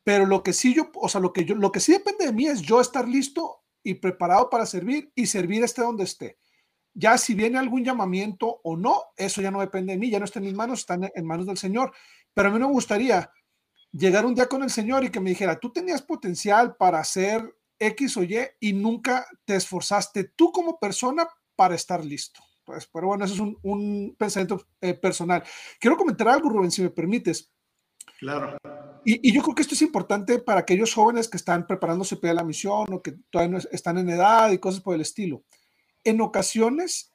pero 0.04 0.26
lo 0.26 0.42
que 0.42 0.52
sí 0.52 0.74
yo, 0.74 0.90
o 0.96 1.08
sea, 1.08 1.20
lo 1.20 1.32
que 1.32 1.46
yo, 1.46 1.54
lo 1.54 1.72
que 1.72 1.80
sí 1.80 1.92
depende 1.92 2.26
de 2.26 2.32
mí 2.32 2.46
es 2.46 2.60
yo 2.60 2.80
estar 2.80 3.08
listo 3.08 3.62
y 3.82 3.94
preparado 3.94 4.50
para 4.50 4.66
servir 4.66 5.10
y 5.14 5.26
servir 5.26 5.64
esté 5.64 5.82
donde 5.82 6.04
esté. 6.04 6.38
Ya 6.92 7.16
si 7.18 7.34
viene 7.34 7.58
algún 7.58 7.84
llamamiento 7.84 8.60
o 8.62 8.76
no, 8.76 9.02
eso 9.16 9.40
ya 9.40 9.50
no 9.50 9.60
depende 9.60 9.94
de 9.94 9.98
mí, 9.98 10.10
ya 10.10 10.18
no 10.18 10.26
está 10.26 10.38
en 10.38 10.44
mis 10.44 10.54
manos, 10.54 10.80
está 10.80 10.98
en 11.14 11.26
manos 11.26 11.46
del 11.46 11.56
Señor. 11.56 11.92
Pero 12.34 12.48
a 12.48 12.52
mí 12.52 12.58
me 12.58 12.66
gustaría 12.66 13.30
llegar 13.90 14.26
un 14.26 14.34
día 14.34 14.46
con 14.46 14.62
el 14.62 14.70
Señor 14.70 15.04
y 15.04 15.10
que 15.10 15.20
me 15.20 15.30
dijera, 15.30 15.58
tú 15.58 15.72
tenías 15.72 16.02
potencial 16.02 16.76
para 16.76 17.00
hacer 17.00 17.42
X 17.78 18.16
o 18.16 18.22
Y 18.22 18.38
y 18.60 18.72
nunca 18.72 19.26
te 19.44 19.56
esforzaste 19.56 20.24
tú 20.24 20.52
como 20.52 20.78
persona 20.78 21.26
para 21.56 21.74
estar 21.74 22.04
listo. 22.04 22.40
Pues, 22.64 22.86
pero 22.86 23.08
bueno, 23.08 23.24
eso 23.24 23.34
es 23.34 23.40
un, 23.40 24.16
pensamiento 24.18 24.66
eh, 24.80 24.94
personal. 24.94 25.42
Quiero 25.78 25.96
comentar 25.96 26.28
algo, 26.28 26.48
Rubén, 26.48 26.70
si 26.70 26.82
me 26.82 26.90
permites. 26.90 27.50
Claro. 28.18 28.56
Y, 29.04 29.32
yo 29.32 29.42
creo 29.42 29.54
que 29.54 29.62
esto 29.62 29.74
es 29.74 29.82
importante 29.82 30.38
para 30.38 30.60
aquellos 30.60 30.94
jóvenes 30.94 31.28
que 31.28 31.36
están 31.36 31.66
preparándose 31.66 32.16
para 32.16 32.32
la 32.32 32.44
misión 32.44 32.86
o 32.92 33.02
que 33.02 33.12
todavía 33.30 33.58
no 33.58 33.62
están 33.70 33.98
en 33.98 34.08
edad 34.08 34.50
y 34.50 34.58
cosas 34.58 34.80
por 34.80 34.94
el 34.94 35.02
estilo. 35.02 35.44
En 36.04 36.20
ocasiones, 36.20 37.12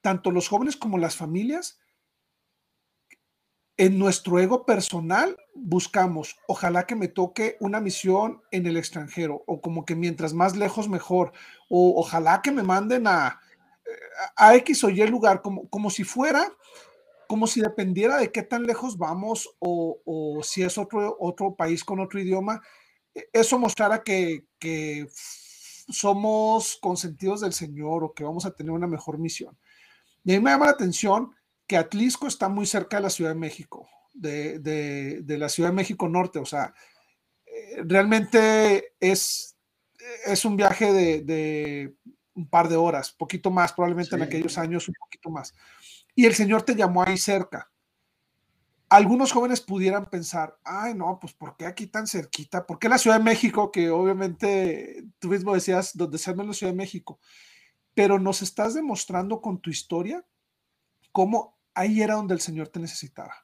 tanto 0.00 0.30
los 0.32 0.48
jóvenes 0.48 0.76
como 0.76 0.98
las 0.98 1.16
familias, 1.16 1.78
en 3.80 3.98
nuestro 3.98 4.38
ego 4.38 4.66
personal 4.66 5.38
buscamos, 5.54 6.36
ojalá 6.46 6.86
que 6.86 6.94
me 6.94 7.08
toque 7.08 7.56
una 7.60 7.80
misión 7.80 8.42
en 8.50 8.66
el 8.66 8.76
extranjero, 8.76 9.42
o 9.46 9.62
como 9.62 9.86
que 9.86 9.94
mientras 9.94 10.34
más 10.34 10.54
lejos 10.54 10.86
mejor, 10.90 11.32
o 11.70 11.98
ojalá 11.98 12.42
que 12.42 12.52
me 12.52 12.62
manden 12.62 13.06
a, 13.06 13.40
a 14.36 14.54
X 14.56 14.84
o 14.84 14.90
Y 14.90 15.06
lugar, 15.06 15.40
como, 15.40 15.66
como 15.70 15.88
si 15.88 16.04
fuera 16.04 16.46
como 17.26 17.46
si 17.46 17.60
dependiera 17.60 18.18
de 18.18 18.32
qué 18.32 18.42
tan 18.42 18.64
lejos 18.64 18.98
vamos 18.98 19.48
o, 19.60 20.40
si 20.42 20.62
es 20.62 20.76
otro, 20.76 21.16
otro 21.18 21.54
país 21.54 21.82
con 21.84 22.00
otro 22.00 22.20
idioma, 22.20 22.60
e, 23.14 23.30
eso 23.32 23.56
mostrara 23.56 24.02
que, 24.02 24.46
que, 24.58 25.06
somos 25.88 26.76
consentidos 26.82 27.40
del 27.40 27.52
Señor 27.52 28.04
o 28.04 28.12
que 28.12 28.24
vamos 28.24 28.44
a 28.44 28.50
tener 28.50 28.72
una 28.72 28.86
mejor 28.86 29.18
misión. 29.18 29.56
Y 30.24 30.34
a 30.34 30.38
mí 30.38 30.44
me 30.44 30.50
llama 30.50 30.66
la 30.66 30.72
atención 30.72 31.34
que 31.70 31.76
Atlisco 31.76 32.26
está 32.26 32.48
muy 32.48 32.66
cerca 32.66 32.96
de 32.96 33.04
la 33.04 33.10
Ciudad 33.10 33.30
de 33.30 33.38
México, 33.38 33.88
de, 34.12 34.58
de, 34.58 35.38
la 35.38 35.48
Ciudad 35.48 35.68
de 35.68 35.76
México 35.76 36.08
Norte, 36.08 36.40
o 36.40 36.44
sea, 36.44 36.74
eh, 37.46 37.84
realmente 37.84 38.94
es, 38.98 39.56
es 40.26 40.44
un 40.44 40.56
viaje 40.56 40.92
de, 40.92 41.20
de, 41.22 41.94
un 42.34 42.50
par 42.50 42.68
de 42.68 42.74
horas, 42.74 43.12
poquito 43.12 43.52
más, 43.52 43.72
probablemente 43.72 44.16
en 44.16 44.22
aquellos 44.22 44.58
años 44.58 44.88
un 44.88 44.96
poquito 44.98 45.30
más 45.30 45.54
y 46.16 46.26
el 46.26 46.34
Señor 46.34 46.62
te 46.62 46.74
llamó 46.74 47.04
ahí 47.04 47.16
cerca. 47.16 47.70
Algunos 48.88 49.30
jóvenes 49.30 49.60
pudieran 49.60 50.10
pensar, 50.10 50.58
ay, 50.64 50.94
no, 50.94 51.18
pues 51.20 51.32
¿por 51.34 51.56
qué 51.56 51.66
aquí 51.66 51.86
tan 51.86 52.08
cerquita? 52.08 52.66
¿Por 52.66 52.80
qué 52.80 52.88
la 52.88 52.98
Ciudad 52.98 53.18
de 53.18 53.24
México? 53.24 53.70
Que 53.70 53.90
obviamente 53.90 55.04
tú 55.20 55.28
mismo 55.28 55.54
decías, 55.54 55.96
donde 55.96 56.18
sea 56.18 56.34
en 56.34 56.48
la 56.48 56.52
Ciudad 56.52 56.72
de 56.72 56.76
México. 56.76 57.20
Pero 57.94 58.18
nos 58.18 58.42
estás 58.42 58.74
demostrando 58.74 59.40
con 59.40 59.60
tu 59.60 59.70
historia 59.70 60.24
cómo 61.12 61.59
ahí 61.74 62.02
era 62.02 62.14
donde 62.14 62.34
el 62.34 62.40
Señor 62.40 62.68
te 62.68 62.80
necesitaba. 62.80 63.34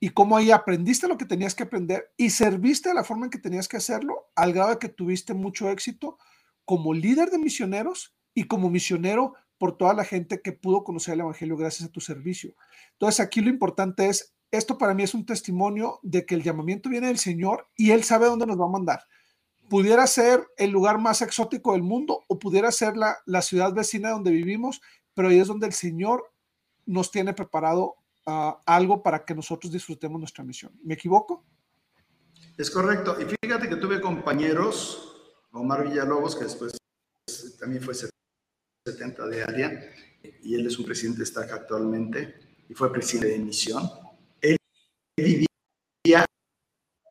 Y 0.00 0.10
cómo 0.10 0.36
ahí 0.36 0.50
aprendiste 0.50 1.08
lo 1.08 1.18
que 1.18 1.24
tenías 1.24 1.54
que 1.54 1.64
aprender 1.64 2.12
y 2.16 2.30
serviste 2.30 2.90
de 2.90 2.94
la 2.94 3.04
forma 3.04 3.26
en 3.26 3.30
que 3.30 3.38
tenías 3.38 3.66
que 3.66 3.76
hacerlo, 3.76 4.28
al 4.36 4.52
grado 4.52 4.70
de 4.70 4.78
que 4.78 4.88
tuviste 4.88 5.34
mucho 5.34 5.68
éxito 5.70 6.18
como 6.64 6.94
líder 6.94 7.30
de 7.30 7.38
misioneros 7.38 8.14
y 8.34 8.44
como 8.44 8.70
misionero 8.70 9.34
por 9.58 9.76
toda 9.76 9.94
la 9.94 10.04
gente 10.04 10.40
que 10.40 10.52
pudo 10.52 10.84
conocer 10.84 11.14
el 11.14 11.20
Evangelio 11.20 11.56
gracias 11.56 11.88
a 11.88 11.92
tu 11.92 12.00
servicio. 12.00 12.54
Entonces 12.92 13.20
aquí 13.20 13.40
lo 13.40 13.50
importante 13.50 14.06
es, 14.06 14.34
esto 14.50 14.78
para 14.78 14.94
mí 14.94 15.02
es 15.02 15.14
un 15.14 15.26
testimonio 15.26 15.98
de 16.02 16.24
que 16.24 16.36
el 16.36 16.42
llamamiento 16.42 16.88
viene 16.88 17.08
del 17.08 17.18
Señor 17.18 17.68
y 17.76 17.90
Él 17.90 18.04
sabe 18.04 18.26
dónde 18.26 18.46
nos 18.46 18.58
va 18.58 18.66
a 18.66 18.70
mandar. 18.70 19.00
Pudiera 19.68 20.06
ser 20.06 20.46
el 20.56 20.70
lugar 20.70 20.98
más 20.98 21.20
exótico 21.20 21.72
del 21.72 21.82
mundo 21.82 22.24
o 22.28 22.38
pudiera 22.38 22.70
ser 22.70 22.96
la, 22.96 23.18
la 23.26 23.42
ciudad 23.42 23.74
vecina 23.74 24.10
donde 24.10 24.30
vivimos, 24.30 24.80
pero 25.12 25.28
ahí 25.28 25.38
es 25.38 25.48
donde 25.48 25.66
el 25.66 25.74
Señor 25.74 26.24
nos 26.88 27.10
tiene 27.10 27.34
preparado 27.34 27.96
ah, 28.26 28.60
algo 28.66 29.02
para 29.02 29.24
que 29.24 29.34
nosotros 29.34 29.72
disfrutemos 29.72 30.18
nuestra 30.18 30.42
misión. 30.42 30.72
¿Me 30.82 30.94
equivoco? 30.94 31.44
Es 32.56 32.70
correcto. 32.70 33.16
Y 33.20 33.26
fíjate 33.26 33.68
que 33.68 33.76
tuve 33.76 34.00
compañeros, 34.00 35.36
Omar 35.52 35.86
Villalobos, 35.86 36.34
que 36.34 36.44
después 36.44 36.72
también 37.60 37.82
fue 37.82 37.94
70 37.94 39.26
de 39.26 39.42
área, 39.42 39.92
y 40.42 40.54
él 40.54 40.66
es 40.66 40.78
un 40.78 40.86
presidente 40.86 41.20
de 41.20 41.26
STAC 41.26 41.52
actualmente, 41.52 42.34
y 42.68 42.74
fue 42.74 42.90
presidente 42.90 43.28
de 43.28 43.38
misión. 43.38 43.88
Él 44.40 44.56
vivía 45.16 46.24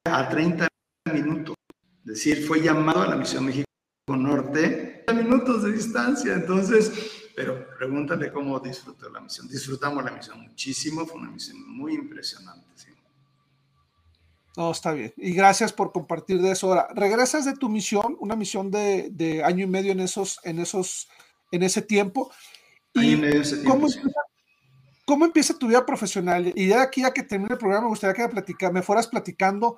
a 0.05 0.29
30 0.29 0.67
minutos, 1.13 1.55
es 1.99 2.05
decir, 2.05 2.45
fue 2.47 2.61
llamado 2.61 3.03
a 3.03 3.07
la 3.07 3.15
misión 3.15 3.45
México 3.45 3.67
Norte, 4.09 5.03
30 5.05 5.23
minutos 5.23 5.63
de 5.63 5.71
distancia, 5.71 6.33
entonces, 6.33 7.16
pero 7.37 7.67
pregúntale 7.77 8.31
cómo 8.31 8.59
disfrutó 8.59 9.11
la 9.11 9.19
misión. 9.19 9.47
Disfrutamos 9.47 10.03
la 10.03 10.09
misión 10.09 10.41
muchísimo, 10.41 11.05
fue 11.05 11.21
una 11.21 11.29
misión 11.29 11.69
muy 11.69 11.93
impresionante. 11.93 12.65
¿sí? 12.73 12.89
No, 14.55 14.71
está 14.71 14.91
bien. 14.91 15.13
Y 15.17 15.33
gracias 15.33 15.71
por 15.71 15.91
compartir 15.91 16.41
de 16.41 16.53
eso. 16.53 16.67
Ahora, 16.67 16.87
regresas 16.95 17.45
de 17.45 17.53
tu 17.53 17.69
misión, 17.69 18.17
una 18.19 18.35
misión 18.35 18.71
de, 18.71 19.09
de 19.11 19.43
año 19.43 19.65
y 19.65 19.67
medio 19.67 19.91
en 19.91 19.99
esos, 19.99 20.39
en 20.45 20.57
esos 20.57 21.09
en 21.51 21.61
ese 21.61 21.83
tiempo. 21.83 22.31
Y 22.95 23.21
¿cómo, 25.05 25.25
empieza, 25.25 25.53
tu 25.59 25.67
vida 25.67 25.85
profesional? 25.85 26.51
Y 26.55 26.65
de 26.65 26.73
aquí 26.73 27.03
a 27.03 27.11
que 27.11 27.21
termine 27.21 27.53
el 27.53 27.59
programa, 27.59 27.83
me 27.83 27.89
gustaría 27.89 28.27
que 28.57 28.71
me, 28.71 28.81
fueras 28.81 29.05
platicando 29.05 29.77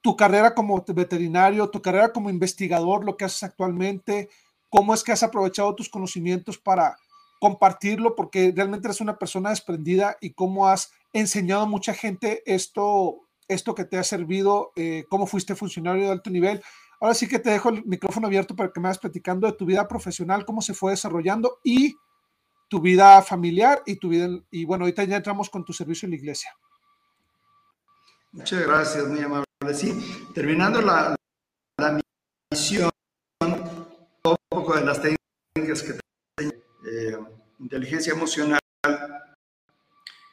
tu 0.00 0.16
carrera 0.16 0.52
como 0.52 0.84
veterinario, 0.88 1.70
tu 1.70 1.80
carrera 1.80 2.12
como 2.12 2.28
investigador, 2.28 3.04
lo 3.04 3.16
que 3.16 3.24
haces 3.24 3.44
actualmente, 3.44 4.30
cómo 4.72 4.94
es 4.94 5.04
que 5.04 5.12
has 5.12 5.22
aprovechado 5.22 5.74
tus 5.74 5.90
conocimientos 5.90 6.56
para 6.56 6.96
compartirlo, 7.38 8.16
porque 8.16 8.52
realmente 8.56 8.88
eres 8.88 9.02
una 9.02 9.18
persona 9.18 9.50
desprendida 9.50 10.16
y 10.20 10.32
cómo 10.32 10.66
has 10.66 10.90
enseñado 11.12 11.62
a 11.62 11.66
mucha 11.66 11.92
gente 11.92 12.42
esto, 12.46 13.28
esto 13.48 13.74
que 13.74 13.84
te 13.84 13.98
ha 13.98 14.02
servido, 14.02 14.72
eh, 14.76 15.04
cómo 15.10 15.26
fuiste 15.26 15.54
funcionario 15.54 16.06
de 16.06 16.12
alto 16.12 16.30
nivel. 16.30 16.62
Ahora 17.00 17.12
sí 17.12 17.28
que 17.28 17.38
te 17.38 17.50
dejo 17.50 17.68
el 17.68 17.84
micrófono 17.84 18.28
abierto 18.28 18.56
para 18.56 18.72
que 18.72 18.80
me 18.80 18.84
vayas 18.84 18.98
platicando 18.98 19.46
de 19.46 19.52
tu 19.52 19.66
vida 19.66 19.86
profesional, 19.86 20.46
cómo 20.46 20.62
se 20.62 20.72
fue 20.72 20.92
desarrollando 20.92 21.58
y 21.62 21.94
tu 22.68 22.80
vida 22.80 23.20
familiar 23.20 23.82
y 23.84 23.96
tu 23.96 24.08
vida, 24.08 24.30
y 24.50 24.64
bueno, 24.64 24.84
ahorita 24.84 25.04
ya 25.04 25.16
entramos 25.16 25.50
con 25.50 25.66
tu 25.66 25.74
servicio 25.74 26.06
en 26.06 26.12
la 26.12 26.16
iglesia. 26.16 26.50
Muchas 28.30 28.66
gracias, 28.66 29.06
muy 29.06 29.20
amable. 29.20 29.44
Terminando 30.32 30.80
la, 30.80 31.14
misión, 32.50 32.91
poco 34.52 34.76
de 34.76 34.84
las 34.84 35.00
técnicas 35.00 35.82
que 35.82 35.98
tengo, 36.36 36.52
eh, 36.86 37.18
inteligencia 37.58 38.12
emocional, 38.12 38.60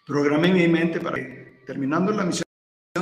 programé 0.06 0.52
mi 0.52 0.68
mente 0.68 1.00
para 1.00 1.16
que 1.16 1.64
terminando 1.66 2.12
la 2.12 2.26
misión 2.26 2.44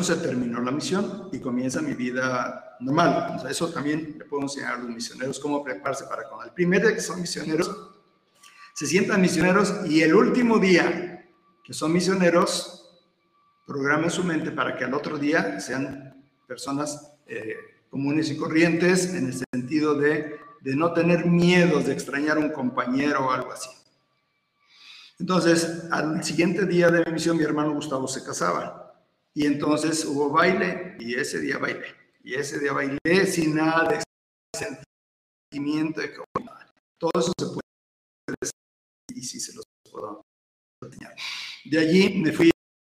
se 0.01 0.15
terminó 0.17 0.61
la 0.61 0.71
misión 0.71 1.29
y 1.31 1.39
comienza 1.39 1.81
mi 1.81 1.93
vida 1.93 2.77
normal. 2.81 3.41
eso 3.49 3.69
también 3.69 4.15
le 4.19 4.25
puedo 4.25 4.43
enseñar 4.43 4.75
a 4.75 4.77
los 4.77 4.89
misioneros 4.89 5.39
cómo 5.39 5.63
prepararse 5.63 6.05
para 6.05 6.29
con 6.29 6.45
el 6.45 6.53
primer 6.53 6.83
día 6.83 6.93
que 6.93 7.01
son 7.01 7.19
misioneros, 7.19 7.71
se 8.75 8.85
sientan 8.85 9.21
misioneros 9.21 9.73
y 9.89 10.01
el 10.01 10.13
último 10.13 10.59
día 10.59 11.25
que 11.63 11.73
son 11.73 11.91
misioneros, 11.91 12.73
programen 13.65 14.11
su 14.11 14.23
mente 14.23 14.51
para 14.51 14.77
que 14.77 14.85
al 14.85 14.93
otro 14.93 15.17
día 15.17 15.59
sean 15.59 16.23
personas 16.47 17.11
eh, 17.25 17.57
comunes 17.89 18.29
y 18.29 18.37
corrientes 18.37 19.13
en 19.13 19.27
el 19.27 19.33
sentido 19.51 19.95
de, 19.95 20.46
de 20.61 20.75
no 20.75 20.93
tener 20.93 21.25
miedos 21.25 21.85
de 21.85 21.93
extrañar 21.93 22.37
a 22.37 22.41
un 22.41 22.51
compañero 22.51 23.27
o 23.27 23.31
algo 23.31 23.51
así. 23.51 23.69
Entonces, 25.19 25.85
al 25.91 26.23
siguiente 26.23 26.65
día 26.65 26.89
de 26.89 27.03
mi 27.05 27.13
misión, 27.13 27.37
mi 27.37 27.43
hermano 27.43 27.73
Gustavo 27.73 28.07
se 28.07 28.23
casaba. 28.23 28.87
Y 29.33 29.45
entonces 29.45 30.03
hubo 30.05 30.29
baile 30.29 30.95
y 30.99 31.15
ese 31.15 31.39
día 31.39 31.57
bailé. 31.57 31.95
Y 32.23 32.35
ese 32.35 32.59
día 32.59 32.73
bailé 32.73 33.25
sin 33.25 33.55
nada 33.55 33.87
de 33.87 34.03
sentimiento 34.55 36.01
de 36.01 36.11
que 36.11 36.21
todo 36.97 37.11
eso 37.15 37.31
se 37.39 37.45
puede 37.45 38.37
decir 38.41 38.53
y 39.13 39.23
sí 39.23 39.39
se 39.39 39.53
los 39.53 39.65
puedo 39.89 40.21
enseñar. 40.81 41.15
De 41.65 41.79
allí 41.79 42.21
me 42.21 42.31
fui, 42.31 42.51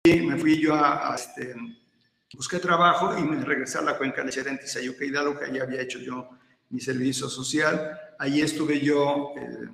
me 0.06 0.38
fui 0.38 0.60
yo 0.62 0.76
a, 0.76 1.14
este, 1.16 1.56
busqué 2.34 2.60
trabajo 2.60 3.18
y 3.18 3.24
me 3.24 3.44
regresé 3.44 3.80
a 3.80 3.82
la 3.82 3.98
cuenca 3.98 4.24
de 4.24 4.32
Cherentes, 4.32 4.76
a 4.76 4.82
Yuca 4.82 5.06
Hidalgo, 5.06 5.38
que 5.38 5.46
allí 5.46 5.60
había 5.60 5.82
hecho 5.82 6.00
yo 6.00 6.30
mi 6.70 6.80
servicio 6.80 7.30
social. 7.30 8.00
Allí 8.20 8.42
estuve 8.42 8.80
yo 8.80 9.34
eh, 9.38 9.70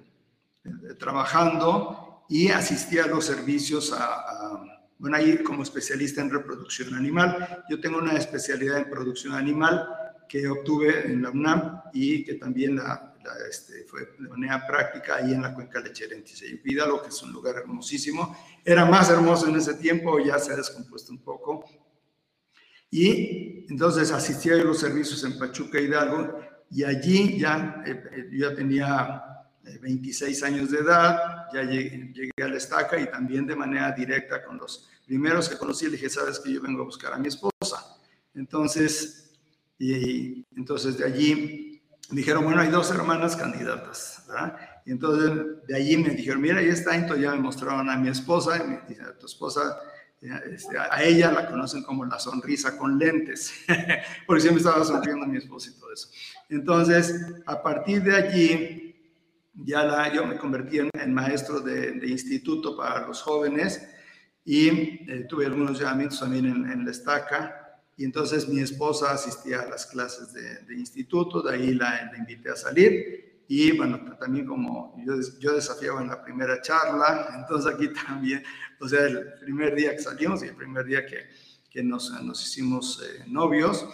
eh, 0.66 0.70
trabajando 1.00 2.26
y 2.30 2.50
asistí 2.50 3.00
a 3.00 3.08
los 3.08 3.26
servicios 3.26 3.92
a 3.94 4.74
bueno, 5.04 5.18
ahí 5.18 5.38
como 5.40 5.64
especialista 5.64 6.22
en 6.22 6.30
reproducción 6.30 6.94
animal. 6.96 7.66
Yo 7.70 7.78
tengo 7.82 7.98
una 7.98 8.14
especialidad 8.14 8.78
en 8.78 8.90
producción 8.90 9.34
animal 9.34 9.86
que 10.30 10.48
obtuve 10.48 11.12
en 11.12 11.22
la 11.22 11.30
UNAM 11.30 11.82
y 11.94 12.24
que 12.24 12.36
también 12.36 12.78
la, 12.78 13.14
este, 13.50 13.84
fue 13.84 14.16
de 14.18 14.30
manera 14.30 14.66
práctica 14.66 15.18
ahí 15.18 15.34
en 15.34 15.42
la 15.42 15.54
cuenca 15.54 15.82
lechera 15.82 16.16
en 16.16 16.24
lo 16.88 17.02
que 17.02 17.10
es 17.10 17.22
un 17.22 17.34
lugar 17.34 17.58
hermosísimo. 17.58 18.34
Era 18.64 18.86
más 18.86 19.10
hermoso 19.10 19.50
en 19.50 19.58
ese 19.58 19.74
tiempo, 19.74 20.20
ya 20.20 20.40
se 20.40 20.54
ha 20.54 20.56
descompuesto 20.56 21.12
un 21.12 21.20
poco. 21.20 21.66
Y 22.90 23.66
entonces 23.70 24.10
asistí 24.12 24.52
a 24.52 24.56
los 24.56 24.80
servicios 24.80 25.22
en 25.26 25.38
Pachuca 25.38 25.82
Hidalgo 25.82 26.40
y 26.74 26.84
allí 26.84 27.40
ya, 27.40 27.84
eh, 27.86 28.04
eh, 28.12 28.30
yo 28.32 28.50
ya 28.50 28.56
tenía 28.56 29.24
26 29.82 30.42
eh, 30.42 30.46
años 30.46 30.72
de 30.72 30.80
edad, 30.80 31.46
ya 31.54 31.62
llegué, 31.62 32.12
llegué, 32.12 32.32
a 32.44 32.48
la 32.48 32.58
estaca 32.58 33.00
y 33.00 33.10
también 33.12 33.46
de 33.46 33.56
manera 33.56 33.92
directa 33.92 34.44
con 34.44 34.58
los 34.58 34.90
primeros 35.06 35.48
que 35.48 35.58
conocí, 35.58 35.86
le 35.86 35.92
dije, 35.92 36.10
sabes 36.10 36.40
que 36.40 36.52
yo 36.52 36.62
vengo 36.62 36.82
a 36.82 36.86
buscar 36.86 37.14
a 37.14 37.18
mi 37.20 37.28
esposa. 37.28 37.98
Entonces, 38.34 39.32
y, 39.78 40.48
entonces 40.56 40.98
de 40.98 41.06
allí 41.06 41.84
dijeron, 42.10 42.44
bueno, 42.44 42.62
hay 42.62 42.70
dos 42.70 42.90
hermanas 42.90 43.36
candidatas, 43.36 44.24
¿verdad? 44.28 44.58
Y 44.84 44.92
entonces 44.94 45.68
de 45.68 45.76
allí 45.76 45.96
me 45.98 46.10
dijeron, 46.10 46.42
mira, 46.42 46.58
ahí 46.58 46.70
está, 46.70 46.96
entonces 46.96 47.24
ya 47.24 47.32
me 47.36 47.42
mostraron 47.42 47.88
a 47.88 47.98
mi 47.98 48.10
esposa, 48.10 48.58
y 48.58 48.68
me 48.68 48.82
dice, 48.88 49.04
tu 49.20 49.28
esposa, 49.28 49.78
este, 50.22 50.78
a 50.78 51.04
ella 51.04 51.32
la 51.32 51.50
conocen 51.50 51.84
como 51.84 52.06
la 52.06 52.18
sonrisa 52.18 52.78
con 52.78 52.98
lentes, 52.98 53.54
porque 54.26 54.42
siempre 54.42 54.64
estaba 54.64 54.84
sonriendo 54.86 55.28
mi 55.28 55.38
esposa 55.38 55.70
y 55.70 55.80
todo 55.80 55.94
eso. 55.94 56.10
Entonces, 56.50 57.42
a 57.46 57.62
partir 57.62 58.04
de 58.04 58.16
allí, 58.16 58.84
ya 59.54 60.12
yo 60.14 60.26
me 60.26 60.38
convertí 60.38 60.80
en, 60.80 61.14
maestro 61.14 61.60
de, 61.60 62.08
instituto 62.08 62.76
para 62.76 63.08
los 63.08 63.22
jóvenes 63.22 63.88
y 64.46 64.68
eh, 64.68 65.26
tuve 65.30 65.46
algunos 65.46 65.80
llamamientos 65.80 66.20
también 66.20 66.46
en, 66.46 66.86
la 66.86 66.92
estaca. 66.92 67.82
Y 67.96 68.06
entonces 68.06 68.48
mi 68.48 68.60
esposa 68.60 69.12
asistía 69.12 69.62
a 69.62 69.70
las 69.70 69.86
clases 69.86 70.34
de, 70.34 70.74
instituto, 70.76 71.42
de 71.42 71.54
ahí 71.56 71.74
la, 71.74 72.12
invité 72.18 72.50
a 72.50 72.56
salir. 72.56 73.44
Y 73.48 73.78
bueno, 73.78 74.00
también 74.20 74.48
como 74.48 74.96
yo, 75.40 75.54
desafiaba 75.54 76.02
en 76.02 76.08
la 76.08 76.24
primera 76.24 76.62
charla, 76.62 77.36
entonces 77.40 77.74
aquí 77.74 77.90
también, 77.90 78.44
o 78.80 78.88
sea, 78.88 79.06
el 79.06 79.34
primer 79.42 79.76
día 79.76 79.92
que 79.92 80.02
salimos 80.02 80.44
y 80.44 80.48
el 80.48 80.56
primer 80.56 80.86
día 80.86 81.06
que, 81.06 81.30
que 81.70 81.84
nos, 81.84 82.10
nos 82.24 82.42
hicimos 82.48 83.04
eh, 83.04 83.26
novios, 83.28 83.86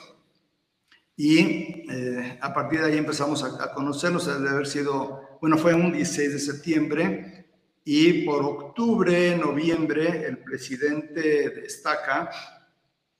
y 1.20 1.84
eh, 1.92 2.40
a 2.40 2.54
partir 2.54 2.80
de 2.80 2.86
ahí 2.86 2.98
empezamos 2.98 3.44
a, 3.44 3.62
a 3.62 3.74
conocernos, 3.74 4.26
debe 4.26 4.52
haber 4.52 4.66
sido, 4.66 5.38
bueno, 5.42 5.58
fue 5.58 5.74
un 5.74 5.92
16 5.92 6.32
de 6.32 6.40
septiembre 6.40 7.46
y 7.84 8.24
por 8.24 8.42
octubre, 8.46 9.36
noviembre, 9.36 10.26
el 10.26 10.38
presidente 10.38 11.20
de 11.50 11.66
Estaca, 11.66 12.32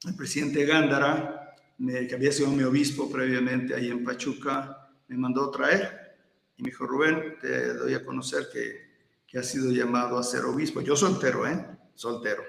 el 0.08 0.16
presidente 0.16 0.66
Gándara, 0.66 1.58
que 1.78 2.16
había 2.16 2.32
sido 2.32 2.48
mi 2.52 2.64
obispo 2.64 3.12
previamente 3.12 3.76
ahí 3.76 3.90
en 3.90 4.06
Pachuca, 4.06 4.90
me 5.10 5.18
mandó 5.18 5.52
traer 5.52 6.16
y 6.56 6.64
me 6.64 6.70
dijo, 6.70 6.86
Rubén, 6.86 7.36
te 7.42 7.74
doy 7.74 7.96
a 7.96 8.06
conocer 8.06 8.48
que, 8.54 8.94
que 9.28 9.40
has 9.40 9.48
sido 9.48 9.74
llamado 9.74 10.18
a 10.18 10.24
ser 10.24 10.46
obispo. 10.46 10.80
Yo 10.80 10.96
soltero, 10.96 11.46
¿eh? 11.46 11.66
Soltero. 11.96 12.44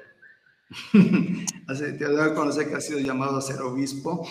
te 0.93 2.05
doy 2.05 2.21
a 2.21 2.35
conocer 2.35 2.69
que 2.69 2.77
has 2.77 2.87
sido 2.87 3.01
llamado 3.01 3.37
a 3.37 3.43
ser 3.43 3.61
obispo 3.63 4.25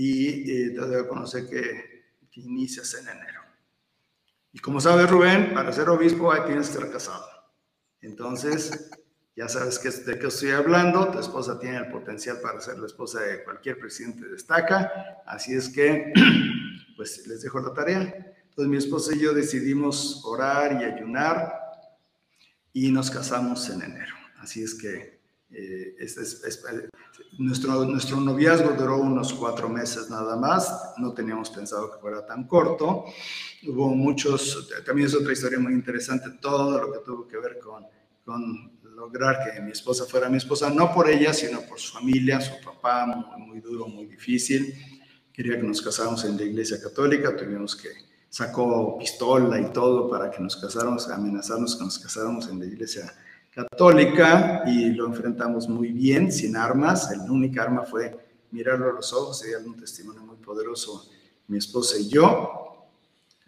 y 0.00 0.48
eh, 0.48 0.70
te 0.70 0.86
debo 0.86 1.08
conocer 1.08 1.48
que, 1.48 1.98
inicias 2.34 2.94
en 2.94 3.08
enero. 3.08 3.40
Y 4.52 4.60
como 4.60 4.80
sabes, 4.80 5.10
Rubén, 5.10 5.52
para 5.52 5.72
ser 5.72 5.88
obispo 5.88 6.30
ahí 6.30 6.42
tienes 6.46 6.68
que 6.68 6.74
estar 6.74 6.92
casado. 6.92 7.26
Entonces, 8.00 8.92
ya 9.34 9.48
sabes 9.48 9.80
que, 9.80 9.90
de 9.90 10.20
qué 10.20 10.28
estoy 10.28 10.50
hablando. 10.50 11.10
Tu 11.10 11.18
esposa 11.18 11.58
tiene 11.58 11.78
el 11.78 11.90
potencial 11.90 12.38
para 12.40 12.60
ser 12.60 12.78
la 12.78 12.86
esposa 12.86 13.22
de 13.22 13.42
cualquier 13.42 13.80
presidente 13.80 14.24
de 14.28 14.36
estaca. 14.36 15.20
Así 15.26 15.52
es 15.52 15.68
que, 15.68 16.12
pues 16.96 17.26
les 17.26 17.42
dejo 17.42 17.58
la 17.58 17.74
tarea. 17.74 18.36
Entonces, 18.50 18.68
mi 18.70 18.76
esposa 18.76 19.16
y 19.16 19.18
yo 19.18 19.34
decidimos 19.34 20.22
orar 20.24 20.80
y 20.80 20.84
ayunar 20.84 21.58
y 22.72 22.92
nos 22.92 23.10
casamos 23.10 23.68
en 23.68 23.82
enero. 23.82 24.14
Así 24.36 24.62
es 24.62 24.76
que 24.76 25.17
eh, 25.50 25.96
es, 25.98 26.42
nuestro, 27.38 27.84
nuestro 27.84 28.20
noviazgo 28.20 28.70
duró 28.70 28.98
unos 28.98 29.32
cuatro 29.32 29.68
meses 29.68 30.10
nada 30.10 30.36
más, 30.36 30.94
no 30.98 31.14
teníamos 31.14 31.50
pensado 31.50 31.90
que 31.90 31.98
fuera 32.00 32.26
tan 32.26 32.46
corto. 32.46 33.04
Hubo 33.66 33.88
muchos, 33.88 34.68
también 34.84 35.08
es 35.08 35.14
otra 35.14 35.32
historia 35.32 35.58
muy 35.58 35.72
interesante, 35.72 36.30
todo 36.40 36.80
lo 36.80 36.92
que 36.92 36.98
tuvo 37.00 37.26
que 37.26 37.38
ver 37.38 37.58
con, 37.58 37.86
con 38.24 38.78
lograr 38.94 39.52
que 39.52 39.60
mi 39.60 39.70
esposa 39.70 40.04
fuera 40.04 40.28
mi 40.28 40.36
esposa, 40.36 40.70
no 40.70 40.92
por 40.92 41.08
ella, 41.08 41.32
sino 41.32 41.62
por 41.62 41.80
su 41.80 41.94
familia, 41.94 42.40
su 42.40 42.52
papá, 42.62 43.06
muy, 43.06 43.46
muy 43.46 43.60
duro, 43.60 43.86
muy 43.86 44.06
difícil. 44.06 44.74
Quería 45.32 45.56
que 45.56 45.62
nos 45.62 45.80
casáramos 45.80 46.24
en 46.24 46.36
la 46.36 46.42
iglesia 46.42 46.80
católica, 46.82 47.36
tuvimos 47.36 47.74
que 47.74 47.88
sacó 48.28 48.98
pistola 48.98 49.58
y 49.58 49.72
todo 49.72 50.10
para 50.10 50.30
que 50.30 50.42
nos 50.42 50.56
casáramos, 50.56 51.08
amenazarnos 51.08 51.76
que 51.76 51.84
nos 51.84 51.98
casáramos 51.98 52.48
en 52.48 52.58
la 52.58 52.66
iglesia 52.66 53.02
católica 53.02 53.28
y 54.66 54.90
lo 54.90 55.06
enfrentamos 55.06 55.68
muy 55.68 55.92
bien, 55.92 56.30
sin 56.32 56.56
armas. 56.56 57.10
La 57.16 57.24
única 57.24 57.62
arma 57.62 57.82
fue 57.82 58.16
mirarlo 58.50 58.90
a 58.90 58.92
los 58.92 59.12
ojos 59.12 59.44
y 59.46 59.52
darle 59.52 59.68
un 59.68 59.76
testimonio 59.76 60.22
muy 60.22 60.36
poderoso 60.36 61.08
mi 61.48 61.58
esposa 61.58 61.96
y 61.98 62.08
yo, 62.08 62.88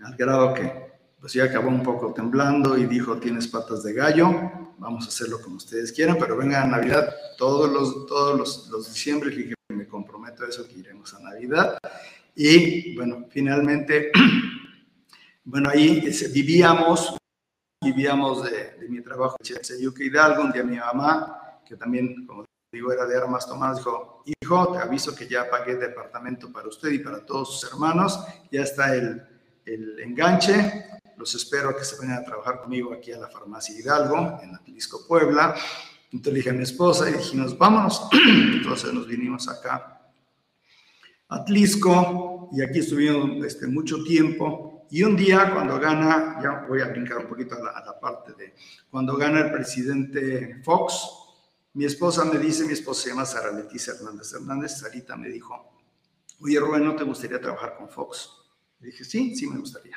al 0.03 0.17
grado 0.17 0.55
que 0.55 0.91
pues 1.21 1.35
ya 1.35 1.45
acabó 1.45 1.69
un 1.69 1.83
poco 1.83 2.15
temblando 2.15 2.79
y 2.79 2.87
dijo, 2.87 3.19
tienes 3.19 3.47
patas 3.47 3.83
de 3.83 3.93
gallo, 3.93 4.31
vamos 4.79 5.05
a 5.05 5.09
hacerlo 5.09 5.41
como 5.43 5.57
ustedes 5.57 5.93
quieran, 5.93 6.17
pero 6.19 6.35
venga 6.37 6.63
a 6.63 6.67
Navidad 6.67 7.15
todos 7.37 7.71
los, 7.71 8.07
todos 8.07 8.39
los, 8.39 8.69
los 8.71 8.89
diciembre, 8.89 9.29
dije, 9.29 9.55
me 9.69 9.87
comprometo 9.87 10.45
a 10.45 10.49
eso, 10.49 10.67
que 10.67 10.79
iremos 10.79 11.13
a 11.13 11.21
Navidad. 11.21 11.77
Y 12.35 12.97
bueno, 12.97 13.27
finalmente, 13.29 14.11
bueno, 15.45 15.69
ahí 15.69 16.11
vivíamos 16.33 17.20
vivíamos 17.83 18.45
de, 18.45 18.87
mi 18.89 19.01
trabajo 19.01 19.37
en 19.41 19.81
Yuca 19.81 20.05
Hidalgo. 20.05 20.43
Un 20.43 20.53
día 20.53 20.63
mi 20.63 20.77
mamá, 20.77 21.61
que 21.65 21.77
también, 21.77 22.27
como 22.27 22.45
digo, 22.71 22.93
era 22.93 23.07
de 23.07 23.17
armas 23.17 23.47
tomadas, 23.47 23.79
dijo, 23.79 24.23
hijo, 24.27 24.73
te 24.73 24.79
aviso 24.79 25.15
que 25.15 25.27
ya 25.27 25.49
pagué 25.49 25.77
departamento 25.77 26.53
para 26.53 26.69
usted 26.69 26.91
y 26.91 26.99
para 26.99 27.25
todos 27.25 27.61
sus 27.61 27.73
hermanos, 27.73 28.21
ya 28.51 28.63
está 28.63 28.95
el, 28.95 29.23
el 29.65 29.99
enganche, 30.01 30.85
los 31.17 31.35
espero 31.35 31.77
que 31.77 31.85
se 31.85 31.99
vengan 32.01 32.19
a 32.19 32.25
trabajar 32.25 32.61
conmigo 32.61 32.93
aquí 32.93 33.13
a 33.13 33.19
la 33.19 33.29
farmacia 33.29 33.79
Hidalgo, 33.79 34.41
en 34.43 34.55
Atlisco, 34.55 35.07
Puebla. 35.07 35.55
Entonces 36.13 36.35
dije 36.35 36.51
a 36.51 36.55
mi 36.55 36.63
esposa 36.63 37.09
y 37.09 37.15
dijimos, 37.15 37.57
vámonos. 37.57 38.09
Entonces 38.13 38.93
nos 38.93 39.07
vinimos 39.07 39.49
acá 39.49 40.01
a 41.29 41.37
Atlisco 41.37 42.51
y 42.53 42.63
aquí 42.63 42.81
estuvimos 42.81 43.45
este, 43.45 43.67
mucho 43.67 44.03
tiempo. 44.05 44.70
Y 44.91 45.05
un 45.05 45.17
día 45.17 45.53
cuando 45.55 45.79
gana, 45.79 46.41
ya 46.43 46.67
voy 46.69 46.81
a 46.81 46.87
brincar 46.87 47.19
un 47.19 47.29
poquito 47.29 47.55
a 47.55 47.61
la, 47.61 48.01
parte 48.01 48.33
de, 48.33 48.55
cuando 48.91 49.17
gana 49.17 49.41
el 49.41 49.53
presidente 49.53 50.61
Fox, 50.65 51.01
mi 51.75 51.85
esposa 51.85 52.25
me 52.25 52.39
dice, 52.39 52.65
mi 52.65 52.73
esposa 52.73 53.03
se 53.05 53.09
llama 53.11 53.25
Sara 53.25 53.53
Leticia 53.53 53.95
Hernández 53.95 54.33
Hernández, 54.33 54.79
Sarita 54.79 55.17
me 55.17 55.29
dijo, 55.29 55.81
oye 56.41 56.59
Rubén, 56.59 56.85
¿no 56.85 56.97
te 56.97 57.05
gustaría 57.05 57.41
trabajar 57.41 57.77
con 57.77 57.89
Fox? 57.89 58.31
Le 58.81 58.89
dije, 58.89 59.05
sí, 59.05 59.37
sí 59.37 59.47
me 59.47 59.59
gustaría. 59.59 59.97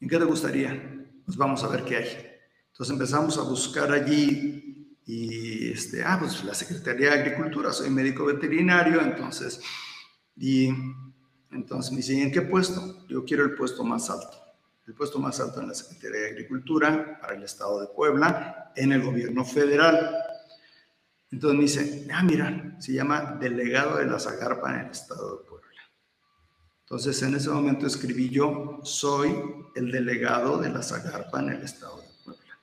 ¿En 0.00 0.08
qué 0.08 0.18
te 0.18 0.24
gustaría? 0.24 1.06
Pues 1.24 1.36
vamos 1.36 1.62
a 1.62 1.68
ver 1.68 1.84
qué 1.84 1.96
hay. 1.96 2.26
Entonces 2.72 2.92
empezamos 2.92 3.38
a 3.38 3.42
buscar 3.42 3.92
allí 3.92 4.98
y, 5.06 5.70
este, 5.70 6.02
ah, 6.02 6.16
pues 6.18 6.42
la 6.42 6.54
Secretaría 6.54 7.10
de 7.10 7.20
Agricultura, 7.20 7.72
soy 7.72 7.90
médico 7.90 8.24
veterinario, 8.24 9.00
entonces, 9.00 9.60
y 10.36 10.70
entonces 11.54 11.92
me 11.92 11.98
dicen, 11.98 12.20
¿en 12.20 12.32
qué 12.32 12.42
puesto? 12.42 13.06
Yo 13.08 13.24
quiero 13.24 13.44
el 13.44 13.54
puesto 13.54 13.84
más 13.84 14.10
alto. 14.10 14.36
El 14.86 14.94
puesto 14.94 15.18
más 15.18 15.40
alto 15.40 15.60
en 15.60 15.68
la 15.68 15.74
Secretaría 15.74 16.20
de 16.20 16.30
Agricultura 16.30 17.18
para 17.20 17.34
el 17.34 17.42
Estado 17.42 17.80
de 17.80 17.86
Puebla, 17.86 18.72
en 18.76 18.92
el 18.92 19.02
gobierno 19.02 19.44
federal. 19.44 20.16
Entonces 21.30 21.56
me 21.56 21.62
dice, 21.62 22.08
ah, 22.12 22.22
mira, 22.22 22.76
se 22.80 22.92
llama 22.92 23.38
delegado 23.40 23.96
de 23.98 24.06
la 24.06 24.18
Zagarpa 24.18 24.74
en 24.74 24.86
el 24.86 24.90
Estado 24.90 25.38
de 25.38 25.44
Puebla. 25.44 25.80
Entonces 26.82 27.22
en 27.22 27.34
ese 27.34 27.50
momento 27.50 27.86
escribí 27.86 28.28
yo, 28.28 28.80
soy 28.82 29.34
el 29.74 29.90
delegado 29.90 30.58
de 30.58 30.70
la 30.70 30.82
Zagarpa 30.82 31.40
en 31.40 31.50
el 31.50 31.62
Estado 31.62 31.96
de 31.96 32.08
Puebla, 32.24 32.58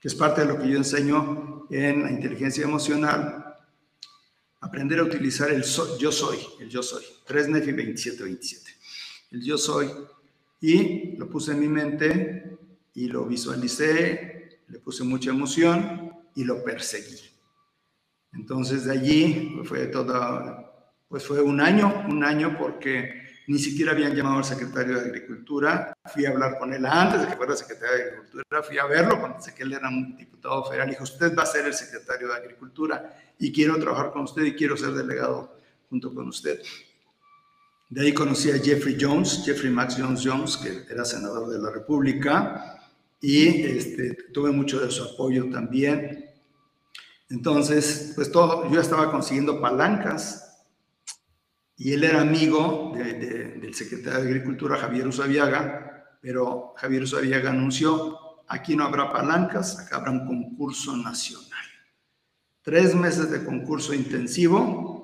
que 0.00 0.08
es 0.08 0.14
parte 0.14 0.42
de 0.42 0.46
lo 0.46 0.58
que 0.58 0.68
yo 0.68 0.76
enseño 0.76 1.66
en 1.70 2.02
la 2.04 2.10
inteligencia 2.10 2.64
emocional 2.64 3.45
aprender 4.60 4.98
a 4.98 5.04
utilizar 5.04 5.50
el 5.50 5.62
yo 5.98 6.10
soy, 6.10 6.38
el 6.60 6.68
yo 6.68 6.82
soy, 6.82 7.04
3 7.26 7.48
Nefi 7.48 7.72
27, 7.72 8.22
27. 8.22 8.70
El 9.32 9.42
yo 9.42 9.58
soy. 9.58 9.90
Y 10.60 11.16
lo 11.16 11.28
puse 11.28 11.52
en 11.52 11.60
mi 11.60 11.68
mente 11.68 12.56
y 12.94 13.08
lo 13.08 13.26
visualicé, 13.26 14.60
le 14.68 14.78
puse 14.78 15.04
mucha 15.04 15.30
emoción 15.30 16.12
y 16.34 16.44
lo 16.44 16.64
perseguí. 16.64 17.20
Entonces 18.32 18.84
de 18.84 18.92
allí 18.92 19.60
fue 19.64 19.86
todo, 19.86 20.72
pues 21.08 21.24
fue 21.24 21.40
un 21.42 21.60
año, 21.60 22.06
un 22.08 22.24
año 22.24 22.56
porque 22.58 23.25
ni 23.48 23.58
siquiera 23.58 23.92
habían 23.92 24.14
llamado 24.14 24.38
al 24.38 24.44
secretario 24.44 24.98
de 24.98 25.06
Agricultura. 25.06 25.96
Fui 26.12 26.26
a 26.26 26.30
hablar 26.30 26.58
con 26.58 26.72
él 26.72 26.84
antes 26.84 27.20
de 27.20 27.28
que 27.28 27.36
fuera 27.36 27.56
secretario 27.56 27.96
de 27.96 28.02
Agricultura, 28.02 28.62
fui 28.62 28.78
a 28.78 28.86
verlo 28.86 29.20
cuando 29.20 29.40
sé 29.40 29.54
que 29.54 29.62
él 29.62 29.72
era 29.72 29.88
un 29.88 30.16
diputado 30.16 30.64
federal. 30.64 30.90
Dijo, 30.90 31.04
usted 31.04 31.36
va 31.36 31.44
a 31.44 31.46
ser 31.46 31.66
el 31.66 31.74
secretario 31.74 32.28
de 32.28 32.34
Agricultura 32.34 33.16
y 33.38 33.52
quiero 33.52 33.78
trabajar 33.78 34.12
con 34.12 34.22
usted 34.22 34.42
y 34.42 34.54
quiero 34.54 34.76
ser 34.76 34.90
delegado 34.90 35.56
junto 35.88 36.12
con 36.12 36.28
usted. 36.28 36.60
De 37.88 38.00
ahí 38.00 38.12
conocí 38.12 38.50
a 38.50 38.58
Jeffrey 38.58 38.96
Jones, 39.00 39.42
Jeffrey 39.44 39.70
Max 39.70 39.96
Jones 39.96 40.22
Jones, 40.24 40.56
que 40.56 40.92
era 40.92 41.04
senador 41.04 41.48
de 41.48 41.60
la 41.60 41.70
República, 41.70 42.80
y 43.20 43.62
este, 43.62 44.14
tuve 44.32 44.50
mucho 44.50 44.80
de 44.80 44.90
su 44.90 45.04
apoyo 45.04 45.48
también. 45.50 46.30
Entonces, 47.30 48.12
pues 48.16 48.30
todo, 48.32 48.70
yo 48.72 48.80
estaba 48.80 49.10
consiguiendo 49.10 49.60
palancas 49.60 50.45
y 51.76 51.92
él 51.92 52.04
era 52.04 52.20
amigo 52.20 52.92
del 52.94 53.74
secretario 53.74 54.20
de 54.20 54.26
Agricultura, 54.28 54.76
Javier 54.76 55.06
Usabiaga, 55.06 56.18
pero 56.20 56.74
Javier 56.76 57.02
Usabiaga 57.02 57.50
anunció, 57.50 58.18
aquí 58.48 58.74
no 58.76 58.84
habrá 58.84 59.12
palancas, 59.12 59.78
acá 59.78 59.96
habrá 59.96 60.10
un 60.10 60.26
concurso 60.26 60.96
nacional. 60.96 61.64
Tres 62.62 62.94
meses 62.94 63.30
de 63.30 63.44
concurso 63.44 63.94
intensivo 63.94 64.96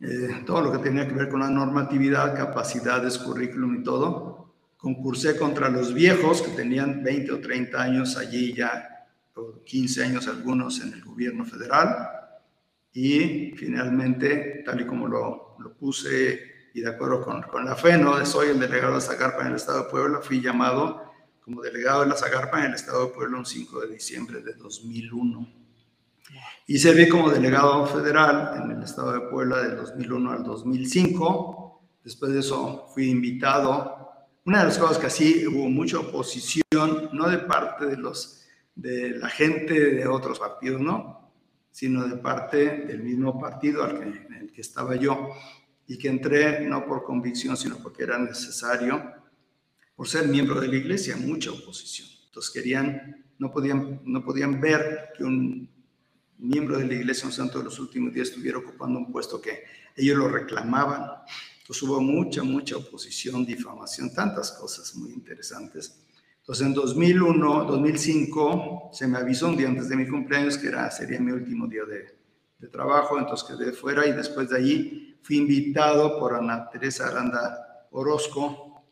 eh, 0.00 0.44
todo 0.46 0.60
lo 0.60 0.72
que 0.72 0.78
tenía 0.78 1.08
que 1.08 1.14
ver 1.14 1.28
con 1.28 1.40
la 1.40 1.50
normatividad, 1.50 2.36
capacidades, 2.36 3.18
currículum 3.18 3.80
y 3.80 3.82
todo. 3.82 4.54
Concursé 4.76 5.36
contra 5.36 5.68
los 5.68 5.92
viejos 5.92 6.40
que 6.40 6.52
tenían 6.52 7.02
20 7.02 7.32
o 7.32 7.40
30 7.40 7.82
años 7.82 8.16
allí 8.16 8.54
ya, 8.54 9.08
o 9.34 9.64
15 9.64 10.04
años 10.04 10.28
algunos 10.28 10.80
en 10.80 10.92
el 10.92 11.02
gobierno 11.02 11.44
federal. 11.44 12.17
Y 13.00 13.52
finalmente, 13.52 14.64
tal 14.66 14.80
y 14.80 14.84
como 14.84 15.06
lo, 15.06 15.54
lo 15.60 15.72
puse 15.74 16.70
y 16.74 16.80
de 16.80 16.90
acuerdo 16.90 17.22
con, 17.22 17.42
con 17.42 17.64
la 17.64 17.76
FENO, 17.76 18.26
soy 18.26 18.48
el 18.48 18.58
delegado 18.58 18.96
de 18.96 19.00
Zagarpa 19.00 19.42
en 19.42 19.50
el 19.50 19.54
Estado 19.54 19.84
de 19.84 19.90
Puebla, 19.90 20.18
fui 20.20 20.40
llamado 20.40 21.04
como 21.40 21.62
delegado 21.62 22.00
de 22.00 22.08
la 22.08 22.16
Zagarpa 22.16 22.58
en 22.58 22.70
el 22.70 22.74
Estado 22.74 23.06
de 23.06 23.14
Puebla 23.14 23.38
un 23.38 23.46
5 23.46 23.82
de 23.82 23.94
diciembre 23.94 24.42
de 24.42 24.52
2001. 24.54 25.48
Y 26.66 26.78
serví 26.78 27.08
como 27.08 27.30
delegado 27.30 27.86
federal 27.86 28.64
en 28.64 28.72
el 28.72 28.82
Estado 28.82 29.12
de 29.12 29.20
Puebla 29.30 29.62
del 29.62 29.76
2001 29.76 30.32
al 30.32 30.42
2005. 30.42 31.80
Después 32.02 32.32
de 32.32 32.40
eso 32.40 32.88
fui 32.92 33.10
invitado. 33.10 34.10
Una 34.44 34.58
de 34.58 34.64
las 34.64 34.78
cosas 34.78 34.98
que 34.98 35.06
así 35.06 35.46
hubo 35.46 35.70
mucha 35.70 36.00
oposición, 36.00 37.10
no 37.12 37.28
de 37.30 37.38
parte 37.38 37.86
de, 37.86 37.96
los, 37.96 38.44
de 38.74 39.10
la 39.10 39.28
gente 39.28 39.94
de 39.94 40.08
otros 40.08 40.40
partidos, 40.40 40.80
¿no? 40.80 41.17
Sino 41.78 42.08
de 42.08 42.16
parte 42.16 42.86
del 42.88 43.04
mismo 43.04 43.38
partido 43.38 43.84
al 43.84 44.00
que, 44.00 44.02
en 44.02 44.34
el 44.34 44.52
que 44.52 44.62
estaba 44.62 44.96
yo 44.96 45.28
y 45.86 45.96
que 45.96 46.08
entré 46.08 46.58
no 46.66 46.84
por 46.84 47.04
convicción, 47.04 47.56
sino 47.56 47.76
porque 47.78 48.02
era 48.02 48.18
necesario, 48.18 49.00
por 49.94 50.08
ser 50.08 50.26
miembro 50.26 50.60
de 50.60 50.66
la 50.66 50.74
iglesia, 50.74 51.16
mucha 51.16 51.52
oposición. 51.52 52.08
Entonces 52.26 52.50
querían, 52.52 53.24
no 53.38 53.52
podían, 53.52 54.00
no 54.04 54.24
podían 54.24 54.60
ver 54.60 55.10
que 55.16 55.22
un 55.22 55.70
miembro 56.38 56.78
de 56.78 56.88
la 56.88 56.94
iglesia, 56.94 57.26
un 57.26 57.32
santo 57.32 57.58
de 57.58 57.66
los 57.66 57.78
últimos 57.78 58.12
días, 58.12 58.30
estuviera 58.30 58.58
ocupando 58.58 58.98
un 58.98 59.12
puesto 59.12 59.40
que 59.40 59.62
ellos 59.94 60.18
lo 60.18 60.28
reclamaban. 60.28 61.08
Entonces 61.60 61.80
hubo 61.84 62.00
mucha, 62.00 62.42
mucha 62.42 62.76
oposición, 62.76 63.46
difamación, 63.46 64.12
tantas 64.12 64.50
cosas 64.50 64.96
muy 64.96 65.12
interesantes. 65.12 66.07
Entonces 66.48 66.66
en 66.66 66.72
2001, 66.72 67.64
2005, 67.64 68.88
se 68.90 69.06
me 69.06 69.18
avisó 69.18 69.48
un 69.48 69.56
día 69.58 69.68
antes 69.68 69.86
de 69.90 69.96
mi 69.96 70.08
cumpleaños 70.08 70.56
que 70.56 70.68
era, 70.68 70.90
sería 70.90 71.20
mi 71.20 71.30
último 71.30 71.66
día 71.66 71.84
de, 71.84 72.16
de 72.58 72.68
trabajo, 72.68 73.18
entonces 73.18 73.46
quedé 73.46 73.70
fuera 73.72 74.06
y 74.06 74.12
después 74.12 74.48
de 74.48 74.56
allí 74.56 75.18
fui 75.20 75.36
invitado 75.36 76.18
por 76.18 76.34
Ana 76.34 76.70
Teresa 76.70 77.08
Aranda 77.08 77.86
Orozco 77.90 78.82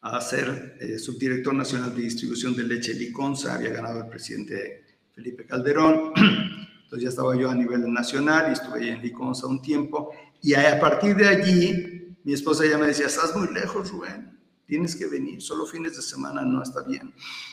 a 0.00 0.22
ser 0.22 0.78
eh, 0.80 0.98
subdirector 0.98 1.52
nacional 1.52 1.94
de 1.94 2.00
distribución 2.00 2.56
de 2.56 2.62
leche 2.62 2.94
Liconza, 2.94 3.56
había 3.56 3.74
ganado 3.74 3.98
el 3.98 4.08
presidente 4.08 4.86
Felipe 5.14 5.44
Calderón, 5.44 6.14
entonces 6.16 7.02
ya 7.02 7.10
estaba 7.10 7.36
yo 7.36 7.50
a 7.50 7.54
nivel 7.54 7.92
nacional 7.92 8.46
y 8.48 8.52
estuve 8.54 8.88
en 8.88 9.02
Liconza 9.02 9.46
un 9.46 9.60
tiempo, 9.60 10.12
y 10.40 10.54
a 10.54 10.80
partir 10.80 11.14
de 11.14 11.28
allí 11.28 12.16
mi 12.24 12.32
esposa 12.32 12.64
ya 12.64 12.78
me 12.78 12.86
decía, 12.86 13.04
estás 13.04 13.36
muy 13.36 13.52
lejos, 13.52 13.90
Rubén, 13.92 14.39
tienes 14.70 14.94
que 14.94 15.08
venir, 15.08 15.42
solo 15.42 15.66
fines 15.66 15.96
de 15.96 16.02
semana 16.02 16.42
no 16.42 16.62
está 16.62 16.84
bien. 16.84 17.12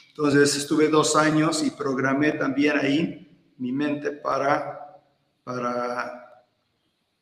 Entonces 0.10 0.56
estuve 0.56 0.88
dos 0.88 1.16
años 1.16 1.64
y 1.64 1.72
programé 1.72 2.34
también 2.34 2.78
ahí 2.78 3.54
mi 3.58 3.72
mente 3.72 4.12
para, 4.12 5.02
para 5.44 6.46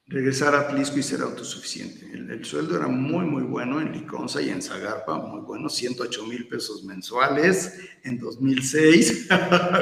regresar 0.05 0.53
a 0.53 0.59
Atlisco 0.61 0.99
y 0.99 1.03
ser 1.03 1.21
autosuficiente. 1.21 2.11
El, 2.13 2.43
sueldo 2.43 2.75
era 2.75 2.87
muy, 2.87 3.25
muy 3.25 3.43
bueno 3.43 3.79
en 3.79 3.93
Liconza 3.93 4.41
y 4.41 4.49
en 4.49 4.61
Zagarpa, 4.61 5.17
muy 5.17 5.39
bueno, 5.39 5.69
108 5.69 6.25
mil 6.25 6.45
pesos 6.49 6.83
mensuales 6.83 7.79
en 8.03 8.19
2006. 8.19 9.29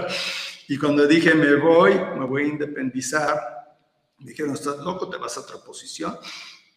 y 0.67 0.77
cuando 0.77 1.07
dije, 1.07 1.33
me 1.33 1.55
voy, 1.55 1.95
me 2.19 2.25
voy 2.25 2.43
a 2.43 2.47
independizar, 2.47 3.35
dijeron, 4.19 4.53
¿estás 4.53 4.77
loco? 4.77 5.09
¿Te 5.09 5.17
vas 5.17 5.37
a 5.37 5.41
otra 5.41 5.57
posición? 5.57 6.15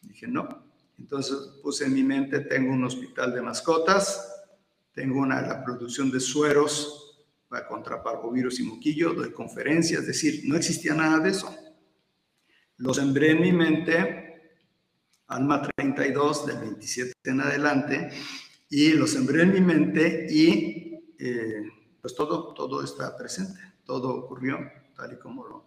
Dije, 0.01 0.27
no. 0.27 0.67
Entonces 0.99 1.37
puse 1.63 1.85
en 1.85 1.95
mi 1.95 2.03
mente, 2.03 2.41
tengo 2.41 2.73
un 2.73 2.85
hospital 2.85 3.35
de 3.35 3.43
mascotas, 3.43 4.45
tengo 4.93 5.21
una, 5.21 5.43
la 5.43 5.63
producción 5.63 6.11
de 6.11 6.21
sueros 6.21 7.27
para 7.49 7.67
contra 7.67 8.03
parvovirus 8.03 8.61
y 8.61 8.65
moquillo, 8.65 9.13
doy 9.13 9.31
conferencias, 9.33 10.01
es 10.01 10.07
decir, 10.07 10.43
no 10.45 10.57
existía 10.57 10.95
nada 10.95 11.19
de 11.21 11.31
eso. 11.31 11.55
Lo 12.79 12.93
sembré 12.93 13.33
en 13.33 13.41
mi 13.41 13.53
mente, 13.53 14.63
Alma 15.29 15.63
32, 15.77 16.47
del 16.47 16.59
27 16.59 17.13
en 17.25 17.41
adelante, 17.41 18.11
y 18.69 18.93
lo 18.93 19.07
sembré 19.07 19.43
en 19.43 19.53
mi 19.53 19.61
mente 19.61 20.27
y 20.31 21.15
eh, 21.19 21.63
pues 22.01 22.15
todo, 22.15 22.53
todo 22.55 22.83
está 22.83 23.17
presente, 23.17 23.61
todo 23.85 24.15
ocurrió 24.15 24.59
tal 24.97 25.13
y 25.13 25.19
como 25.19 25.47
lo, 25.47 25.65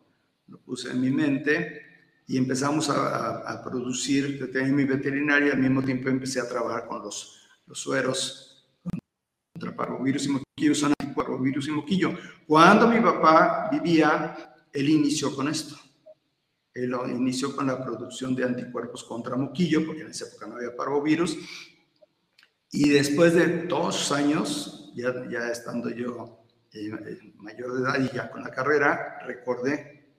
lo 0.47 0.59
puse 0.61 0.91
en 0.91 1.01
mi 1.01 1.11
mente 1.11 1.88
y 2.29 2.37
empezamos 2.37 2.91
a, 2.91 3.37
a, 3.37 3.63
producir, 3.63 4.37
yo 4.37 4.51
tenía 4.51 4.71
mi 4.71 4.85
veterinaria 4.85 5.51
al 5.51 5.57
mismo 5.57 5.81
tiempo 5.81 6.09
empecé 6.09 6.39
a 6.39 6.47
trabajar 6.47 6.85
con 6.85 7.01
los, 7.01 7.49
los 7.65 7.79
sueros 7.79 8.71
contra 9.51 9.75
parvovirus 9.75 10.27
y 10.27 10.29
moquillo, 10.29 10.75
son 10.75 10.93
antiparvovirus 10.99 11.67
y 11.67 11.71
moquillo. 11.71 12.13
Cuando 12.45 12.87
mi 12.87 12.99
papá 12.99 13.67
vivía, 13.71 14.55
él 14.71 14.89
inició 14.89 15.35
con 15.35 15.47
esto. 15.47 15.75
Él 16.71 16.93
inició 17.09 17.55
con 17.55 17.65
la 17.65 17.83
producción 17.83 18.35
de 18.35 18.43
anticuerpos 18.43 19.03
contra 19.03 19.35
moquillo, 19.35 19.83
porque 19.87 20.03
en 20.03 20.11
esa 20.11 20.27
época 20.27 20.45
no 20.45 20.57
había 20.57 20.75
parvovirus. 20.75 21.35
Y 22.71 22.89
después 22.89 23.33
de 23.33 23.65
dos 23.65 24.11
años, 24.11 24.93
ya, 24.95 25.27
ya 25.31 25.49
estando 25.49 25.89
yo 25.89 26.45
eh, 26.73 26.91
eh, 26.91 27.33
mayor 27.37 27.73
de 27.73 27.81
edad 27.81 27.99
y 27.99 28.15
ya 28.15 28.29
con 28.29 28.43
la 28.43 28.51
carrera, 28.51 29.17
recordé 29.25 30.13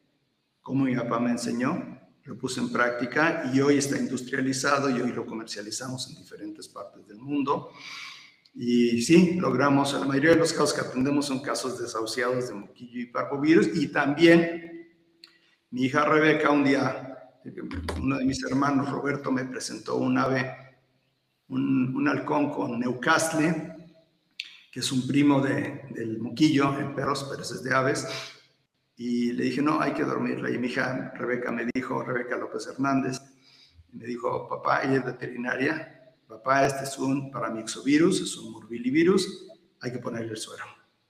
cómo 0.61 0.85
mi 0.85 0.97
papá 0.97 1.21
me 1.21 1.31
enseñó, 1.31 2.00
lo 2.25 2.39
puse 2.39 2.61
en 2.61 2.71
práctica 2.71 3.51
y 3.53 3.61
hoy 3.61 3.79
está 3.79 3.99
industrializado 3.99 4.91
y 4.91 5.01
hoy 5.01 5.13
lo 5.13 5.27
comercializamos 5.27 6.09
en 6.11 6.17
diferentes 6.17 6.69
partes 6.69 7.07
del 7.07 7.19
mundo. 7.19 7.71
Y 8.55 9.03
sí, 9.03 9.35
logramos, 9.35 9.93
la 9.95 10.07
mayoría 10.07 10.31
de 10.31 10.37
los 10.37 10.53
casos 10.53 10.73
que 10.73 10.81
atendemos 10.81 11.27
son 11.27 11.41
casos 11.41 11.81
desahuciados 11.81 12.49
de 12.49 12.55
moquillo 12.55 13.01
y 13.01 13.07
parvovirus 13.07 13.69
y 13.75 13.89
también 13.89 14.71
mi 15.71 15.85
hija 15.85 16.05
Rebeca, 16.05 16.51
un 16.51 16.65
día, 16.65 17.17
uno 17.97 18.19
de 18.19 18.25
mis 18.25 18.43
hermanos, 18.45 18.91
Roberto, 18.91 19.31
me 19.31 19.45
presentó 19.45 19.97
un 19.97 20.19
ave, 20.19 20.53
un, 21.49 22.09
halcón 22.09 22.51
con 22.51 22.81
Neucastle, 22.81 23.77
que 24.73 24.81
es 24.81 24.91
un 24.91 25.07
primo 25.07 25.41
de, 25.41 25.83
del 25.91 26.19
moquillo 26.19 26.77
en 26.79 26.95
perros, 26.95 27.27
pero 27.31 27.43
es 27.43 27.63
de 27.63 27.73
aves. 27.73 28.07
Y 29.01 29.33
le 29.33 29.45
dije, 29.45 29.63
no, 29.63 29.81
hay 29.81 29.95
que 29.95 30.05
dormirla. 30.05 30.51
Y 30.51 30.59
mi 30.59 30.67
hija 30.67 31.11
Rebeca 31.17 31.51
me 31.51 31.65
dijo, 31.73 32.03
Rebeca 32.03 32.37
López 32.37 32.67
Hernández, 32.67 33.19
me 33.95 34.05
dijo, 34.05 34.47
papá, 34.47 34.83
ella 34.83 34.97
es 34.97 35.05
veterinaria, 35.07 36.13
papá, 36.29 36.67
este 36.67 36.85
es 36.85 36.99
un 36.99 37.31
paramixovirus, 37.31 38.21
es 38.21 38.37
un 38.37 38.53
morbillivirus, 38.53 39.49
hay 39.81 39.93
que 39.93 40.01
ponerle 40.01 40.33
el 40.33 40.37
suero. 40.37 40.65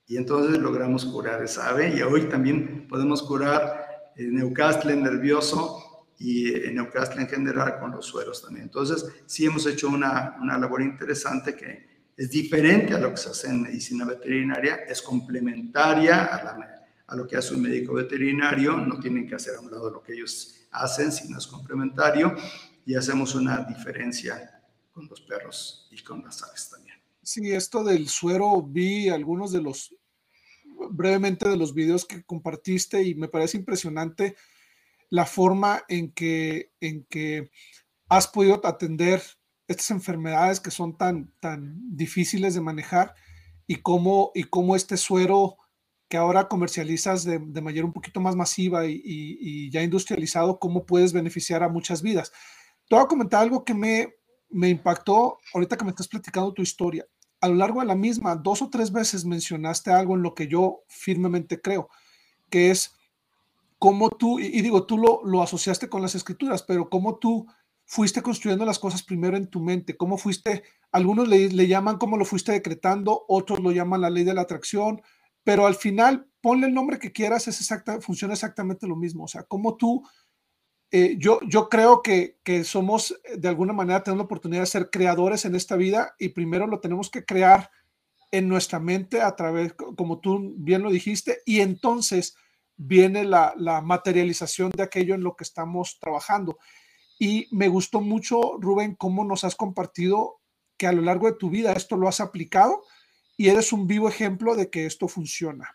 Y 0.07 0.19
entonces 0.19 0.57
logramos 0.59 1.05
curar 1.05 1.43
esa 1.43 1.69
ave 1.69 1.93
y 1.93 2.01
hoy 2.03 2.29
también 2.29 2.87
podemos 2.87 3.25
curar 3.25 4.13
Newcastle 4.15 4.95
nervioso 4.95 6.07
y 6.17 6.53
Newcastle 6.73 7.23
en 7.23 7.29
general 7.29 7.81
con 7.81 7.91
los 7.91 8.07
sueros 8.07 8.41
también. 8.41 8.67
Entonces, 8.67 9.05
sí 9.27 9.47
hemos 9.47 9.67
hecho 9.67 9.89
una, 9.89 10.37
una 10.41 10.57
labor 10.59 10.83
interesante 10.83 11.57
que 11.57 11.89
es 12.17 12.31
diferente 12.31 12.95
a 12.95 12.99
lo 12.99 13.11
que 13.11 13.17
se 13.17 13.31
hace 13.31 13.49
en 13.49 13.63
medicina 13.63 14.05
veterinaria, 14.05 14.77
es 14.87 15.03
complementaria 15.03 16.27
a, 16.27 16.80
a 17.11 17.17
lo 17.17 17.27
que 17.27 17.37
hace 17.37 17.55
un 17.55 17.63
médico 17.63 17.95
veterinario, 17.95 18.77
no 18.77 18.99
tienen 19.01 19.27
que 19.29 19.35
hacer 19.35 19.57
a 19.57 19.61
un 19.61 19.71
lado 19.71 19.91
lo 19.91 20.03
que 20.03 20.13
ellos 20.13 20.67
hacen, 20.71 21.11
sino 21.11 21.39
es 21.39 21.47
complementario 21.47 22.37
y 22.87 22.95
hacemos 22.95 23.35
una 23.35 23.65
diferencia 23.65 24.63
con 24.93 25.09
los 25.09 25.21
perros 25.21 25.89
y 25.91 26.03
con 26.03 26.23
las 26.23 26.43
aves 26.43 26.71
también. 26.71 26.97
Sí, 27.23 27.51
esto 27.51 27.83
del 27.83 28.09
suero, 28.09 28.63
vi 28.63 29.09
algunos 29.09 29.53
de 29.53 29.61
los 29.61 29.95
brevemente 30.91 31.49
de 31.49 31.57
los 31.57 31.75
videos 31.75 32.07
que 32.07 32.23
compartiste 32.23 33.03
y 33.03 33.15
me 33.15 33.29
parece 33.29 33.59
impresionante 33.59 34.37
la 35.11 35.27
forma 35.27 35.83
en 35.89 36.13
que, 36.13 36.73
en 36.81 37.05
que 37.05 37.51
has 38.09 38.29
podido 38.29 38.65
atender 38.65 39.21
estas 39.67 39.91
enfermedades 39.91 40.61
que 40.61 40.71
son 40.71 40.97
tan, 40.97 41.33
tan 41.41 41.77
difíciles 41.97 42.55
de 42.55 42.61
manejar 42.61 43.15
y 43.67 43.77
cómo, 43.77 44.31
y 44.35 44.45
cómo 44.45 44.75
este 44.75 44.97
suero 44.97 45.59
que 46.11 46.19
ahora 46.19 46.49
comercializas 46.49 47.25
de, 47.25 47.39
manera 47.39 47.87
un 47.87 47.93
poquito 47.93 48.21
más 48.21 48.37
masiva 48.37 48.85
y, 48.85 49.71
ya 49.71 49.83
industrializado, 49.83 50.59
cómo 50.59 50.85
puedes 50.85 51.13
beneficiar 51.15 51.63
a 51.63 51.69
muchas 51.69 52.03
vidas. 52.03 52.33
Te 52.89 52.97
voy 52.97 53.05
a 53.05 53.09
comentar 53.09 53.41
algo 53.41 53.65
que 53.65 53.73
me, 53.73 54.13
me 54.51 54.69
impactó 54.69 55.39
ahorita 55.55 55.77
que 55.79 55.85
me 55.85 55.91
estás 55.91 56.09
platicando 56.09 56.53
tu 56.53 56.63
historia 56.63 57.07
a 57.41 57.49
lo 57.49 57.55
largo 57.55 57.81
de 57.81 57.87
la 57.87 57.95
misma, 57.95 58.37
dos 58.37 58.61
o 58.61 58.69
tres 58.69 58.93
veces 58.93 59.25
mencionaste 59.25 59.91
algo 59.91 60.15
en 60.15 60.23
lo 60.23 60.35
que 60.35 60.47
yo 60.47 60.83
firmemente 60.89 61.61
creo, 61.61 61.89
que 62.51 62.71
es 62.71 62.95
cómo 63.79 64.11
tú, 64.11 64.39
y, 64.39 64.61
digo, 64.61 64.85
tú 64.85 64.99
lo, 64.99 65.23
lo, 65.25 65.43
asociaste 65.43 65.89
con 65.89 66.03
las 66.03 66.15
escrituras, 66.15 66.63
pero 66.63 66.91
cómo 66.91 67.17
tú 67.17 67.47
fuiste 67.87 68.21
construyendo 68.21 68.67
las 68.67 68.79
cosas 68.79 69.03
primero 69.03 69.37
en 69.37 69.47
tu 69.47 69.61
mente, 69.61 69.97
cómo 69.97 70.19
fuiste, 70.19 70.65
algunos 70.93 71.29
le, 71.29 71.49
le 71.49 71.67
llaman 71.67 71.97
cómo 71.97 72.19
lo 72.19 72.27
fuiste 72.27 72.53
decretando, 72.53 73.25
otros 73.27 73.61
lo 73.61 73.73
llaman 73.73 74.03
la 74.03 74.11
ley 74.11 74.25
de 74.25 74.35
la 74.35 74.43
atracción, 74.43 75.01
pero 75.45 75.67
al 75.67 75.75
final, 75.75 76.29
ponle 76.41 76.67
el 76.67 76.75
nombre 76.75 76.99
que 76.99 77.13
quieras, 77.13 77.49
es 77.49 77.61
exacta, 77.61 78.01
funciona 78.01 78.35
exactamente 78.35 78.87
lo 78.87 78.97
mismo, 78.97 79.25
o 79.25 79.29
sea, 79.29 79.45
cómo 79.45 79.77
tú 79.77 80.03
eh, 80.93 81.17
yo, 81.19 81.39
yo 81.47 81.69
creo 81.69 82.03
que, 82.03 82.39
que 82.43 82.65
somos, 82.65 83.15
de 83.37 83.49
alguna 83.49 83.73
manera, 83.73 84.03
tenemos 84.03 84.23
la 84.23 84.25
oportunidad 84.25 84.63
de 84.63 84.67
ser 84.67 84.91
creadores 84.91 85.45
en 85.45 85.55
esta 85.55 85.77
vida 85.77 86.15
y 86.19 86.31
primero 86.31 86.67
lo 86.67 86.81
tenemos 86.81 87.11
que 87.11 87.25
crear 87.25 87.71
en 88.33 88.49
nuestra 88.49 88.81
mente 88.81 89.21
a 89.23 89.37
través, 89.37 89.73
como 89.75 90.19
tú 90.21 90.55
bien 90.57 90.83
lo 90.83 90.91
dijiste, 90.91 91.43
y 91.47 91.61
entonces 91.61 92.37
viene 92.77 93.25
la, 93.25 93.55
la 93.57 93.81
materialización 93.83 94.71
de 94.71 94.83
aquello 94.83 95.15
en 95.15 95.23
lo 95.23 95.37
que 95.37 95.45
estamos 95.45 95.99
trabajando. 96.01 96.59
Y 97.19 97.47
me 97.53 97.69
gustó 97.69 98.01
mucho, 98.01 98.57
Rubén, 98.59 98.97
cómo 98.97 99.25
nos 99.25 99.45
has 99.45 99.55
compartido 99.55 100.41
que 100.77 100.87
a 100.87 100.93
lo 100.93 101.03
largo 101.03 101.27
de 101.27 101.37
tu 101.37 101.51
vida 101.51 101.73
esto 101.73 101.97
lo 101.97 102.09
has 102.09 102.21
aplicado 102.21 102.83
y 103.41 103.49
eres 103.49 103.73
un 103.73 103.87
vivo 103.87 104.07
ejemplo 104.07 104.55
de 104.55 104.69
que 104.69 104.85
esto 104.85 105.09
funciona. 105.09 105.75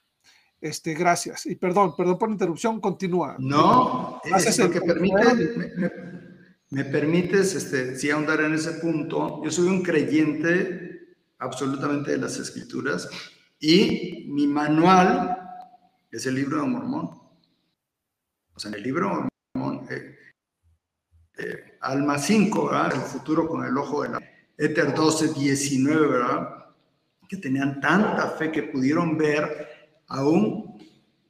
Este, 0.61 0.93
gracias. 0.93 1.47
Y 1.47 1.55
perdón, 1.55 1.95
perdón 1.95 2.19
por 2.19 2.29
la 2.29 2.33
interrupción, 2.33 2.79
continúa. 2.79 3.37
No, 3.39 4.21
es 4.23 4.59
lo 4.59 4.69
que 4.69 4.81
permite, 4.81 5.89
me, 6.69 6.85
permites, 6.85 7.55
este, 7.55 7.97
si 7.97 8.11
ahondar 8.11 8.41
en 8.41 8.53
ese 8.53 8.73
punto. 8.73 9.41
Yo 9.43 9.49
soy 9.49 9.67
un 9.67 9.81
creyente 9.81 11.15
absolutamente 11.39 12.11
de 12.11 12.17
las 12.17 12.37
escrituras 12.37 13.09
y 13.59 14.27
mi 14.29 14.45
manual 14.45 15.35
es 16.11 16.23
el 16.27 16.35
libro 16.35 16.61
de 16.61 16.67
Mormón. 16.67 17.19
O 18.53 18.59
sea, 18.59 18.69
en 18.69 18.75
el 18.75 18.83
libro 18.83 19.09
de 19.09 19.29
Mormón, 19.55 19.87
eh, 19.89 20.15
eh, 21.39 21.77
Alma 21.81 22.19
5, 22.19 22.71
el 22.93 23.01
futuro 23.01 23.47
con 23.47 23.65
el 23.65 23.75
ojo 23.75 24.03
de 24.03 24.09
la 24.09 24.19
Éter 24.55 24.93
12, 24.93 25.33
19, 25.33 26.07
¿verdad? 26.07 26.64
Que 27.27 27.37
tenían 27.37 27.79
tanta 27.79 28.29
fe 28.31 28.51
que 28.51 28.63
pudieron 28.63 29.17
ver 29.17 29.93
aún 30.07 30.77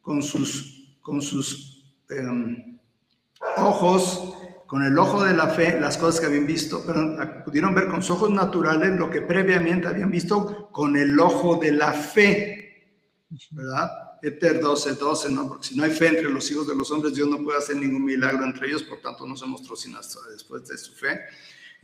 con 0.01 0.21
sus, 0.21 0.97
con 1.01 1.21
sus 1.21 1.83
em, 2.09 2.77
ojos, 3.57 4.35
con 4.67 4.83
el 4.83 4.97
ojo 4.97 5.23
de 5.23 5.33
la 5.33 5.47
fe, 5.47 5.79
las 5.79 5.97
cosas 5.97 6.19
que 6.19 6.27
habían 6.27 6.47
visto, 6.47 6.83
pero 6.85 7.43
pudieron 7.43 7.73
ver 7.73 7.87
con 7.87 8.01
sus 8.01 8.11
ojos 8.11 8.31
naturales 8.31 8.97
lo 8.97 9.09
que 9.09 9.21
previamente 9.21 9.87
habían 9.87 10.11
visto 10.11 10.69
con 10.71 10.97
el 10.97 11.19
ojo 11.19 11.57
de 11.57 11.71
la 11.71 11.91
fe, 11.91 12.87
¿verdad? 13.51 13.89
Eter 14.21 14.59
12, 14.59 14.95
12, 14.95 15.31
¿no? 15.31 15.47
Porque 15.47 15.67
si 15.67 15.75
no 15.75 15.83
hay 15.83 15.91
fe 15.91 16.07
entre 16.07 16.29
los 16.29 16.49
hijos 16.49 16.67
de 16.67 16.75
los 16.75 16.89
hombres, 16.89 17.13
Dios 17.13 17.27
no 17.27 17.43
puede 17.43 17.59
hacer 17.59 17.75
ningún 17.75 18.03
milagro 18.03 18.43
entre 18.43 18.67
ellos, 18.67 18.83
por 18.83 18.99
tanto 18.99 19.27
no 19.27 19.35
se 19.35 19.45
mostró 19.45 19.75
sino 19.75 19.99
después 20.31 20.67
de 20.67 20.77
su 20.77 20.93
fe. 20.93 21.21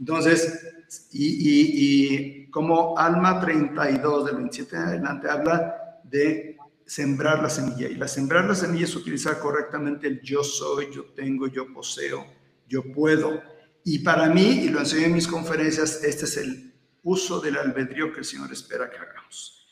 Entonces, 0.01 0.65
y, 1.11 2.47
como 2.49 2.97
Alma 2.97 3.39
32 3.39 4.25
del 4.25 4.35
27 4.37 4.75
en 4.75 4.81
adelante 4.81 5.29
habla 5.29 5.99
de 6.03 6.57
sembrar 6.87 7.43
la 7.43 7.51
semilla. 7.51 7.87
Y 7.87 7.95
la 7.95 8.07
sembrar 8.07 8.45
la 8.45 8.55
semilla 8.55 8.85
es 8.85 8.95
utilizar 8.95 9.37
correctamente 9.37 10.07
el 10.07 10.19
yo 10.21 10.43
soy, 10.43 10.87
yo 10.91 11.05
tengo, 11.15 11.45
yo 11.45 11.71
poseo, 11.71 12.25
yo 12.67 12.91
puedo. 12.91 13.43
Y 13.83 13.99
para 13.99 14.27
mí, 14.29 14.63
y 14.63 14.69
lo 14.69 14.79
enseño 14.79 15.05
en 15.05 15.13
mis 15.13 15.27
conferencias, 15.27 16.03
este 16.03 16.25
es 16.25 16.37
el 16.37 16.73
uso 17.03 17.39
del 17.39 17.57
albedrío 17.57 18.11
que 18.11 18.19
el 18.19 18.25
Señor 18.25 18.51
espera 18.51 18.89
que 18.89 18.97
hagamos. 18.97 19.67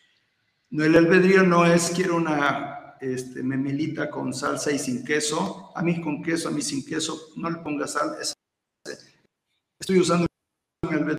No, 0.70 0.84
el 0.84 0.96
albedrío 0.96 1.42
no 1.42 1.66
es 1.66 1.92
quiero 1.96 2.18
una 2.18 2.98
este, 3.02 3.42
memelita 3.42 4.12
con 4.12 4.32
salsa 4.32 4.72
y 4.72 4.78
sin 4.78 5.04
queso. 5.04 5.72
A 5.76 5.82
mí 5.82 6.00
con 6.00 6.22
queso, 6.22 6.50
a 6.50 6.52
mí 6.52 6.62
sin 6.62 6.86
queso, 6.86 7.20
no 7.36 7.50
le 7.50 7.58
ponga 7.58 7.88
sal. 7.88 8.16
Estoy 9.80 10.00
usando 10.00 10.28
el 10.92 11.18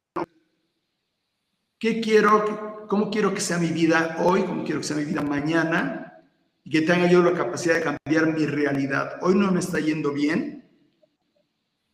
¿Qué 1.78 2.00
quiero? 2.00 2.86
¿Cómo 2.88 3.10
quiero 3.10 3.32
que 3.32 3.40
sea 3.40 3.56
mi 3.56 3.68
vida 3.68 4.18
hoy? 4.20 4.44
¿Cómo 4.44 4.64
quiero 4.64 4.80
que 4.80 4.86
sea 4.86 4.98
mi 4.98 5.06
vida 5.06 5.22
mañana? 5.22 6.22
Y 6.62 6.70
que 6.70 6.82
tenga 6.82 7.10
yo 7.10 7.22
la 7.22 7.32
capacidad 7.32 7.76
de 7.76 7.82
cambiar 7.82 8.26
mi 8.34 8.44
realidad. 8.44 9.16
Hoy 9.22 9.34
no 9.34 9.50
me 9.50 9.60
está 9.60 9.80
yendo 9.80 10.12
bien, 10.12 10.68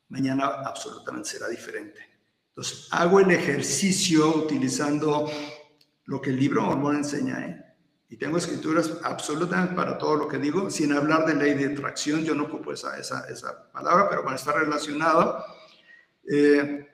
mañana 0.09 0.47
absolutamente 0.65 1.29
será 1.29 1.47
diferente. 1.49 2.01
Entonces, 2.49 2.89
hago 2.91 3.21
el 3.21 3.31
ejercicio 3.31 4.29
utilizando 4.35 5.31
lo 6.07 6.21
que 6.21 6.31
el 6.31 6.37
libro 6.41 6.63
Mormón 6.63 6.97
enseña, 6.97 7.47
¿eh? 7.47 7.63
Y 8.09 8.17
tengo 8.17 8.39
escrituras 8.39 8.93
absolutamente 9.05 9.75
para 9.75 9.99
todo 9.99 10.17
lo 10.17 10.29
que 10.29 10.39
digo, 10.39 10.71
sin 10.71 10.93
hablar 10.93 11.27
de 11.27 11.35
ley 11.35 11.55
de 11.55 11.73
atracción, 11.73 12.25
yo 12.25 12.35
no 12.35 12.45
ocupo 12.45 12.73
esa, 12.73 12.97
esa, 12.99 13.27
esa 13.29 13.71
palabra, 13.73 14.09
pero 14.09 14.23
bueno, 14.23 14.37
está 14.37 14.53
relacionado 14.53 15.45
eh, 16.31 16.89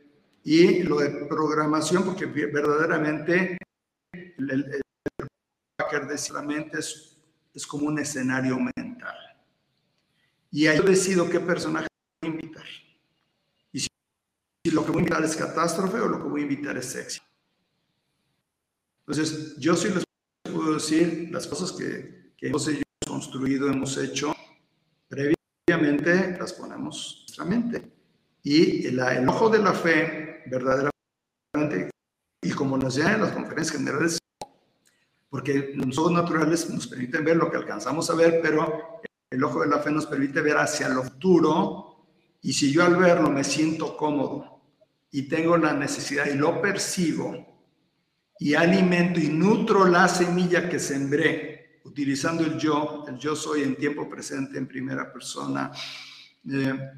y 0.44 0.82
lo 0.82 0.98
de 0.98 1.26
programación, 1.26 2.04
porque 2.04 2.26
verdaderamente 2.26 3.58
el, 4.12 4.50
el, 4.50 4.82
de 5.90 6.32
la 6.32 6.42
mente 6.42 6.78
es, 6.78 7.16
es 7.54 7.66
como 7.66 7.86
un 7.86 7.98
escenario 7.98 8.58
mental. 8.58 9.16
Y 10.50 10.66
ahí 10.66 10.78
yo 10.78 10.84
decido 10.84 11.28
qué 11.28 11.40
personaje 11.40 11.86
voy 12.20 12.30
a 12.30 12.34
invitar. 12.34 12.64
Y 13.72 13.80
si, 13.80 13.88
lo 14.72 14.84
que 14.84 14.90
voy 14.90 14.98
a 14.98 15.02
invitar 15.04 15.24
es 15.24 15.36
catástrofe 15.36 16.00
o 16.00 16.08
lo 16.08 16.22
que 16.22 16.28
voy 16.28 16.40
a 16.40 16.44
invitar 16.44 16.76
es 16.76 16.86
sexy. 16.86 17.20
Entonces, 19.00 19.56
yo 19.58 19.74
sí 19.76 19.88
les 19.88 20.04
puedo 20.42 20.74
decir 20.74 21.28
las 21.30 21.46
cosas 21.46 21.72
que, 21.72 22.32
que 22.36 22.48
hemos 22.48 22.68
construido, 23.06 23.68
hemos 23.68 23.96
hecho 23.98 24.34
previamente, 25.08 26.36
las 26.38 26.52
ponemos 26.52 27.16
en 27.16 27.22
nuestra 27.22 27.44
mente. 27.44 28.01
Y 28.42 28.86
el, 28.86 29.28
ojo 29.28 29.48
de 29.48 29.58
la 29.58 29.72
fe, 29.72 30.42
verdaderamente, 30.46 31.90
y 32.42 32.50
como 32.50 32.76
nos 32.76 32.96
llaman 32.96 33.14
en 33.14 33.20
las 33.20 33.32
conferencias 33.32 33.76
generales, 33.76 34.18
porque 35.30 35.72
los 35.74 35.96
ojos 35.98 36.12
naturales 36.12 36.68
nos 36.70 36.88
permiten 36.88 37.24
ver 37.24 37.36
lo 37.36 37.50
que 37.50 37.56
alcanzamos 37.56 38.10
a 38.10 38.14
ver, 38.14 38.40
pero 38.42 39.00
el 39.30 39.44
ojo 39.44 39.60
de 39.60 39.68
la 39.68 39.78
fe 39.78 39.90
nos 39.92 40.06
permite 40.06 40.40
ver 40.40 40.56
hacia 40.56 40.88
lo 40.88 41.04
futuro, 41.04 42.04
y 42.42 42.52
si 42.52 42.72
yo 42.72 42.84
al 42.84 42.96
verlo 42.96 43.30
me 43.30 43.44
siento 43.44 43.96
cómodo 43.96 44.60
y 45.12 45.28
tengo 45.28 45.56
la 45.56 45.72
necesidad 45.72 46.26
y 46.26 46.34
lo 46.34 46.60
percibo, 46.60 47.52
y 48.40 48.54
alimento 48.54 49.20
y 49.20 49.28
nutro 49.28 49.86
la 49.86 50.08
semilla 50.08 50.68
que 50.68 50.80
sembré, 50.80 51.80
utilizando 51.84 52.44
el 52.44 52.58
yo, 52.58 53.04
el 53.06 53.16
yo 53.18 53.36
soy 53.36 53.62
en 53.62 53.76
tiempo 53.76 54.08
presente, 54.08 54.58
en 54.58 54.66
primera 54.66 55.12
persona, 55.12 55.70
eh, 56.50 56.90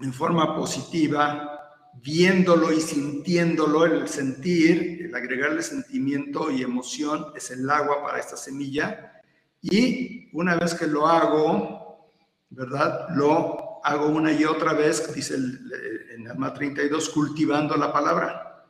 en 0.00 0.12
forma 0.12 0.56
positiva, 0.56 1.54
viéndolo 2.02 2.72
y 2.72 2.80
sintiéndolo, 2.80 3.84
el 3.84 4.08
sentir, 4.08 5.06
el 5.06 5.14
agregarle 5.14 5.62
sentimiento 5.62 6.50
y 6.50 6.62
emoción 6.62 7.26
es 7.34 7.50
el 7.50 7.68
agua 7.70 8.02
para 8.02 8.18
esta 8.18 8.36
semilla. 8.36 9.22
Y 9.60 10.28
una 10.36 10.56
vez 10.56 10.74
que 10.74 10.86
lo 10.86 11.06
hago, 11.06 12.10
¿verdad? 12.50 13.08
Lo 13.14 13.80
hago 13.84 14.06
una 14.06 14.32
y 14.32 14.44
otra 14.44 14.72
vez, 14.72 15.12
dice 15.14 15.34
el, 15.34 15.72
en 16.14 16.28
Alma 16.28 16.52
32, 16.52 17.08
cultivando 17.10 17.76
la 17.76 17.92
palabra, 17.92 18.66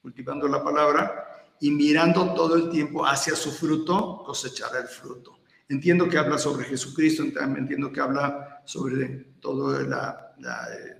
cultivando 0.00 0.46
la 0.48 0.62
palabra 0.62 1.24
y 1.60 1.70
mirando 1.70 2.34
todo 2.34 2.56
el 2.56 2.70
tiempo 2.70 3.06
hacia 3.06 3.34
su 3.34 3.50
fruto, 3.50 4.22
cosechará 4.24 4.80
el 4.80 4.88
fruto. 4.88 5.38
Entiendo 5.68 6.08
que 6.08 6.18
habla 6.18 6.38
sobre 6.38 6.64
Jesucristo, 6.64 7.22
entiendo 7.22 7.90
que 7.90 8.00
habla 8.00 8.62
sobre 8.64 9.34
todo 9.40 9.80
la, 9.82 10.34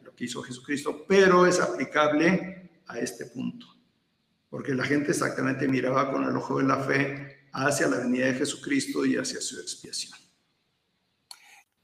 lo 0.02 0.14
que 0.14 0.24
hizo 0.24 0.42
Jesucristo, 0.42 1.04
pero 1.06 1.46
es 1.46 1.60
aplicable 1.60 2.80
a 2.86 2.98
este 2.98 3.26
punto, 3.26 3.66
porque 4.48 4.74
la 4.74 4.84
gente 4.84 5.10
exactamente 5.10 5.68
miraba 5.68 6.10
con 6.10 6.24
el 6.24 6.36
ojo 6.36 6.58
de 6.58 6.64
la 6.64 6.78
fe 6.78 7.48
hacia 7.52 7.88
la 7.88 7.98
venida 7.98 8.26
de 8.26 8.34
Jesucristo 8.34 9.04
y 9.04 9.16
hacia 9.16 9.40
su 9.40 9.60
expiación. 9.60 10.18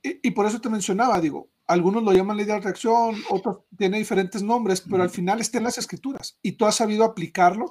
Y, 0.03 0.31
por 0.31 0.47
eso 0.47 0.61
te 0.61 0.71
mencionaba, 0.71 1.21
digo, 1.21 1.51
algunos 1.67 2.03
lo 2.03 2.13
llaman 2.13 2.39
ley 2.39 2.47
de 2.47 2.55
atracción, 2.55 3.23
otros 3.29 3.59
tienen 3.77 4.01
diferentes 4.01 4.43
nombres, 4.43 4.81
pero 4.81 5.03
al 5.03 5.11
final 5.11 5.41
está 5.41 5.59
en 5.59 5.65
las 5.65 5.77
escrituras 5.77 6.39
y 6.41 6.53
tú 6.53 6.65
has 6.65 6.77
sabido 6.77 7.05
aplicarlo 7.05 7.71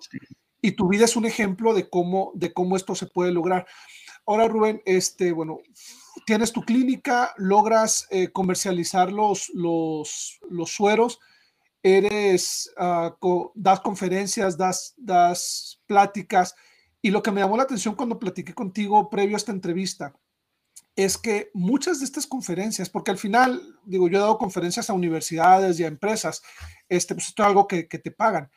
y 0.62 0.74
tu 0.74 0.88
vida 0.88 1.06
es 1.06 1.16
un 1.16 1.26
ejemplo 1.26 1.74
de 1.74 1.90
cómo, 1.90 2.32
de 2.36 2.54
cómo 2.54 2.76
esto 2.78 2.94
se 2.94 3.08
puede 3.08 3.32
lograr. 3.32 3.66
Ahora, 4.26 4.48
Rubén, 4.48 4.82
este, 4.86 5.32
bueno, 5.32 5.60
tienes 6.26 6.52
tu 6.52 6.62
clínica, 6.62 7.34
logras 7.38 8.08
eh, 8.10 8.30
comercializar 8.32 9.12
los, 9.12 9.50
los, 9.54 10.40
sueros, 10.66 11.20
eres, 11.82 12.72
uh, 12.78 13.52
das 13.56 13.80
conferencias, 13.80 14.58
das, 14.58 14.94
das 14.98 15.82
pláticas. 15.88 16.56
Y 17.02 17.12
lo 17.12 17.24
que 17.24 17.32
me 17.32 17.42
llamó 17.42 17.58
la 17.58 17.64
atención 17.64 17.96
cuando 17.96 18.20
platiqué 18.20 18.54
contigo 18.54 19.10
previo 19.10 19.36
a 19.36 19.38
esta 19.38 19.52
entrevista 19.52 20.14
es 20.96 21.18
que 21.18 21.50
muchas 21.54 22.00
de 22.00 22.06
estas 22.06 22.28
conferencias, 22.28 22.90
porque 22.90 23.12
al 23.12 23.18
final, 23.18 23.80
digo, 23.86 24.10
yo 24.10 24.18
he 24.18 24.22
dado 24.22 24.38
conferencias 24.38 24.90
a 24.90 24.94
universidades 24.94 25.80
y 25.80 25.86
a 25.86 25.88
empresas, 25.88 26.42
este, 26.90 27.16
pues 27.16 27.28
esto 27.28 27.44
es 27.44 27.48
algo 27.48 27.68
que 27.68 27.84
te 27.86 28.12
pagan 28.12 28.50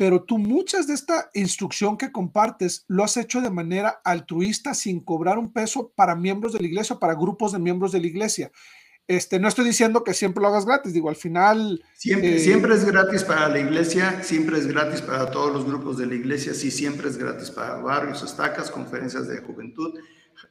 pero 0.00 0.22
tú 0.22 0.38
muchas 0.38 0.86
de 0.86 0.94
esta 0.94 1.28
instrucción 1.34 1.98
que 1.98 2.10
compartes 2.10 2.86
lo 2.88 3.04
has 3.04 3.18
hecho 3.18 3.42
de 3.42 3.50
manera 3.50 4.00
altruista 4.02 4.72
sin 4.72 5.00
cobrar 5.00 5.36
un 5.36 5.52
peso 5.52 5.92
para 5.94 6.16
miembros 6.16 6.54
de 6.54 6.60
la 6.60 6.68
iglesia, 6.68 6.96
para 6.96 7.12
grupos 7.12 7.52
de 7.52 7.58
miembros 7.58 7.92
de 7.92 8.00
la 8.00 8.06
iglesia. 8.06 8.50
Este, 9.06 9.38
no 9.38 9.46
estoy 9.46 9.66
diciendo 9.66 10.02
que 10.02 10.14
siempre 10.14 10.40
lo 10.40 10.48
hagas 10.48 10.64
gratis, 10.64 10.94
digo, 10.94 11.10
al 11.10 11.16
final... 11.16 11.84
Siempre, 11.92 12.36
eh, 12.36 12.38
siempre 12.38 12.76
es 12.76 12.86
gratis 12.86 13.24
para 13.24 13.50
la 13.50 13.58
iglesia, 13.58 14.22
siempre 14.22 14.56
es 14.56 14.66
gratis 14.66 15.02
para 15.02 15.30
todos 15.30 15.52
los 15.52 15.66
grupos 15.66 15.98
de 15.98 16.06
la 16.06 16.14
iglesia, 16.14 16.54
sí, 16.54 16.70
siempre 16.70 17.06
es 17.06 17.18
gratis 17.18 17.50
para 17.50 17.74
barrios, 17.74 18.22
estacas, 18.22 18.70
conferencias 18.70 19.28
de 19.28 19.42
juventud, 19.42 20.00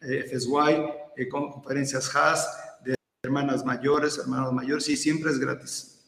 eh, 0.04 0.26
FSY, 0.32 0.76
eh, 1.18 1.28
conferencias 1.28 2.16
HAS, 2.16 2.48
de 2.86 2.94
hermanas 3.24 3.66
mayores, 3.66 4.20
hermanos 4.20 4.54
mayores, 4.54 4.84
sí, 4.84 4.96
siempre 4.96 5.32
es 5.32 5.40
gratis. 5.40 5.99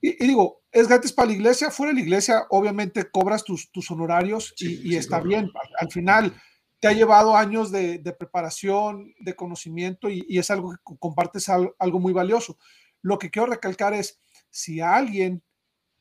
Y, 0.00 0.12
digo, 0.26 0.62
es 0.72 0.88
gratis 0.88 1.12
para 1.12 1.28
la 1.28 1.34
iglesia, 1.34 1.70
fuera 1.70 1.92
de 1.92 2.00
la 2.00 2.04
iglesia 2.04 2.46
obviamente 2.50 3.10
cobras 3.10 3.44
tus, 3.44 3.70
tus 3.70 3.90
honorarios 3.90 4.54
y, 4.58 4.94
está 4.96 5.20
bien. 5.20 5.50
Al, 5.78 5.90
final 5.90 6.34
te 6.80 6.88
ha 6.88 6.92
llevado 6.92 7.36
años 7.36 7.70
de, 7.70 7.98
preparación, 8.18 9.14
de 9.20 9.34
conocimiento 9.34 10.10
y, 10.10 10.38
es 10.38 10.50
algo 10.50 10.72
que 10.72 10.96
compartes 10.98 11.48
algo 11.48 11.98
muy 11.98 12.12
valioso. 12.12 12.58
Lo 13.02 13.18
que 13.18 13.30
quiero 13.30 13.46
recalcar 13.46 13.94
es, 13.94 14.18
si 14.50 14.80
alguien 14.80 15.42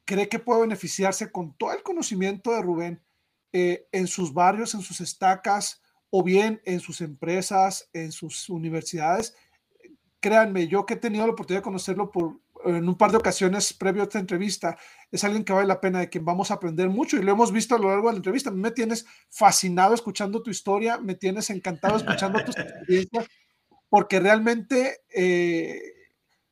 cree 0.06 0.30
que 0.30 0.40
puede 0.40 0.62
beneficiarse 0.62 1.32
con 1.32 1.58
todo 1.58 1.74
el 1.74 1.84
conocimiento 1.84 2.52
de 2.52 2.62
Rubén 2.62 3.02
eh, 3.54 3.88
en 3.92 4.08
sus 4.08 4.34
barrios, 4.34 4.74
en 4.76 4.82
sus 4.82 5.02
estacas 5.02 5.82
o 6.10 6.24
bien 6.24 6.62
en 6.66 6.80
sus 6.80 7.02
empresas, 7.02 7.90
en 7.92 8.12
sus 8.12 8.50
universidades, 8.50 9.36
créanme, 10.20 10.68
yo 10.68 10.86
que 10.86 10.96
he 10.96 10.98
tenido 10.98 11.26
la 11.26 11.34
oportunidad 11.34 11.60
de 11.60 11.66
conocerlo 11.66 12.12
por, 12.12 12.40
en 12.66 12.88
un 12.88 12.98
par 12.98 13.12
de 13.12 13.18
ocasiones 13.18 13.74
previo 13.74 14.02
a 14.02 14.06
esta 14.06 14.20
entrevista, 14.20 14.78
es 15.12 15.24
alguien 15.24 15.44
que 15.44 15.54
vale 15.54 15.68
la 15.68 15.80
pena, 15.80 16.00
de 16.00 16.10
quien 16.10 16.26
vamos 16.26 16.52
a 16.52 16.56
aprender 16.56 16.90
mucho 16.90 17.18
y 17.18 17.24
lo 17.24 17.32
hemos 17.32 17.52
visto 17.52 17.76
a 17.76 17.80
lo 17.80 17.90
largo 17.90 18.08
de 18.08 18.14
la 18.14 18.18
entrevista. 18.18 18.52
Me 18.52 18.72
tienes 18.72 19.06
fascinado 19.30 19.94
escuchando 19.94 20.42
tu 20.42 20.50
historia, 20.50 20.98
me 20.98 21.16
tienes 21.16 21.50
encantado 21.50 21.98
escuchando 21.98 22.44
tus 22.44 22.58
experiencias, 22.58 23.28
porque 23.90 24.20
realmente 24.20 25.02
eh, 25.14 25.80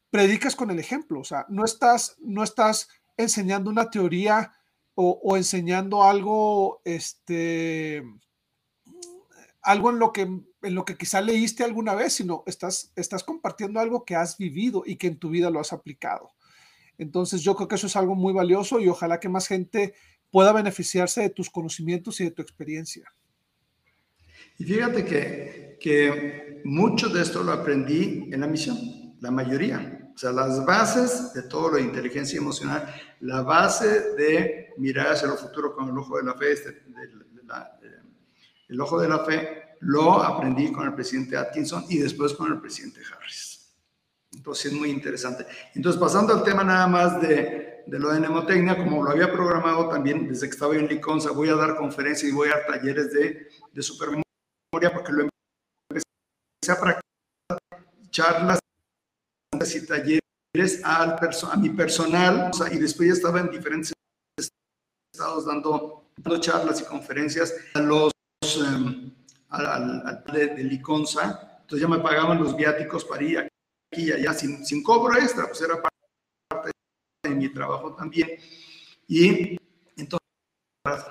predicas 0.09 0.55
con 0.55 0.69
el 0.71 0.79
ejemplo, 0.79 1.19
o 1.19 1.23
sea, 1.23 1.45
no 1.49 1.65
estás, 1.65 2.15
no 2.19 2.43
estás 2.43 2.87
enseñando 3.17 3.69
una 3.69 3.89
teoría 3.89 4.51
o, 4.95 5.35
enseñando 5.35 6.03
algo, 6.03 6.81
este, 6.85 8.03
algo 9.63 9.89
en 9.89 9.99
lo 9.99 10.11
que 10.11 10.27
en 10.63 10.75
lo 10.75 10.85
que 10.85 10.95
quizá 10.95 11.21
leíste 11.21 11.63
alguna 11.63 11.93
vez, 11.93 12.13
sino 12.13 12.43
estás, 12.47 12.91
estás 12.95 13.23
compartiendo 13.23 13.79
algo 13.79 14.05
que 14.05 14.15
has 14.15 14.37
vivido 14.37 14.83
y 14.85 14.95
que 14.95 15.07
en 15.07 15.17
tu 15.17 15.29
vida 15.29 15.49
lo 15.49 15.59
has 15.59 15.73
aplicado. 15.73 16.31
Entonces 16.97 17.41
yo 17.41 17.55
creo 17.55 17.67
que 17.67 17.75
eso 17.75 17.87
es 17.87 17.95
algo 17.95 18.15
muy 18.15 18.33
valioso 18.33 18.79
y 18.79 18.87
ojalá 18.87 19.19
que 19.19 19.29
más 19.29 19.47
gente 19.47 19.93
pueda 20.31 20.53
beneficiarse 20.53 21.21
de 21.21 21.29
tus 21.29 21.49
conocimientos 21.49 22.19
y 22.21 22.25
de 22.25 22.31
tu 22.31 22.41
experiencia. 22.41 23.13
Y 24.57 24.63
fíjate 24.63 25.03
que, 25.03 25.77
que 25.81 26.61
mucho 26.63 27.09
de 27.09 27.21
esto 27.21 27.43
lo 27.43 27.51
aprendí 27.51 28.29
en 28.31 28.39
la 28.39 28.47
misión, 28.47 29.15
la 29.19 29.31
mayoría. 29.31 30.11
O 30.15 30.17
sea, 30.17 30.31
las 30.31 30.63
bases 30.65 31.33
de 31.33 31.43
todo 31.43 31.71
lo 31.71 31.77
de 31.77 31.83
inteligencia 31.83 32.37
emocional, 32.37 32.87
la 33.19 33.41
base 33.41 34.13
de 34.13 34.69
mirar 34.77 35.07
hacia 35.07 35.27
el 35.27 35.37
futuro 35.37 35.73
con 35.73 35.89
el 35.89 35.97
ojo 35.97 36.17
de 36.17 36.23
la 36.23 36.35
fe, 36.35 36.51
este, 36.51 36.83
el 38.73 38.81
ojo 38.81 38.99
de 38.99 39.07
la 39.07 39.19
fe, 39.19 39.75
lo 39.81 40.13
aprendí 40.13 40.71
con 40.71 40.87
el 40.87 40.95
presidente 40.95 41.37
Atkinson 41.37 41.85
y 41.89 41.99
después 41.99 42.33
con 42.33 42.51
el 42.51 42.59
presidente 42.59 43.01
Harris. 43.01 43.71
Entonces 44.33 44.65
es 44.65 44.73
muy 44.73 44.89
interesante. 44.89 45.45
Entonces, 45.75 46.01
pasando 46.01 46.33
al 46.33 46.43
tema 46.43 46.63
nada 46.63 46.87
más 46.87 47.21
de, 47.21 47.83
de 47.85 47.99
lo 47.99 48.11
de 48.11 48.19
mnemotecnia, 48.19 48.75
como 48.75 49.03
lo 49.03 49.11
había 49.11 49.31
programado 49.31 49.89
también 49.89 50.27
desde 50.27 50.47
que 50.47 50.53
estaba 50.53 50.75
en 50.75 50.87
Liconza, 50.87 51.29
voy 51.31 51.49
a 51.49 51.55
dar 51.55 51.75
conferencias 51.75 52.31
y 52.31 52.33
voy 52.33 52.49
a 52.49 52.53
dar 52.53 52.65
talleres 52.65 53.13
de, 53.13 53.47
de 53.71 53.81
supermemoria 53.83 54.91
porque 54.91 55.11
lo 55.11 55.27
empecé 55.91 56.71
a 56.71 56.79
practicar, 56.81 57.83
charlas 58.09 58.59
y 59.75 59.85
talleres 59.85 60.83
al 60.83 61.15
a 61.51 61.57
mi 61.57 61.69
personal, 61.69 62.49
y 62.71 62.77
después 62.79 63.07
ya 63.07 63.13
estaba 63.13 63.39
en 63.39 63.51
diferentes 63.51 63.93
estados 65.13 65.45
dando, 65.45 66.07
dando 66.17 66.39
charlas 66.39 66.81
y 66.81 66.85
conferencias 66.85 67.53
a 67.75 67.79
los 67.79 68.12
em, 68.57 69.11
al, 69.49 69.65
al, 69.65 70.23
de, 70.31 70.47
de, 70.47 70.63
Liconza, 70.63 71.59
entonces 71.61 71.81
ya 71.81 71.87
me 71.87 71.99
pagaban 71.99 72.41
los 72.41 72.55
viáticos 72.55 73.05
para 73.05 73.23
ir 73.23 73.39
aquí 73.39 73.49
y 73.95 74.11
allá 74.11 74.33
sin, 74.33 74.65
sin 74.65 74.83
cobro 74.83 75.15
extra, 75.15 75.47
pues 75.47 75.61
era 75.61 75.81
parte 75.81 76.71
de 77.23 77.35
mi 77.35 77.49
trabajo 77.49 77.93
también. 77.95 78.29
Y 79.07 79.57
entonces, 79.97 81.05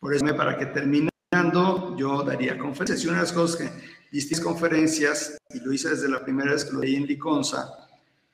por 0.00 0.14
eso, 0.14 0.24
para 0.36 0.58
que 0.58 0.66
terminando, 0.66 1.96
yo 1.96 2.22
daría 2.22 2.58
conferencias. 2.58 3.04
Y 3.04 3.08
una 3.08 3.18
de 3.18 3.22
las 3.22 3.32
cosas 3.32 3.56
que 3.56 3.70
distintas 4.10 4.44
conferencias, 4.44 5.38
y 5.50 5.60
lo 5.60 5.72
hice 5.72 5.90
desde 5.90 6.08
la 6.08 6.24
primera 6.24 6.52
vez 6.52 6.64
que 6.64 6.72
lo 6.72 6.80
leí 6.80 6.96
en 6.96 7.06
Liconza, 7.06 7.88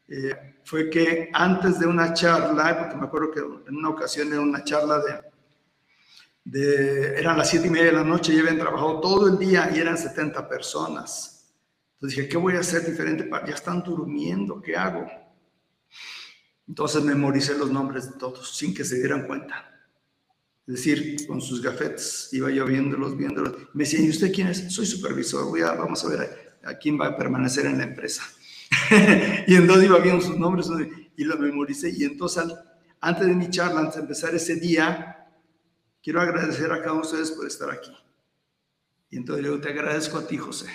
eh, 0.08 0.56
fue 0.64 0.90
que 0.90 1.30
antes 1.32 1.78
de 1.78 1.86
una 1.86 2.12
charla, 2.12 2.78
porque 2.78 2.96
me 2.96 3.06
acuerdo 3.06 3.30
que 3.30 3.40
en 3.70 3.76
una 3.76 3.90
ocasión 3.90 4.28
era 4.28 4.40
una 4.40 4.62
charla 4.64 4.98
de 4.98 5.33
de, 6.44 7.18
eran 7.18 7.38
las 7.38 7.48
siete 7.48 7.66
y 7.66 7.70
media 7.70 7.86
de 7.86 7.92
la 7.92 8.04
noche 8.04 8.34
y 8.34 8.38
habían 8.38 8.58
trabajado 8.58 9.00
todo 9.00 9.28
el 9.28 9.38
día 9.38 9.70
y 9.74 9.80
eran 9.80 9.96
70 9.96 10.48
personas. 10.48 11.54
Entonces 11.94 12.16
dije, 12.16 12.28
¿qué 12.28 12.36
voy 12.36 12.54
a 12.54 12.60
hacer 12.60 12.84
diferente? 12.84 13.28
Ya 13.46 13.54
están 13.54 13.82
durmiendo, 13.82 14.60
¿qué 14.60 14.76
hago? 14.76 15.06
Entonces 16.68 17.02
memoricé 17.02 17.56
los 17.56 17.70
nombres 17.70 18.10
de 18.10 18.18
todos 18.18 18.56
sin 18.56 18.74
que 18.74 18.84
se 18.84 18.96
dieran 18.96 19.26
cuenta. 19.26 19.70
Es 20.66 20.76
decir, 20.76 21.26
con 21.26 21.42
sus 21.42 21.60
gafetes, 21.60 22.30
iba 22.32 22.50
yo 22.50 22.64
viéndolos, 22.64 23.16
viéndolos. 23.16 23.54
Me 23.74 23.84
decían, 23.84 24.04
¿y 24.04 24.10
usted 24.10 24.32
quién 24.32 24.48
es? 24.48 24.72
Soy 24.72 24.86
supervisor, 24.86 25.44
voy 25.46 25.60
a, 25.60 25.72
vamos 25.72 26.02
a 26.04 26.08
ver 26.08 26.56
a, 26.62 26.78
quién 26.78 26.98
va 26.98 27.08
a 27.08 27.16
permanecer 27.16 27.66
en 27.66 27.78
la 27.78 27.84
empresa. 27.84 28.22
y 29.46 29.56
entonces 29.56 29.84
iba 29.84 29.98
viendo 29.98 30.24
sus 30.24 30.38
nombres 30.38 30.68
y 31.16 31.24
los 31.24 31.38
memoricé. 31.38 31.90
Y 31.94 32.04
entonces, 32.04 32.44
antes 33.00 33.26
de 33.26 33.34
mi 33.34 33.50
charla, 33.50 33.80
antes 33.80 33.96
de 33.96 34.00
empezar 34.02 34.34
ese 34.34 34.56
día, 34.56 35.23
quiero 36.04 36.20
agradecer 36.20 36.70
a 36.70 36.80
cada 36.80 36.92
uno 36.92 37.00
de 37.00 37.08
ustedes 37.08 37.30
por 37.30 37.46
estar 37.46 37.70
aquí. 37.70 37.90
Y 39.10 39.16
entonces 39.16 39.46
yo 39.46 39.58
te 39.58 39.70
agradezco 39.70 40.18
a 40.18 40.26
ti, 40.26 40.36
José, 40.36 40.68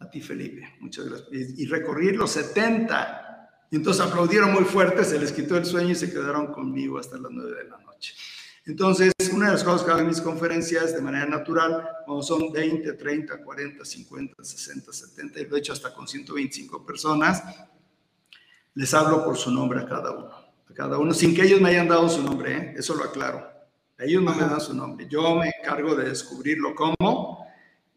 a 0.00 0.10
ti, 0.10 0.20
Felipe, 0.20 0.76
muchas 0.80 1.06
gracias. 1.06 1.30
Y, 1.30 1.66
recorrí 1.66 2.12
los 2.12 2.32
70. 2.32 3.24
Y 3.70 3.76
entonces 3.76 4.04
aplaudieron 4.04 4.52
muy 4.52 4.64
fuerte, 4.64 5.04
se 5.04 5.18
les 5.18 5.30
quitó 5.30 5.56
el 5.56 5.64
sueño 5.64 5.90
y 5.90 5.94
se 5.94 6.10
quedaron 6.10 6.52
conmigo 6.52 6.98
hasta 6.98 7.18
las 7.18 7.30
9 7.30 7.54
de 7.54 7.68
la 7.68 7.78
noche. 7.78 8.14
Entonces, 8.64 9.12
una 9.32 9.46
de 9.46 9.52
las 9.52 9.64
cosas 9.64 9.84
que 9.84 9.90
hago 9.90 10.00
en 10.00 10.08
mis 10.08 10.20
conferencias 10.20 10.94
de 10.94 11.00
manera 11.00 11.26
natural, 11.26 11.88
cuando 12.04 12.22
son 12.22 12.50
20, 12.52 12.94
30, 12.94 13.44
40, 13.44 13.84
50, 13.84 14.44
60, 14.44 14.92
70, 14.92 15.40
y 15.40 15.46
lo 15.46 15.56
he 15.56 15.58
hecho 15.58 15.72
hasta 15.72 15.94
con 15.94 16.08
125 16.08 16.84
personas, 16.84 17.42
les 18.74 18.92
hablo 18.94 19.24
por 19.24 19.36
su 19.36 19.50
nombre 19.50 19.80
a 19.80 19.86
cada 19.86 20.10
uno, 20.10 20.30
a 20.68 20.74
cada 20.74 20.98
uno, 20.98 21.14
sin 21.14 21.34
que 21.34 21.42
ellos 21.42 21.60
me 21.60 21.70
hayan 21.70 21.88
dado 21.88 22.08
su 22.08 22.22
nombre, 22.22 22.56
¿eh? 22.56 22.74
eso 22.76 22.94
lo 22.94 23.04
aclaro. 23.04 23.57
Ellos 23.98 24.22
no 24.22 24.34
me 24.34 24.42
dan 24.42 24.60
su 24.60 24.74
nombre. 24.74 25.06
Yo 25.08 25.36
me 25.36 25.50
encargo 25.60 25.94
de 25.96 26.08
descubrirlo 26.08 26.74
cómo 26.74 27.44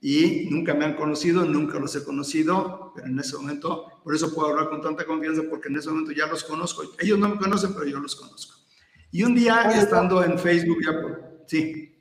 y 0.02 0.48
nunca 0.50 0.74
me 0.74 0.86
han 0.86 0.96
conocido, 0.96 1.46
nunca 1.46 1.78
los 1.78 1.96
he 1.96 2.04
conocido, 2.04 2.92
pero 2.96 3.08
en 3.08 3.20
ese 3.20 3.38
momento, 3.38 4.02
por 4.04 4.16
eso 4.16 4.34
puedo 4.34 4.50
hablar 4.50 4.70
con 4.70 4.82
tanta 4.82 5.06
confianza, 5.06 5.44
porque 5.48 5.70
en 5.70 5.76
ese 5.76 5.90
momento 5.90 6.12
ya 6.12 6.26
los 6.26 6.44
conozco. 6.44 6.84
Ellos 6.98 7.20
no 7.20 7.30
me 7.30 7.38
conocen, 7.38 7.74
pero 7.74 7.86
yo 7.86 8.00
los 8.00 8.16
conozco. 8.16 8.60
Y 9.12 9.24
un 9.24 9.36
día, 9.36 9.62
estando 9.76 10.24
en 10.24 10.40
Facebook, 10.40 10.80
ya 10.84 10.92
sí. 11.46 11.96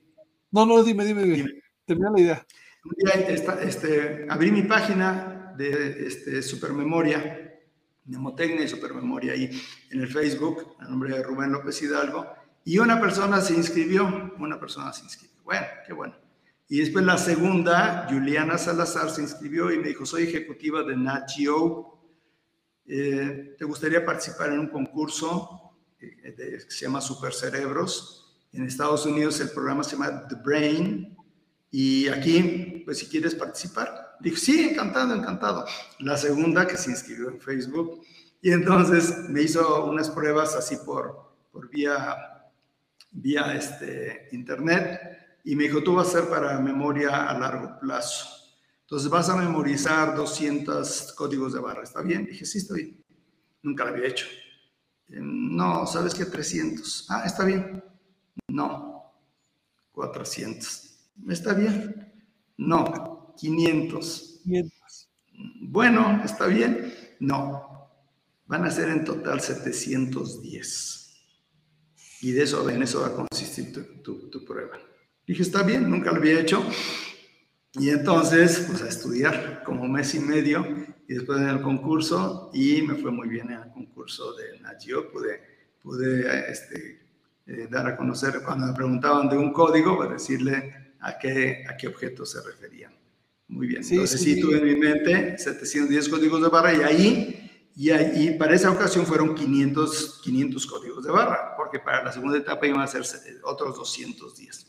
No, 0.51 0.65
no, 0.65 0.83
dime, 0.83 1.05
dime, 1.05 1.25
dime. 1.25 1.63
Termina 1.85 2.11
la 2.11 2.21
idea. 2.21 2.47
Un 2.85 2.93
día 2.97 3.29
este, 3.63 4.27
abrí 4.31 4.51
mi 4.51 4.63
página 4.63 5.53
de 5.59 6.07
este, 6.07 6.43
Supermemoria, 6.43 7.61
Nemotecnia 8.07 8.65
y 8.65 8.69
Supermemoria 8.69 9.35
ahí 9.35 9.51
en 9.91 10.01
el 10.01 10.09
Facebook, 10.09 10.77
a 10.79 10.89
nombre 10.89 11.15
de 11.15 11.23
Rubén 11.23 11.53
López 11.53 11.83
Hidalgo, 11.83 12.27
y 12.71 12.79
una 12.79 13.01
persona 13.01 13.41
se 13.41 13.55
inscribió, 13.55 14.33
una 14.39 14.61
persona 14.61 14.93
se 14.93 15.03
inscribió. 15.03 15.43
Bueno, 15.43 15.67
qué 15.85 15.93
bueno. 15.93 16.15
Y 16.69 16.79
después 16.79 17.05
la 17.05 17.19
segunda, 17.19 18.07
Juliana 18.09 18.59
Salazar, 18.59 19.11
se 19.11 19.23
inscribió 19.23 19.73
y 19.73 19.79
me 19.81 19.89
dijo, 19.89 20.07
soy 20.07 20.23
ejecutiva 20.23 20.85
de 20.85 20.97
NACHIO. 20.97 21.99
Eh, 22.87 23.57
¿Te 23.59 23.65
gustaría 23.65 24.05
participar 24.05 24.53
en 24.53 24.61
un 24.61 24.69
concurso 24.69 25.81
eh, 25.99 26.33
que 26.37 26.71
se 26.71 26.85
llama 26.85 27.01
Super 27.01 27.33
Cerebros? 27.33 28.39
En 28.53 28.65
Estados 28.65 29.05
Unidos 29.05 29.41
el 29.41 29.51
programa 29.51 29.83
se 29.83 29.97
llama 29.97 30.29
The 30.29 30.37
Brain. 30.37 31.17
Y 31.73 32.07
aquí, 32.07 32.83
pues 32.85 32.99
si 32.99 33.07
quieres 33.07 33.35
participar. 33.35 34.17
Dijo, 34.21 34.37
sí, 34.37 34.69
encantado, 34.69 35.13
encantado. 35.13 35.65
La 35.99 36.17
segunda 36.17 36.69
que 36.69 36.77
se 36.77 36.93
inscribió 36.93 37.31
en 37.31 37.41
Facebook. 37.41 38.01
Y 38.41 38.53
entonces 38.53 39.29
me 39.29 39.43
hizo 39.43 39.87
unas 39.87 40.09
pruebas 40.09 40.55
así 40.55 40.77
por, 40.87 41.35
por 41.51 41.69
vía 41.69 42.30
vía 43.11 43.55
este, 43.55 44.29
internet 44.33 45.01
y 45.45 45.57
me 45.57 45.65
dijo, 45.65 45.83
tú 45.83 45.95
vas 45.95 46.09
a 46.09 46.21
ser 46.21 46.29
para 46.29 46.59
memoria 46.61 47.29
a 47.29 47.39
largo 47.39 47.79
plazo. 47.81 48.27
Entonces 48.83 49.09
vas 49.09 49.29
a 49.29 49.37
memorizar 49.37 50.17
200 50.17 51.13
códigos 51.13 51.53
de 51.53 51.61
barra. 51.61 51.83
¿Está 51.83 52.03
bien? 52.03 52.27
Dije, 52.27 52.45
sí, 52.45 52.59
estoy. 52.59 53.05
Nunca 53.63 53.85
lo 53.85 53.91
había 53.91 54.09
hecho. 54.09 54.27
No, 55.09 55.87
¿sabes 55.87 56.15
qué? 56.15 56.25
300. 56.25 57.07
Ah, 57.09 57.23
está 57.25 57.45
bien. 57.45 57.83
No. 58.49 59.15
400. 59.93 61.11
¿Está 61.29 61.55
bien? 61.55 62.13
No. 62.57 63.35
500. 63.39 64.41
500. 64.43 65.11
Bueno, 65.63 66.23
¿está 66.25 66.47
bien? 66.47 66.93
No. 67.21 67.89
Van 68.47 68.65
a 68.65 68.71
ser 68.71 68.89
en 68.89 69.05
total 69.05 69.41
710. 69.41 71.00
Y 72.21 72.33
de 72.33 72.43
eso, 72.43 72.69
en 72.69 72.83
eso 72.83 73.01
va 73.01 73.09
a 73.09 73.13
consistir 73.13 73.73
tu, 74.03 74.45
prueba. 74.45 74.79
Dije, 75.27 75.43
está 75.43 75.63
bien, 75.63 75.89
nunca 75.91 76.11
lo 76.11 76.19
había 76.19 76.41
hecho. 76.41 76.63
Y 77.75 77.91
entonces, 77.91 78.67
pues 78.69 78.83
a 78.83 78.89
estudiar 78.89 79.63
como 79.65 79.87
mes 79.89 80.15
y 80.15 80.21
medio. 80.21 80.67
y 81.09 81.15
después 81.15 81.41
en 81.41 81.49
el 81.49 81.63
concurso 81.63 82.51
y 82.53 82.83
me 82.83 82.95
fue 82.97 83.11
muy 83.11 83.29
bien 83.29 83.51
en 83.51 83.61
el 83.61 83.71
concurso 83.71 84.35
de 84.35 84.61
Nagio, 84.61 85.11
pude, 85.11 85.41
pude 85.83 86.51
este, 86.51 87.01
eh, 87.47 87.69
dar 87.71 87.87
a 87.87 87.97
conocer 87.97 88.43
cuando 88.45 88.67
me 88.67 88.75
preguntaban 88.75 89.29
de 89.29 89.37
un 89.37 89.53
código, 89.53 89.99
para 89.99 90.13
decirle 90.13 90.95
a 91.01 91.19
qué, 91.19 91.65
a 91.69 91.77
qué 91.77 91.89
objeto 91.89 92.27
se 92.27 92.41
referían. 92.43 92.93
Muy 93.49 93.67
bien, 93.67 93.83
entonces 93.83 94.21
sí, 94.21 94.41
tuve 94.41 94.59
en 94.59 94.65
mi 94.65 94.77
mente 94.77 95.37
710 95.37 96.09
códigos 96.09 96.41
de 96.41 96.49
barra 96.49 96.73
y 96.73 96.83
ahí, 96.83 97.51
y 97.75 97.91
ahí 97.91 98.37
para 98.39 98.55
esa 98.55 98.71
ocasión 98.71 99.05
fueron 99.05 99.35
500, 99.35 100.21
500 100.23 100.67
códigos 100.67 101.05
de 101.05 101.11
barra, 101.11 101.57
porque 101.71 101.85
para 101.85 102.03
la 102.03 102.13
segunda 102.13 102.37
etapa 102.37 102.67
iban 102.67 102.81
a 102.81 102.87
ser 102.89 103.05
otros 103.45 103.77
210. 103.77 104.67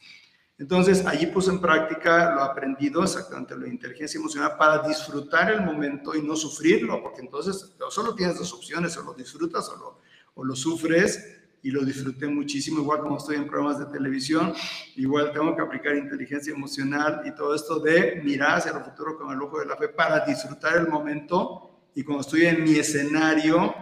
Entonces, 0.60 1.04
allí 1.08 1.26
puse 1.26 1.50
en 1.50 1.60
práctica 1.60 2.36
lo 2.36 2.44
aprendido 2.44 3.04
exactamente 3.04 3.58
de 3.58 3.68
inteligencia 3.68 4.20
emocional 4.20 4.56
para 4.56 4.88
disfrutar 4.88 5.52
el 5.52 5.62
momento 5.62 6.14
y 6.16 6.22
no 6.22 6.36
sufrirlo, 6.36 7.02
porque 7.02 7.22
entonces 7.22 7.74
solo 7.90 8.14
tienes 8.14 8.38
dos 8.38 8.54
opciones, 8.54 8.96
o 8.98 9.02
lo 9.02 9.16
disfrutas 9.16 9.68
o 9.70 9.76
lo, 9.78 10.02
o 10.36 10.44
lo 10.46 10.56
sufres, 10.56 11.40
y 11.64 11.72
lo 11.72 11.84
disfruté 11.84 12.28
muchísimo, 12.28 12.82
igual 12.82 13.00
como 13.00 13.18
estoy 13.18 13.38
en 13.38 13.48
programas 13.48 13.80
de 13.80 13.86
televisión, 13.86 14.54
igual 14.96 15.32
tengo 15.32 15.56
que 15.56 15.62
aplicar 15.62 15.96
inteligencia 15.96 16.54
emocional 16.54 17.22
y 17.26 17.36
todo 17.36 17.56
esto 17.56 17.80
de 17.80 18.22
mirar 18.24 18.58
hacia 18.58 18.72
el 18.72 18.84
futuro 18.84 19.18
con 19.18 19.32
el 19.32 19.42
ojo 19.42 19.60
de 19.60 19.68
la 19.68 19.78
fe 19.78 19.90
para 19.90 20.26
disfrutar 20.26 20.78
el 20.78 20.88
momento 20.88 21.90
y 21.94 22.04
cuando 22.04 22.22
estoy 22.22 22.46
en 22.46 22.64
mi 22.64 22.78
escenario, 22.78 23.76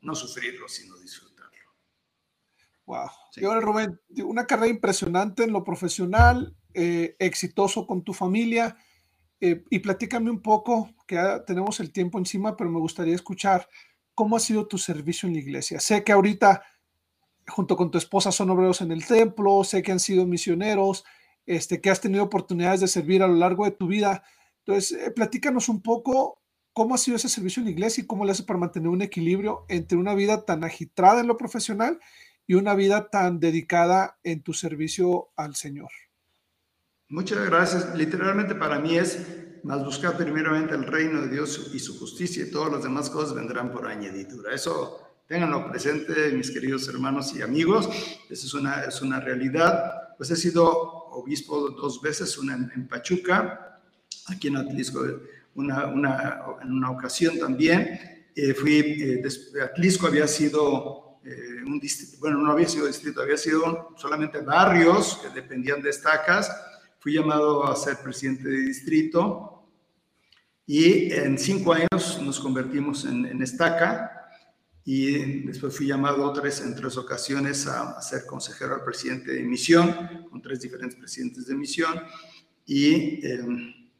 no 0.00 0.14
sufrirlo, 0.16 0.68
sino 0.68 0.96
Wow. 2.86 3.08
Y 3.36 3.44
ahora, 3.44 3.60
Rubén, 3.60 4.00
una 4.24 4.46
carrera 4.46 4.68
impresionante 4.68 5.44
en 5.44 5.52
lo 5.52 5.64
profesional, 5.64 6.56
eh, 6.74 7.16
exitoso 7.18 7.86
con 7.86 8.02
tu 8.02 8.12
familia. 8.12 8.76
Eh, 9.40 9.64
y 9.70 9.80
platícame 9.80 10.30
un 10.30 10.40
poco, 10.40 10.90
que 11.06 11.16
ya 11.16 11.44
tenemos 11.44 11.80
el 11.80 11.92
tiempo 11.92 12.18
encima, 12.18 12.56
pero 12.56 12.70
me 12.70 12.78
gustaría 12.78 13.14
escuchar 13.14 13.68
cómo 14.14 14.36
ha 14.36 14.40
sido 14.40 14.66
tu 14.66 14.78
servicio 14.78 15.26
en 15.26 15.34
la 15.34 15.40
iglesia. 15.40 15.80
Sé 15.80 16.04
que 16.04 16.12
ahorita, 16.12 16.62
junto 17.48 17.76
con 17.76 17.90
tu 17.90 17.98
esposa, 17.98 18.32
son 18.32 18.50
obreros 18.50 18.80
en 18.80 18.92
el 18.92 19.06
templo, 19.06 19.64
sé 19.64 19.82
que 19.82 19.92
han 19.92 20.00
sido 20.00 20.26
misioneros, 20.26 21.04
este, 21.46 21.80
que 21.80 21.90
has 21.90 22.00
tenido 22.00 22.24
oportunidades 22.24 22.80
de 22.80 22.88
servir 22.88 23.22
a 23.22 23.28
lo 23.28 23.34
largo 23.34 23.64
de 23.64 23.72
tu 23.72 23.86
vida. 23.86 24.22
Entonces, 24.64 24.98
eh, 24.98 25.10
platícanos 25.10 25.68
un 25.68 25.82
poco 25.82 26.40
cómo 26.72 26.94
ha 26.94 26.98
sido 26.98 27.16
ese 27.16 27.28
servicio 27.28 27.60
en 27.60 27.66
la 27.66 27.72
iglesia 27.72 28.02
y 28.02 28.06
cómo 28.06 28.24
le 28.24 28.32
hace 28.32 28.44
para 28.44 28.58
mantener 28.58 28.88
un 28.88 29.02
equilibrio 29.02 29.64
entre 29.68 29.98
una 29.98 30.14
vida 30.14 30.44
tan 30.44 30.64
agitada 30.64 31.20
en 31.20 31.26
lo 31.26 31.36
profesional 31.36 31.98
y 32.46 32.54
una 32.54 32.74
vida 32.74 33.08
tan 33.10 33.40
dedicada 33.40 34.18
en 34.22 34.42
tu 34.42 34.52
servicio 34.52 35.30
al 35.36 35.54
Señor. 35.54 35.90
Muchas 37.08 37.44
gracias. 37.44 37.94
Literalmente 37.94 38.54
para 38.54 38.78
mí 38.78 38.96
es 38.96 39.18
más 39.64 39.84
buscar 39.84 40.16
primeramente 40.16 40.74
el 40.74 40.84
reino 40.84 41.20
de 41.20 41.28
Dios 41.28 41.70
y 41.72 41.78
su 41.78 41.98
justicia 41.98 42.44
y 42.44 42.50
todas 42.50 42.72
las 42.72 42.82
demás 42.82 43.10
cosas 43.10 43.34
vendrán 43.34 43.70
por 43.70 43.86
añadidura. 43.86 44.54
Eso 44.54 45.02
ténganlo 45.26 45.70
presente, 45.70 46.32
mis 46.32 46.50
queridos 46.50 46.88
hermanos 46.88 47.34
y 47.36 47.42
amigos. 47.42 47.88
Esa 48.28 48.46
es 48.46 48.54
una, 48.54 48.84
es 48.84 49.00
una 49.02 49.20
realidad. 49.20 50.14
Pues 50.16 50.30
he 50.30 50.36
sido 50.36 50.68
obispo 51.10 51.70
dos 51.70 52.00
veces, 52.00 52.36
una 52.38 52.54
en, 52.54 52.88
Pachuca, 52.88 53.80
aquí 54.28 54.48
en 54.48 54.56
Atlisco, 54.56 55.04
una, 55.54 55.86
una, 55.86 56.40
en 56.62 56.72
una 56.72 56.90
ocasión 56.90 57.38
también. 57.38 58.00
Eh, 58.34 58.54
fui, 58.54 58.78
eh, 58.78 59.22
Atlisco 59.62 60.06
había 60.06 60.26
sido 60.26 61.11
eh, 61.24 61.62
un 61.64 61.78
distrito, 61.78 62.16
bueno, 62.18 62.38
no 62.38 62.50
había 62.50 62.68
sido 62.68 62.86
distrito, 62.86 63.22
había 63.22 63.36
sido 63.36 63.94
solamente 63.96 64.40
barrios 64.40 65.20
que 65.22 65.28
dependían 65.28 65.80
de 65.80 65.90
estacas. 65.90 66.50
Fui 66.98 67.14
llamado 67.14 67.64
a 67.64 67.76
ser 67.76 67.98
presidente 67.98 68.48
de 68.48 68.58
distrito 68.58 69.68
y 70.66 71.12
en 71.12 71.38
cinco 71.38 71.74
años 71.74 72.20
nos 72.22 72.40
convertimos 72.40 73.04
en, 73.04 73.40
estaca 73.40 74.10
y 74.84 75.44
después 75.46 75.76
fui 75.76 75.86
llamado 75.86 76.32
tres, 76.32 76.60
en 76.60 76.74
tres 76.74 76.96
ocasiones 76.96 77.68
a, 77.68 78.02
ser 78.02 78.26
consejero 78.26 78.74
al 78.74 78.84
presidente 78.84 79.32
de 79.32 79.42
misión, 79.42 80.26
con 80.28 80.42
tres 80.42 80.60
diferentes 80.60 80.98
presidentes 80.98 81.46
de 81.46 81.54
misión. 81.54 82.00
Y 82.66 83.24
em, 83.24 83.90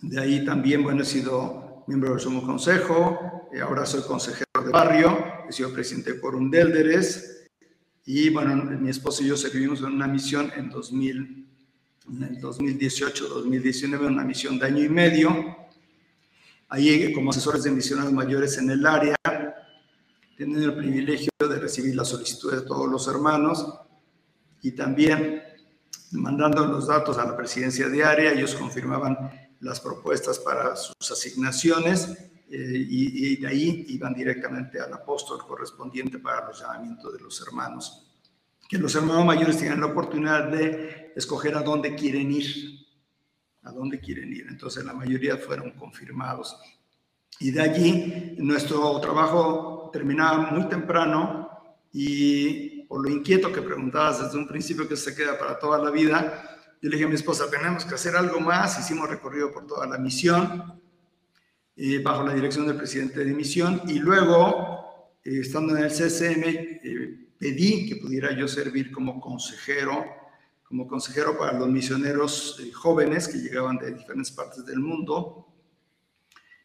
de 0.00 0.20
ahí 0.20 0.44
también, 0.44 0.84
bueno, 0.84 1.02
he 1.02 1.06
sido 1.06 1.84
miembro 1.88 2.10
del 2.10 2.20
Sumo 2.20 2.44
Consejo, 2.44 3.48
y 3.52 3.58
ahora 3.58 3.84
soy 3.84 4.02
consejero 4.02 4.46
de 4.64 4.70
barrio 4.70 5.31
he 5.48 5.52
sido 5.52 5.72
presidente 5.72 6.14
por 6.14 6.34
un 6.34 6.50
Delderes 6.50 7.32
y 8.04 8.30
bueno, 8.30 8.56
mi 8.64 8.90
esposo 8.90 9.22
y 9.22 9.28
yo 9.28 9.36
servimos 9.36 9.80
en 9.80 9.86
una 9.86 10.08
misión 10.08 10.50
en, 10.56 10.70
2000, 10.70 11.46
en 12.08 12.22
el 12.22 12.40
2018-2019, 12.40 14.06
una 14.06 14.24
misión 14.24 14.58
de 14.58 14.66
año 14.66 14.82
y 14.82 14.88
medio. 14.88 15.56
Ahí 16.68 17.12
como 17.12 17.30
asesores 17.30 17.62
de 17.62 17.70
misiones 17.70 18.10
mayores 18.10 18.58
en 18.58 18.70
el 18.70 18.84
área, 18.84 19.14
teniendo 20.36 20.66
el 20.66 20.76
privilegio 20.76 21.30
de 21.38 21.58
recibir 21.60 21.94
la 21.94 22.04
solicitud 22.04 22.52
de 22.52 22.62
todos 22.62 22.90
los 22.90 23.06
hermanos 23.06 23.66
y 24.62 24.72
también 24.72 25.42
mandando 26.10 26.66
los 26.66 26.88
datos 26.88 27.18
a 27.18 27.24
la 27.24 27.36
presidencia 27.36 27.88
de 27.88 28.02
área, 28.02 28.32
ellos 28.32 28.54
confirmaban 28.54 29.16
las 29.60 29.80
propuestas 29.80 30.38
para 30.40 30.74
sus 30.74 31.10
asignaciones 31.10 32.31
eh, 32.54 32.86
y, 32.86 33.36
de 33.36 33.48
ahí 33.48 33.86
iban 33.88 34.12
directamente 34.12 34.78
al 34.78 34.92
apóstol 34.92 35.38
correspondiente 35.46 36.18
para 36.18 36.46
los 36.46 36.60
llamamientos 36.60 37.10
de 37.10 37.20
los 37.20 37.40
hermanos. 37.40 38.06
Que 38.68 38.76
los 38.76 38.94
hermanos 38.94 39.24
mayores 39.24 39.56
tengan 39.56 39.80
la 39.80 39.86
oportunidad 39.86 40.48
de 40.48 41.14
escoger 41.16 41.54
a 41.56 41.62
dónde 41.62 41.94
quieren 41.94 42.30
ir, 42.30 42.86
a 43.62 43.72
dónde 43.72 44.00
quieren 44.00 44.30
ir. 44.34 44.46
Entonces 44.50 44.84
la 44.84 44.92
mayoría 44.92 45.38
fueron 45.38 45.70
confirmados. 45.70 46.54
Y 47.40 47.52
de 47.52 47.62
allí 47.62 48.34
nuestro 48.36 49.00
trabajo 49.00 49.88
terminaba 49.90 50.50
muy 50.50 50.68
temprano 50.68 51.48
y 51.90 52.82
por 52.82 53.02
lo 53.02 53.08
inquieto 53.08 53.50
que 53.50 53.62
preguntabas 53.62 54.22
desde 54.24 54.36
un 54.36 54.46
principio 54.46 54.86
que 54.86 54.96
se 54.98 55.14
queda 55.14 55.38
para 55.38 55.58
toda 55.58 55.78
la 55.78 55.90
vida, 55.90 56.60
yo 56.82 56.90
le 56.90 56.96
dije 56.96 57.06
a 57.06 57.08
mi 57.08 57.14
esposa, 57.14 57.48
tenemos 57.48 57.86
que 57.86 57.94
hacer 57.94 58.14
algo 58.14 58.40
más, 58.40 58.78
hicimos 58.78 59.08
recorrido 59.08 59.50
por 59.50 59.66
toda 59.66 59.86
la 59.86 59.96
misión, 59.96 60.81
eh, 61.74 62.02
bajo 62.02 62.22
la 62.22 62.34
dirección 62.34 62.66
del 62.66 62.76
presidente 62.76 63.24
de 63.24 63.32
misión 63.32 63.80
y 63.88 63.98
luego, 63.98 65.16
eh, 65.24 65.40
estando 65.40 65.74
en 65.76 65.84
el 65.84 65.90
CCM, 65.90 66.44
eh, 66.44 67.28
pedí 67.38 67.88
que 67.88 67.96
pudiera 67.96 68.36
yo 68.36 68.46
servir 68.46 68.92
como 68.92 69.18
consejero, 69.18 70.04
como 70.64 70.86
consejero 70.86 71.38
para 71.38 71.58
los 71.58 71.68
misioneros 71.68 72.60
jóvenes 72.74 73.26
que 73.26 73.38
llegaban 73.38 73.78
de 73.78 73.92
diferentes 73.92 74.30
partes 74.30 74.66
del 74.66 74.80
mundo. 74.80 75.48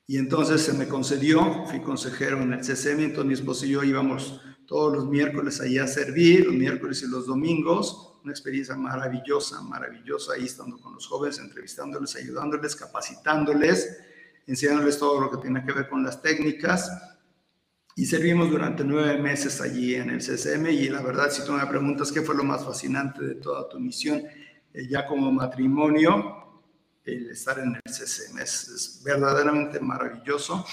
Y 0.05 0.17
entonces 0.17 0.61
se 0.61 0.73
me 0.73 0.87
concedió, 0.87 1.65
fui 1.67 1.81
consejero 1.81 2.41
en 2.41 2.53
el 2.53 2.59
CCM, 2.63 2.99
entonces 2.99 3.25
mi 3.25 3.33
esposo 3.33 3.65
y 3.65 3.69
yo 3.69 3.83
íbamos 3.83 4.41
todos 4.65 4.93
los 4.93 5.07
miércoles 5.07 5.61
allá 5.61 5.85
a 5.85 5.87
servir, 5.87 6.45
los 6.45 6.55
miércoles 6.55 7.01
y 7.01 7.09
los 7.09 7.25
domingos, 7.27 8.19
una 8.23 8.33
experiencia 8.33 8.75
maravillosa, 8.75 9.61
maravillosa, 9.61 10.33
ahí 10.33 10.45
estando 10.45 10.77
con 10.79 10.93
los 10.93 11.07
jóvenes, 11.07 11.39
entrevistándoles, 11.39 12.15
ayudándoles, 12.17 12.75
capacitándoles, 12.75 13.97
enseñándoles 14.47 14.97
todo 14.97 15.21
lo 15.21 15.29
que 15.29 15.37
tiene 15.37 15.63
que 15.63 15.73
ver 15.73 15.87
con 15.87 16.03
las 16.03 16.21
técnicas. 16.21 16.89
Y 17.95 18.05
servimos 18.05 18.49
durante 18.49 18.83
nueve 18.83 19.17
meses 19.19 19.59
allí 19.59 19.95
en 19.95 20.11
el 20.11 20.21
CCM 20.21 20.67
y 20.67 20.87
la 20.89 21.01
verdad, 21.01 21.31
si 21.31 21.43
tú 21.43 21.51
me 21.51 21.65
preguntas 21.65 22.11
qué 22.11 22.21
fue 22.21 22.35
lo 22.35 22.43
más 22.43 22.63
fascinante 22.63 23.23
de 23.25 23.35
toda 23.35 23.67
tu 23.67 23.79
misión, 23.79 24.21
eh, 24.73 24.87
ya 24.87 25.05
como 25.05 25.31
matrimonio, 25.31 26.61
el 27.03 27.31
estar 27.31 27.57
en 27.59 27.75
el 27.75 27.91
CCM 27.91 28.37
es, 28.39 29.01
verdaderamente 29.03 29.79
maravilloso. 29.79 30.65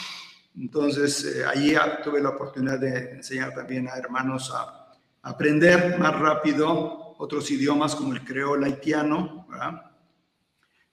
Entonces, 0.56 1.24
eh, 1.24 1.44
allí 1.46 1.74
tuve 2.02 2.20
la 2.20 2.30
oportunidad 2.30 2.78
de 2.78 3.12
enseñar 3.12 3.54
también 3.54 3.88
a 3.88 3.96
hermanos 3.96 4.52
a, 4.54 4.80
aprender 5.22 5.98
más 5.98 6.20
rápido 6.20 7.14
otros 7.16 7.50
idiomas 7.50 7.96
como 7.96 8.12
el 8.12 8.22
creol 8.22 8.62
haitiano, 8.62 9.46
¿verdad? 9.48 9.93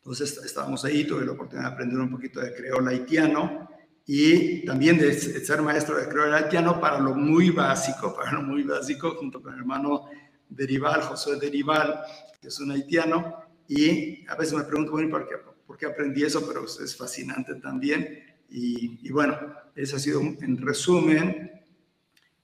Entonces 0.01 0.41
estábamos 0.43 0.83
ahí, 0.83 1.05
tuve 1.05 1.25
la 1.25 1.33
oportunidad 1.33 1.69
de 1.69 1.73
aprender 1.73 1.99
un 1.99 2.09
poquito 2.09 2.39
de 2.39 2.55
creol 2.55 2.87
haitiano 2.87 3.69
y 4.07 4.65
también 4.65 4.97
de 4.97 5.13
ser 5.13 5.61
maestro 5.61 5.95
de 5.95 6.07
creol 6.09 6.33
haitiano 6.33 6.81
para 6.81 6.97
lo 6.97 7.13
muy 7.13 7.51
básico, 7.51 8.13
para 8.17 8.31
lo 8.31 8.41
muy 8.41 8.63
básico, 8.63 9.15
junto 9.15 9.41
con 9.41 9.53
el 9.53 9.59
hermano 9.59 10.05
Derival, 10.49 11.03
José 11.03 11.35
Derival, 11.35 12.01
que 12.41 12.47
es 12.47 12.59
un 12.59 12.71
haitiano. 12.71 13.35
Y 13.67 14.25
a 14.27 14.35
veces 14.35 14.55
me 14.55 14.63
pregunto, 14.63 14.91
bueno, 14.91 15.09
¿por 15.11 15.27
qué, 15.27 15.35
por 15.67 15.77
qué 15.77 15.85
aprendí 15.85 16.23
eso? 16.23 16.45
Pero 16.47 16.65
es 16.65 16.97
fascinante 16.97 17.55
también. 17.55 18.25
Y, 18.49 19.09
bueno, 19.11 19.37
ese 19.75 19.95
ha 19.95 19.99
sido 19.99 20.19
en 20.19 20.57
resumen 20.57 21.63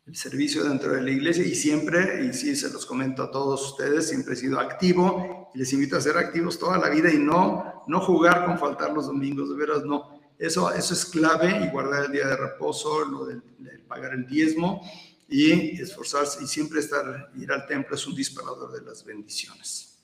el 0.05 0.15
servicio 0.15 0.63
dentro 0.63 0.93
de 0.93 1.01
la 1.01 1.09
iglesia 1.09 1.43
y 1.43 1.53
siempre, 1.53 2.25
y 2.25 2.33
sí 2.33 2.55
se 2.55 2.71
los 2.71 2.85
comento 2.85 3.23
a 3.23 3.31
todos 3.31 3.71
ustedes, 3.71 4.07
siempre 4.07 4.35
he 4.35 4.37
sido 4.37 4.57
activo 4.57 5.46
les 5.53 5.71
invito 5.73 5.97
a 5.97 6.01
ser 6.01 6.17
activos 6.17 6.59
toda 6.59 6.77
la 6.77 6.89
vida 6.89 7.11
y 7.11 7.17
no, 7.17 7.83
no 7.87 7.99
jugar 8.01 8.45
con 8.45 8.57
faltar 8.57 8.93
los 8.93 9.07
domingos, 9.07 9.49
de 9.49 9.55
veras 9.55 9.83
no. 9.83 10.19
Eso, 10.37 10.71
eso 10.71 10.93
es 10.93 11.05
clave 11.05 11.65
y 11.65 11.69
guardar 11.69 12.05
el 12.05 12.11
día 12.11 12.27
de 12.27 12.37
reposo, 12.37 13.05
lo 13.05 13.25
de, 13.25 13.41
pagar 13.87 14.13
el 14.13 14.27
diezmo 14.27 14.81
y 15.29 15.81
esforzarse 15.81 16.43
y 16.43 16.47
siempre 16.47 16.79
estar, 16.79 17.31
ir 17.35 17.51
al 17.51 17.65
templo 17.65 17.95
es 17.95 18.05
un 18.05 18.15
disparador 18.15 18.71
de 18.71 18.85
las 18.85 19.03
bendiciones. 19.03 20.03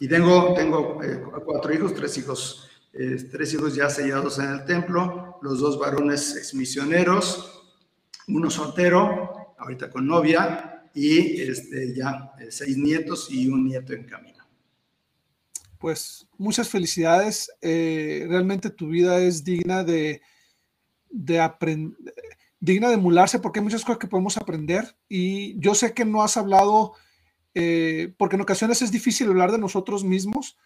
Y 0.00 0.08
tengo, 0.08 0.52
tengo 0.54 1.02
eh, 1.02 1.22
cuatro 1.44 1.72
hijos, 1.72 1.94
tres 1.94 2.18
hijos 2.18 2.68
tres 3.30 3.52
hijos 3.54 3.74
ya 3.74 3.90
sellados 3.90 4.38
en 4.38 4.50
el 4.50 4.64
templo, 4.64 5.38
los 5.42 5.58
dos 5.58 5.78
varones 5.78 6.52
misioneros, 6.54 7.76
uno 8.28 8.50
soltero, 8.50 9.54
ahorita 9.58 9.90
con 9.90 10.06
novia, 10.06 10.90
y 10.94 11.40
este, 11.40 11.92
ya 11.94 12.32
seis 12.50 12.76
nietos 12.76 13.28
y 13.30 13.48
un 13.48 13.64
nieto 13.64 13.92
en 13.92 14.04
camino. 14.04 14.33
Pues 15.84 16.26
muchas 16.38 16.70
felicidades. 16.70 17.50
realmente 17.60 18.70
tu 18.70 18.88
vida 18.88 19.20
es 19.20 19.44
digna 19.44 19.84
de, 19.84 20.22
digna 22.58 22.88
de 22.88 22.94
emularse 22.94 23.38
porque 23.38 23.58
hay 23.58 23.64
muchas 23.64 23.84
cosas 23.84 23.98
que 23.98 24.06
podemos 24.06 24.38
aprender 24.38 24.96
y 25.10 25.60
yo 25.60 25.74
sé 25.74 25.92
que 25.92 26.06
no 26.06 26.22
has 26.22 26.38
hablado, 26.38 26.94
eh, 27.52 28.14
porque 28.16 28.36
en 28.36 28.40
ocasiones 28.40 28.80
es 28.80 28.92
difícil 28.92 29.28
hablar 29.28 29.52
de 29.52 29.58
nosotros 29.58 30.04
mismos 30.04 30.56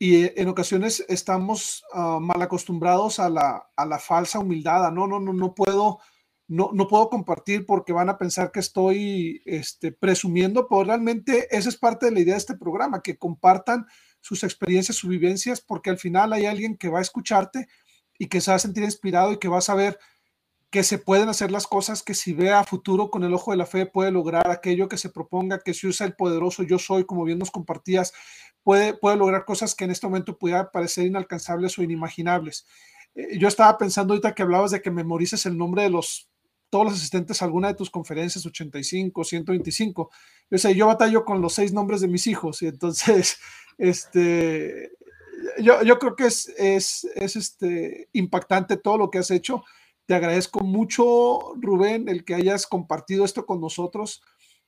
y 0.00 0.24
eh, 0.24 0.34
en 0.36 0.48
ocasiones 0.48 1.04
estamos 1.08 1.84
uh, 1.94 2.18
mal 2.18 2.42
acostumbrados 2.42 3.20
a 3.20 3.30
la, 3.30 3.70
a 3.76 3.86
la, 3.86 4.00
falsa 4.00 4.40
humildad, 4.40 4.90
no, 4.90 5.06
no, 5.06 5.20
no, 5.20 5.32
no 5.32 5.54
puedo, 5.54 6.00
no, 6.48 6.70
no 6.72 6.88
puedo 6.88 7.08
compartir 7.08 7.66
porque 7.66 7.92
van 7.92 8.08
a 8.08 8.18
pensar 8.18 8.50
que 8.50 8.58
estoy 8.58 9.42
este, 9.44 9.92
presumiendo, 9.92 10.66
pero 10.66 10.82
realmente 10.82 11.46
esa 11.56 11.68
es 11.68 11.76
parte 11.76 12.06
de 12.06 12.12
la 12.12 12.18
idea 12.18 12.34
de 12.34 12.38
este 12.38 12.56
programa, 12.56 13.00
que 13.00 13.16
compartan 13.16 13.86
sus 14.26 14.42
experiencias, 14.42 14.96
sus 14.96 15.08
vivencias, 15.08 15.60
porque 15.60 15.88
al 15.88 15.98
final 15.98 16.32
hay 16.32 16.46
alguien 16.46 16.76
que 16.76 16.88
va 16.88 16.98
a 16.98 17.02
escucharte 17.02 17.68
y 18.18 18.26
que 18.26 18.40
se 18.40 18.50
va 18.50 18.56
a 18.56 18.58
sentir 18.58 18.82
inspirado 18.82 19.30
y 19.30 19.38
que 19.38 19.46
va 19.46 19.58
a 19.58 19.60
saber 19.60 20.00
que 20.68 20.82
se 20.82 20.98
pueden 20.98 21.28
hacer 21.28 21.52
las 21.52 21.68
cosas, 21.68 22.02
que 22.02 22.12
si 22.12 22.32
ve 22.32 22.52
a 22.52 22.64
futuro 22.64 23.08
con 23.08 23.22
el 23.22 23.32
ojo 23.32 23.52
de 23.52 23.56
la 23.56 23.66
fe 23.66 23.86
puede 23.86 24.10
lograr 24.10 24.50
aquello 24.50 24.88
que 24.88 24.98
se 24.98 25.10
proponga, 25.10 25.60
que 25.60 25.74
si 25.74 25.86
usa 25.86 26.04
el 26.08 26.16
poderoso 26.16 26.64
yo 26.64 26.80
soy, 26.80 27.04
como 27.04 27.22
bien 27.22 27.38
nos 27.38 27.52
compartías, 27.52 28.12
puede, 28.64 28.94
puede 28.94 29.16
lograr 29.16 29.44
cosas 29.44 29.76
que 29.76 29.84
en 29.84 29.92
este 29.92 30.08
momento 30.08 30.36
pudiera 30.36 30.72
parecer 30.72 31.06
inalcanzables 31.06 31.78
o 31.78 31.84
inimaginables. 31.84 32.66
Eh, 33.14 33.38
yo 33.38 33.46
estaba 33.46 33.78
pensando 33.78 34.12
ahorita 34.12 34.34
que 34.34 34.42
hablabas 34.42 34.72
de 34.72 34.82
que 34.82 34.90
memorices 34.90 35.46
el 35.46 35.56
nombre 35.56 35.84
de 35.84 35.90
los 35.90 36.28
todos 36.76 36.92
los 36.92 36.94
asistentes 36.94 37.40
a 37.40 37.46
alguna 37.46 37.68
de 37.68 37.74
tus 37.74 37.88
conferencias, 37.88 38.44
85, 38.44 39.24
125. 39.24 40.10
Yo 40.50 40.58
sé, 40.58 40.74
yo 40.74 40.86
batallo 40.86 41.24
con 41.24 41.40
los 41.40 41.54
seis 41.54 41.72
nombres 41.72 42.02
de 42.02 42.08
mis 42.08 42.26
hijos 42.26 42.60
y 42.60 42.66
entonces, 42.66 43.38
este, 43.78 44.92
yo, 45.58 45.82
yo 45.82 45.98
creo 45.98 46.14
que 46.14 46.26
es, 46.26 46.52
es, 46.58 47.04
es 47.14 47.36
este, 47.36 48.10
impactante 48.12 48.76
todo 48.76 48.98
lo 48.98 49.10
que 49.10 49.18
has 49.18 49.30
hecho 49.30 49.64
te 50.06 50.14
agradezco 50.14 50.60
mucho, 50.60 51.54
Rubén, 51.56 52.08
el 52.08 52.24
que 52.24 52.36
hayas 52.36 52.66
compartido 52.66 53.24
esto 53.24 53.44
con 53.44 53.60
nosotros. 53.60 54.22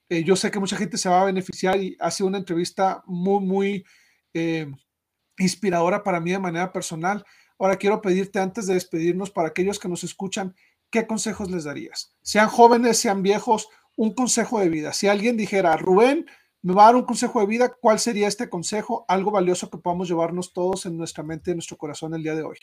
Eh, 0.08 0.24
yo 0.24 0.34
sé 0.34 0.50
que 0.50 0.58
mucha 0.58 0.76
gente 0.76 0.98
se 0.98 1.08
va 1.08 1.22
a 1.22 1.26
beneficiar 1.26 1.80
y 1.80 1.96
ha 2.00 2.10
sido 2.10 2.26
una 2.26 2.38
entrevista 2.38 3.04
muy, 3.06 3.44
muy 3.44 3.84
eh, 4.34 4.66
inspiradora 5.38 6.02
para 6.02 6.18
mí 6.18 6.32
de 6.32 6.40
manera 6.40 6.72
personal. 6.72 7.24
Ahora 7.56 7.76
quiero 7.76 8.02
pedirte 8.02 8.40
antes 8.40 8.66
de 8.66 8.74
despedirnos 8.74 9.30
para 9.30 9.48
aquellos 9.48 9.78
que 9.78 9.88
nos 9.88 10.02
escuchan, 10.02 10.56
¿qué 10.90 11.06
consejos 11.06 11.50
les 11.50 11.64
darías? 11.64 12.14
Sean 12.22 12.48
jóvenes, 12.48 12.98
sean 12.98 13.22
viejos, 13.22 13.68
un 13.96 14.14
consejo 14.14 14.60
de 14.60 14.68
vida. 14.68 14.92
Si 14.92 15.08
alguien 15.08 15.36
dijera, 15.36 15.76
Rubén, 15.76 16.26
me 16.62 16.74
va 16.74 16.82
a 16.82 16.86
dar 16.86 16.96
un 16.96 17.04
consejo 17.04 17.40
de 17.40 17.46
vida, 17.46 17.72
¿cuál 17.80 17.98
sería 17.98 18.28
este 18.28 18.48
consejo? 18.48 19.04
Algo 19.08 19.30
valioso 19.30 19.70
que 19.70 19.78
podamos 19.78 20.08
llevarnos 20.08 20.52
todos 20.52 20.86
en 20.86 20.96
nuestra 20.96 21.22
mente, 21.22 21.50
en 21.50 21.58
nuestro 21.58 21.76
corazón 21.76 22.14
el 22.14 22.22
día 22.22 22.34
de 22.34 22.42
hoy. 22.42 22.58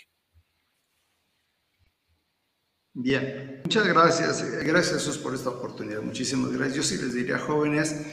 Bien, 2.93 3.61
muchas 3.63 3.86
gracias. 3.86 4.63
Gracias 4.63 4.93
Jesús 4.93 5.17
por 5.17 5.36
esta 5.36 5.49
oportunidad. 5.49 6.01
Muchísimas 6.01 6.51
gracias. 6.51 6.78
Yo 6.78 6.84
sí 6.84 6.97
les 6.97 7.13
diría 7.13 7.38
jóvenes, 7.38 8.05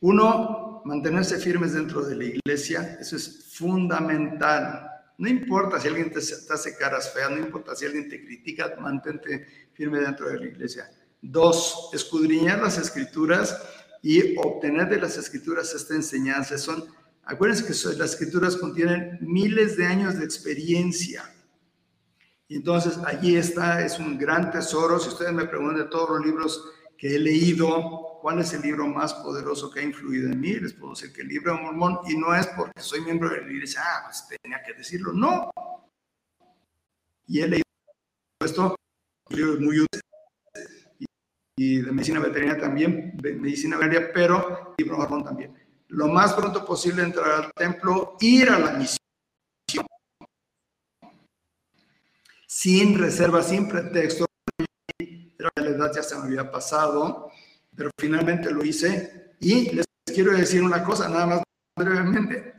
uno, 0.00 0.82
mantenerse 0.84 1.38
firmes 1.38 1.72
dentro 1.72 2.02
de 2.02 2.14
la 2.14 2.24
iglesia, 2.24 2.98
eso 3.00 3.16
es 3.16 3.54
fundamental. 3.54 4.97
No 5.18 5.28
importa 5.28 5.78
si 5.78 5.88
alguien 5.88 6.10
te, 6.10 6.20
hace 6.20 6.76
caras 6.78 7.12
feas, 7.12 7.30
no 7.30 7.38
importa 7.38 7.76
si 7.76 7.84
alguien 7.84 8.08
te 8.08 8.24
critica, 8.24 8.74
mantente 8.80 9.68
firme 9.74 10.00
dentro 10.00 10.28
de 10.28 10.38
la 10.38 10.46
iglesia. 10.46 10.90
Dos, 11.20 11.90
escudriñar 11.92 12.60
las 12.60 12.78
escrituras 12.78 13.60
y 14.00 14.36
obtener 14.38 14.88
de 14.88 15.00
las 15.00 15.18
escrituras 15.18 15.74
esta 15.74 15.94
enseñanza. 15.94 16.56
Son, 16.56 16.84
acuérdense 17.24 17.64
que 17.64 17.98
las 17.98 18.12
escrituras 18.12 18.56
contienen 18.56 19.18
miles 19.20 19.76
de 19.76 19.84
años 19.84 20.18
de 20.18 20.24
experiencia 20.24 21.34
entonces 22.48 22.98
allí 23.04 23.36
está, 23.36 23.84
es 23.84 23.98
un 23.98 24.18
gran 24.18 24.50
tesoro. 24.50 24.98
Si 24.98 25.08
ustedes 25.08 25.32
me 25.32 25.46
preguntan 25.46 25.78
de 25.78 25.84
todos 25.84 26.10
los 26.10 26.26
libros 26.26 26.64
que 26.98 27.14
he 27.14 27.18
leído, 27.18 28.18
¿cuál 28.20 28.40
es 28.40 28.52
el 28.52 28.62
libro 28.62 28.86
más 28.88 29.14
poderoso 29.14 29.70
que 29.70 29.80
ha 29.80 29.84
influido 29.84 30.30
en 30.32 30.40
mí? 30.40 30.54
Les 30.54 30.74
puedo 30.74 30.94
decir 30.94 31.12
que 31.12 31.22
el 31.22 31.28
libro 31.28 31.54
de 31.54 31.62
Mormón, 31.62 32.00
y 32.08 32.16
no 32.16 32.34
es 32.34 32.48
porque 32.48 32.80
soy 32.80 33.02
miembro 33.02 33.30
de 33.30 33.40
la 33.42 33.52
iglesia, 33.52 33.80
ah, 33.84 34.02
pues 34.06 34.26
tenía 34.42 34.60
que 34.64 34.74
decirlo, 34.74 35.12
no. 35.12 35.48
Y 37.28 37.40
he 37.40 37.46
leído 37.46 37.62
esto, 38.44 38.74
muy 39.30 39.78
útiles, 39.78 40.02
y 41.56 41.82
de 41.82 41.92
medicina 41.92 42.18
veterinaria 42.18 42.60
también, 42.60 43.16
de 43.16 43.34
medicina 43.34 43.76
veterinaria, 43.76 44.12
pero 44.12 44.74
libro 44.76 44.96
de 44.96 45.02
Mormón 45.02 45.24
también. 45.24 45.54
Lo 45.88 46.08
más 46.08 46.32
pronto 46.34 46.64
posible 46.64 47.04
entrar 47.04 47.44
al 47.44 47.52
templo, 47.52 48.16
ir 48.20 48.50
a 48.50 48.58
la 48.58 48.72
misión 48.72 48.98
sin 52.46 52.98
reserva, 52.98 53.42
sin 53.42 53.68
pretexto. 53.68 54.27
Pero 55.38 55.50
la 55.54 55.68
edad 55.68 55.92
ya 55.94 56.02
se 56.02 56.16
me 56.16 56.24
había 56.24 56.50
pasado, 56.50 57.30
pero 57.74 57.90
finalmente 57.96 58.50
lo 58.50 58.64
hice. 58.64 59.34
Y 59.38 59.70
les 59.70 59.86
quiero 60.04 60.36
decir 60.36 60.62
una 60.62 60.82
cosa, 60.82 61.08
nada 61.08 61.26
más 61.26 61.42
brevemente. 61.76 62.54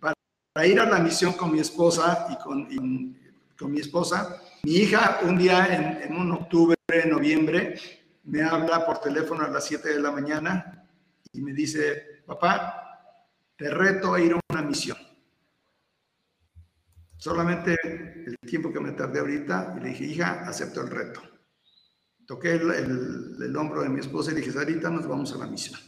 Para 0.00 0.66
ir 0.66 0.80
a 0.80 0.88
la 0.88 0.98
misión 0.98 1.34
con 1.34 1.52
mi 1.52 1.60
esposa 1.60 2.26
y 2.30 2.42
con, 2.42 2.66
con 3.58 3.70
mi 3.70 3.80
esposa, 3.80 4.40
mi 4.62 4.76
hija 4.76 5.20
un 5.24 5.36
día 5.36 5.66
en, 5.66 6.10
en 6.10 6.16
un 6.16 6.32
octubre, 6.32 6.74
noviembre, 7.06 7.78
me 8.24 8.42
habla 8.42 8.86
por 8.86 8.98
teléfono 9.00 9.44
a 9.44 9.48
las 9.48 9.66
7 9.66 9.90
de 9.90 10.00
la 10.00 10.10
mañana 10.10 10.86
y 11.32 11.42
me 11.42 11.52
dice, 11.52 12.22
papá, 12.24 12.82
te 13.56 13.68
reto 13.68 14.14
a 14.14 14.20
ir 14.20 14.32
a 14.32 14.40
una 14.50 14.62
misión. 14.62 14.96
Solamente 17.16 17.76
el 18.26 18.36
tiempo 18.38 18.72
que 18.72 18.80
me 18.80 18.92
tardé 18.92 19.20
ahorita 19.20 19.74
y 19.76 19.80
le 19.80 19.88
dije, 19.90 20.04
hija, 20.04 20.48
acepto 20.48 20.80
el 20.80 20.90
reto. 20.90 21.31
Toqué 22.26 22.52
el, 22.54 23.56
hombro 23.56 23.82
de 23.82 23.88
mi 23.88 24.00
esposa 24.00 24.32
y 24.32 24.34
dije, 24.34 24.52
Sarita, 24.52 24.90
nos 24.90 25.06
vamos 25.06 25.32
a 25.32 25.38
la 25.38 25.46
misión. 25.46 25.78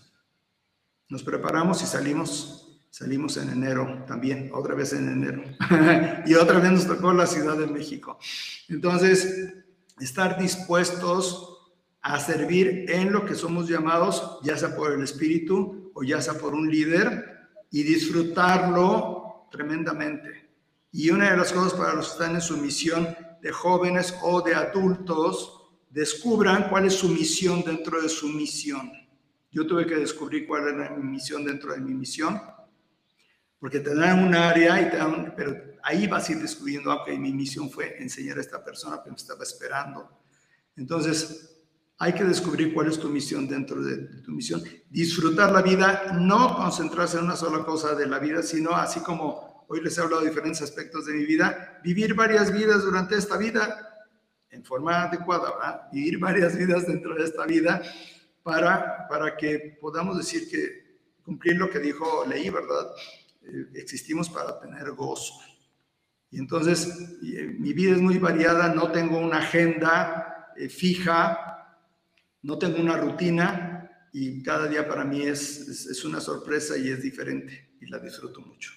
Nos 1.08 1.22
preparamos 1.22 1.82
y 1.82 1.86
salimos, 1.86 2.80
salimos 2.90 3.36
en 3.36 3.50
enero 3.50 4.04
también, 4.06 4.50
otra 4.52 4.74
vez 4.74 4.92
en 4.92 5.08
enero. 5.08 5.42
y 6.26 6.34
otra 6.34 6.58
vez 6.58 6.72
nos 6.72 6.86
tocó 6.86 7.12
la 7.12 7.26
Ciudad 7.26 7.56
de 7.56 7.66
México. 7.66 8.18
Entonces, 8.68 9.54
estar 10.00 10.38
dispuestos 10.38 11.54
a 12.02 12.18
servir 12.20 12.86
en 12.88 13.12
lo 13.12 13.24
que 13.24 13.34
somos 13.34 13.68
llamados, 13.68 14.40
ya 14.42 14.56
sea 14.56 14.76
por 14.76 14.92
el 14.92 15.02
Espíritu 15.02 15.92
o 15.94 16.02
ya 16.02 16.20
sea 16.20 16.34
por 16.34 16.52
un 16.52 16.70
líder, 16.70 17.48
y 17.70 17.82
disfrutarlo 17.82 19.48
tremendamente. 19.50 20.50
Y 20.92 21.10
una 21.10 21.30
de 21.30 21.36
las 21.36 21.52
cosas 21.52 21.74
para 21.74 21.94
los 21.94 22.06
que 22.06 22.12
están 22.12 22.34
en 22.36 22.40
su 22.40 22.56
misión 22.56 23.16
de 23.42 23.50
jóvenes 23.50 24.14
o 24.22 24.42
de 24.42 24.54
adultos, 24.54 25.63
descubran 25.94 26.68
cuál 26.68 26.86
es 26.86 26.94
su 26.94 27.08
misión 27.08 27.62
dentro 27.62 28.02
de 28.02 28.08
su 28.08 28.28
misión. 28.28 28.90
Yo 29.52 29.64
tuve 29.64 29.86
que 29.86 29.94
descubrir 29.94 30.44
cuál 30.44 30.66
era 30.66 30.90
mi 30.90 31.04
misión 31.04 31.44
dentro 31.44 31.72
de 31.72 31.80
mi 31.80 31.94
misión, 31.94 32.42
porque 33.60 33.78
te 33.78 33.94
dan 33.94 34.26
un 34.26 34.34
área, 34.34 34.82
y 34.82 34.90
te 34.90 34.96
dan, 34.96 35.32
pero 35.36 35.56
ahí 35.84 36.08
vas 36.08 36.28
a 36.28 36.32
ir 36.32 36.40
descubriendo, 36.40 36.92
ok, 36.92 37.10
mi 37.10 37.32
misión 37.32 37.70
fue 37.70 37.96
enseñar 38.02 38.38
a 38.38 38.40
esta 38.40 38.64
persona 38.64 39.00
que 39.04 39.10
me 39.10 39.16
estaba 39.16 39.44
esperando. 39.44 40.20
Entonces, 40.76 41.62
hay 41.98 42.12
que 42.12 42.24
descubrir 42.24 42.74
cuál 42.74 42.88
es 42.88 42.98
tu 42.98 43.08
misión 43.08 43.46
dentro 43.46 43.80
de, 43.80 43.96
de, 43.96 44.20
tu 44.22 44.32
misión. 44.32 44.64
Disfrutar 44.90 45.52
la 45.52 45.62
vida, 45.62 46.18
no 46.18 46.56
concentrarse 46.56 47.18
en 47.18 47.24
una 47.24 47.36
sola 47.36 47.64
cosa 47.64 47.94
de 47.94 48.08
la 48.08 48.18
vida, 48.18 48.42
sino 48.42 48.72
así 48.72 48.98
como 48.98 49.64
hoy 49.68 49.80
les 49.80 49.96
he 49.96 50.00
hablado 50.00 50.22
de 50.22 50.30
diferentes 50.30 50.60
aspectos 50.60 51.06
de 51.06 51.12
mi 51.12 51.24
vida, 51.24 51.80
vivir 51.84 52.14
varias 52.14 52.52
vidas 52.52 52.82
durante 52.82 53.16
esta 53.16 53.36
vida 53.36 53.93
en 54.54 54.64
forma 54.64 55.02
adecuada, 55.04 55.50
¿verdad? 55.50 55.88
vivir 55.92 56.18
varias 56.18 56.56
vidas 56.56 56.86
dentro 56.86 57.14
de 57.14 57.24
esta 57.24 57.44
vida 57.44 57.82
para, 58.42 59.08
para 59.08 59.36
que 59.36 59.76
podamos 59.80 60.16
decir 60.16 60.48
que 60.48 60.84
cumplir 61.22 61.56
lo 61.56 61.68
que 61.70 61.80
dijo 61.80 62.24
Leí, 62.26 62.50
¿verdad? 62.50 62.90
Eh, 63.42 63.66
existimos 63.74 64.28
para 64.28 64.60
tener 64.60 64.90
gozo. 64.92 65.34
Y 66.30 66.38
entonces 66.38 67.16
eh, 67.22 67.54
mi 67.58 67.72
vida 67.72 67.94
es 67.94 68.00
muy 68.00 68.18
variada, 68.18 68.74
no 68.74 68.92
tengo 68.92 69.18
una 69.18 69.38
agenda 69.38 70.52
eh, 70.56 70.68
fija, 70.68 71.80
no 72.42 72.58
tengo 72.58 72.78
una 72.78 72.96
rutina 72.96 74.08
y 74.12 74.42
cada 74.42 74.68
día 74.68 74.86
para 74.86 75.04
mí 75.04 75.22
es, 75.22 75.68
es 75.68 76.04
una 76.04 76.20
sorpresa 76.20 76.76
y 76.76 76.88
es 76.88 77.02
diferente 77.02 77.76
y 77.80 77.86
la 77.86 77.98
disfruto 77.98 78.40
mucho. 78.40 78.72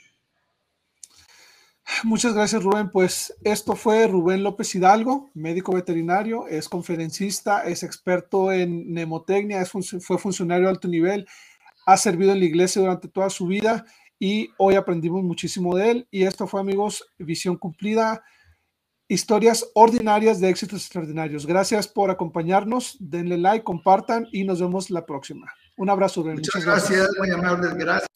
Muchas 2.03 2.34
gracias, 2.34 2.64
Rubén. 2.64 2.89
Pues 2.89 3.34
esto 3.43 3.76
fue 3.76 4.07
Rubén 4.07 4.43
López 4.43 4.73
Hidalgo, 4.76 5.30
médico 5.34 5.73
veterinario, 5.73 6.47
es 6.47 6.69
conferencista, 6.69 7.64
es 7.64 7.84
experto 7.84 8.51
en 8.51 8.93
nemotecnia, 8.93 9.65
fue 9.65 10.18
funcionario 10.18 10.65
de 10.65 10.72
alto 10.72 10.88
nivel, 10.88 11.27
ha 11.85 11.97
servido 11.97 12.34
en 12.34 12.39
la 12.39 12.45
iglesia 12.45 12.81
durante 12.81 13.07
toda 13.07 13.30
su 13.30 13.47
vida 13.47 13.85
y 14.19 14.49
hoy 14.57 14.76
aprendimos 14.76 15.23
muchísimo 15.23 15.76
de 15.76 15.91
él. 15.91 16.07
Y 16.11 16.23
esto 16.23 16.47
fue, 16.47 16.59
amigos, 16.59 17.05
visión 17.18 17.55
cumplida, 17.55 18.23
historias 19.07 19.65
ordinarias 19.73 20.39
de 20.39 20.49
éxitos 20.49 20.81
extraordinarios. 20.81 21.45
Gracias 21.45 21.88
por 21.88 22.11
acompañarnos, 22.11 22.97
denle 22.99 23.38
like, 23.38 23.64
compartan 23.64 24.27
y 24.31 24.43
nos 24.43 24.59
vemos 24.59 24.89
la 24.89 25.05
próxima. 25.05 25.51
Un 25.77 25.89
abrazo. 25.89 26.23
Muchas, 26.23 26.55
Muchas 26.55 26.65
gracias, 26.65 27.09
muy 27.18 27.31
amables, 27.31 27.73
gracias. 27.76 28.07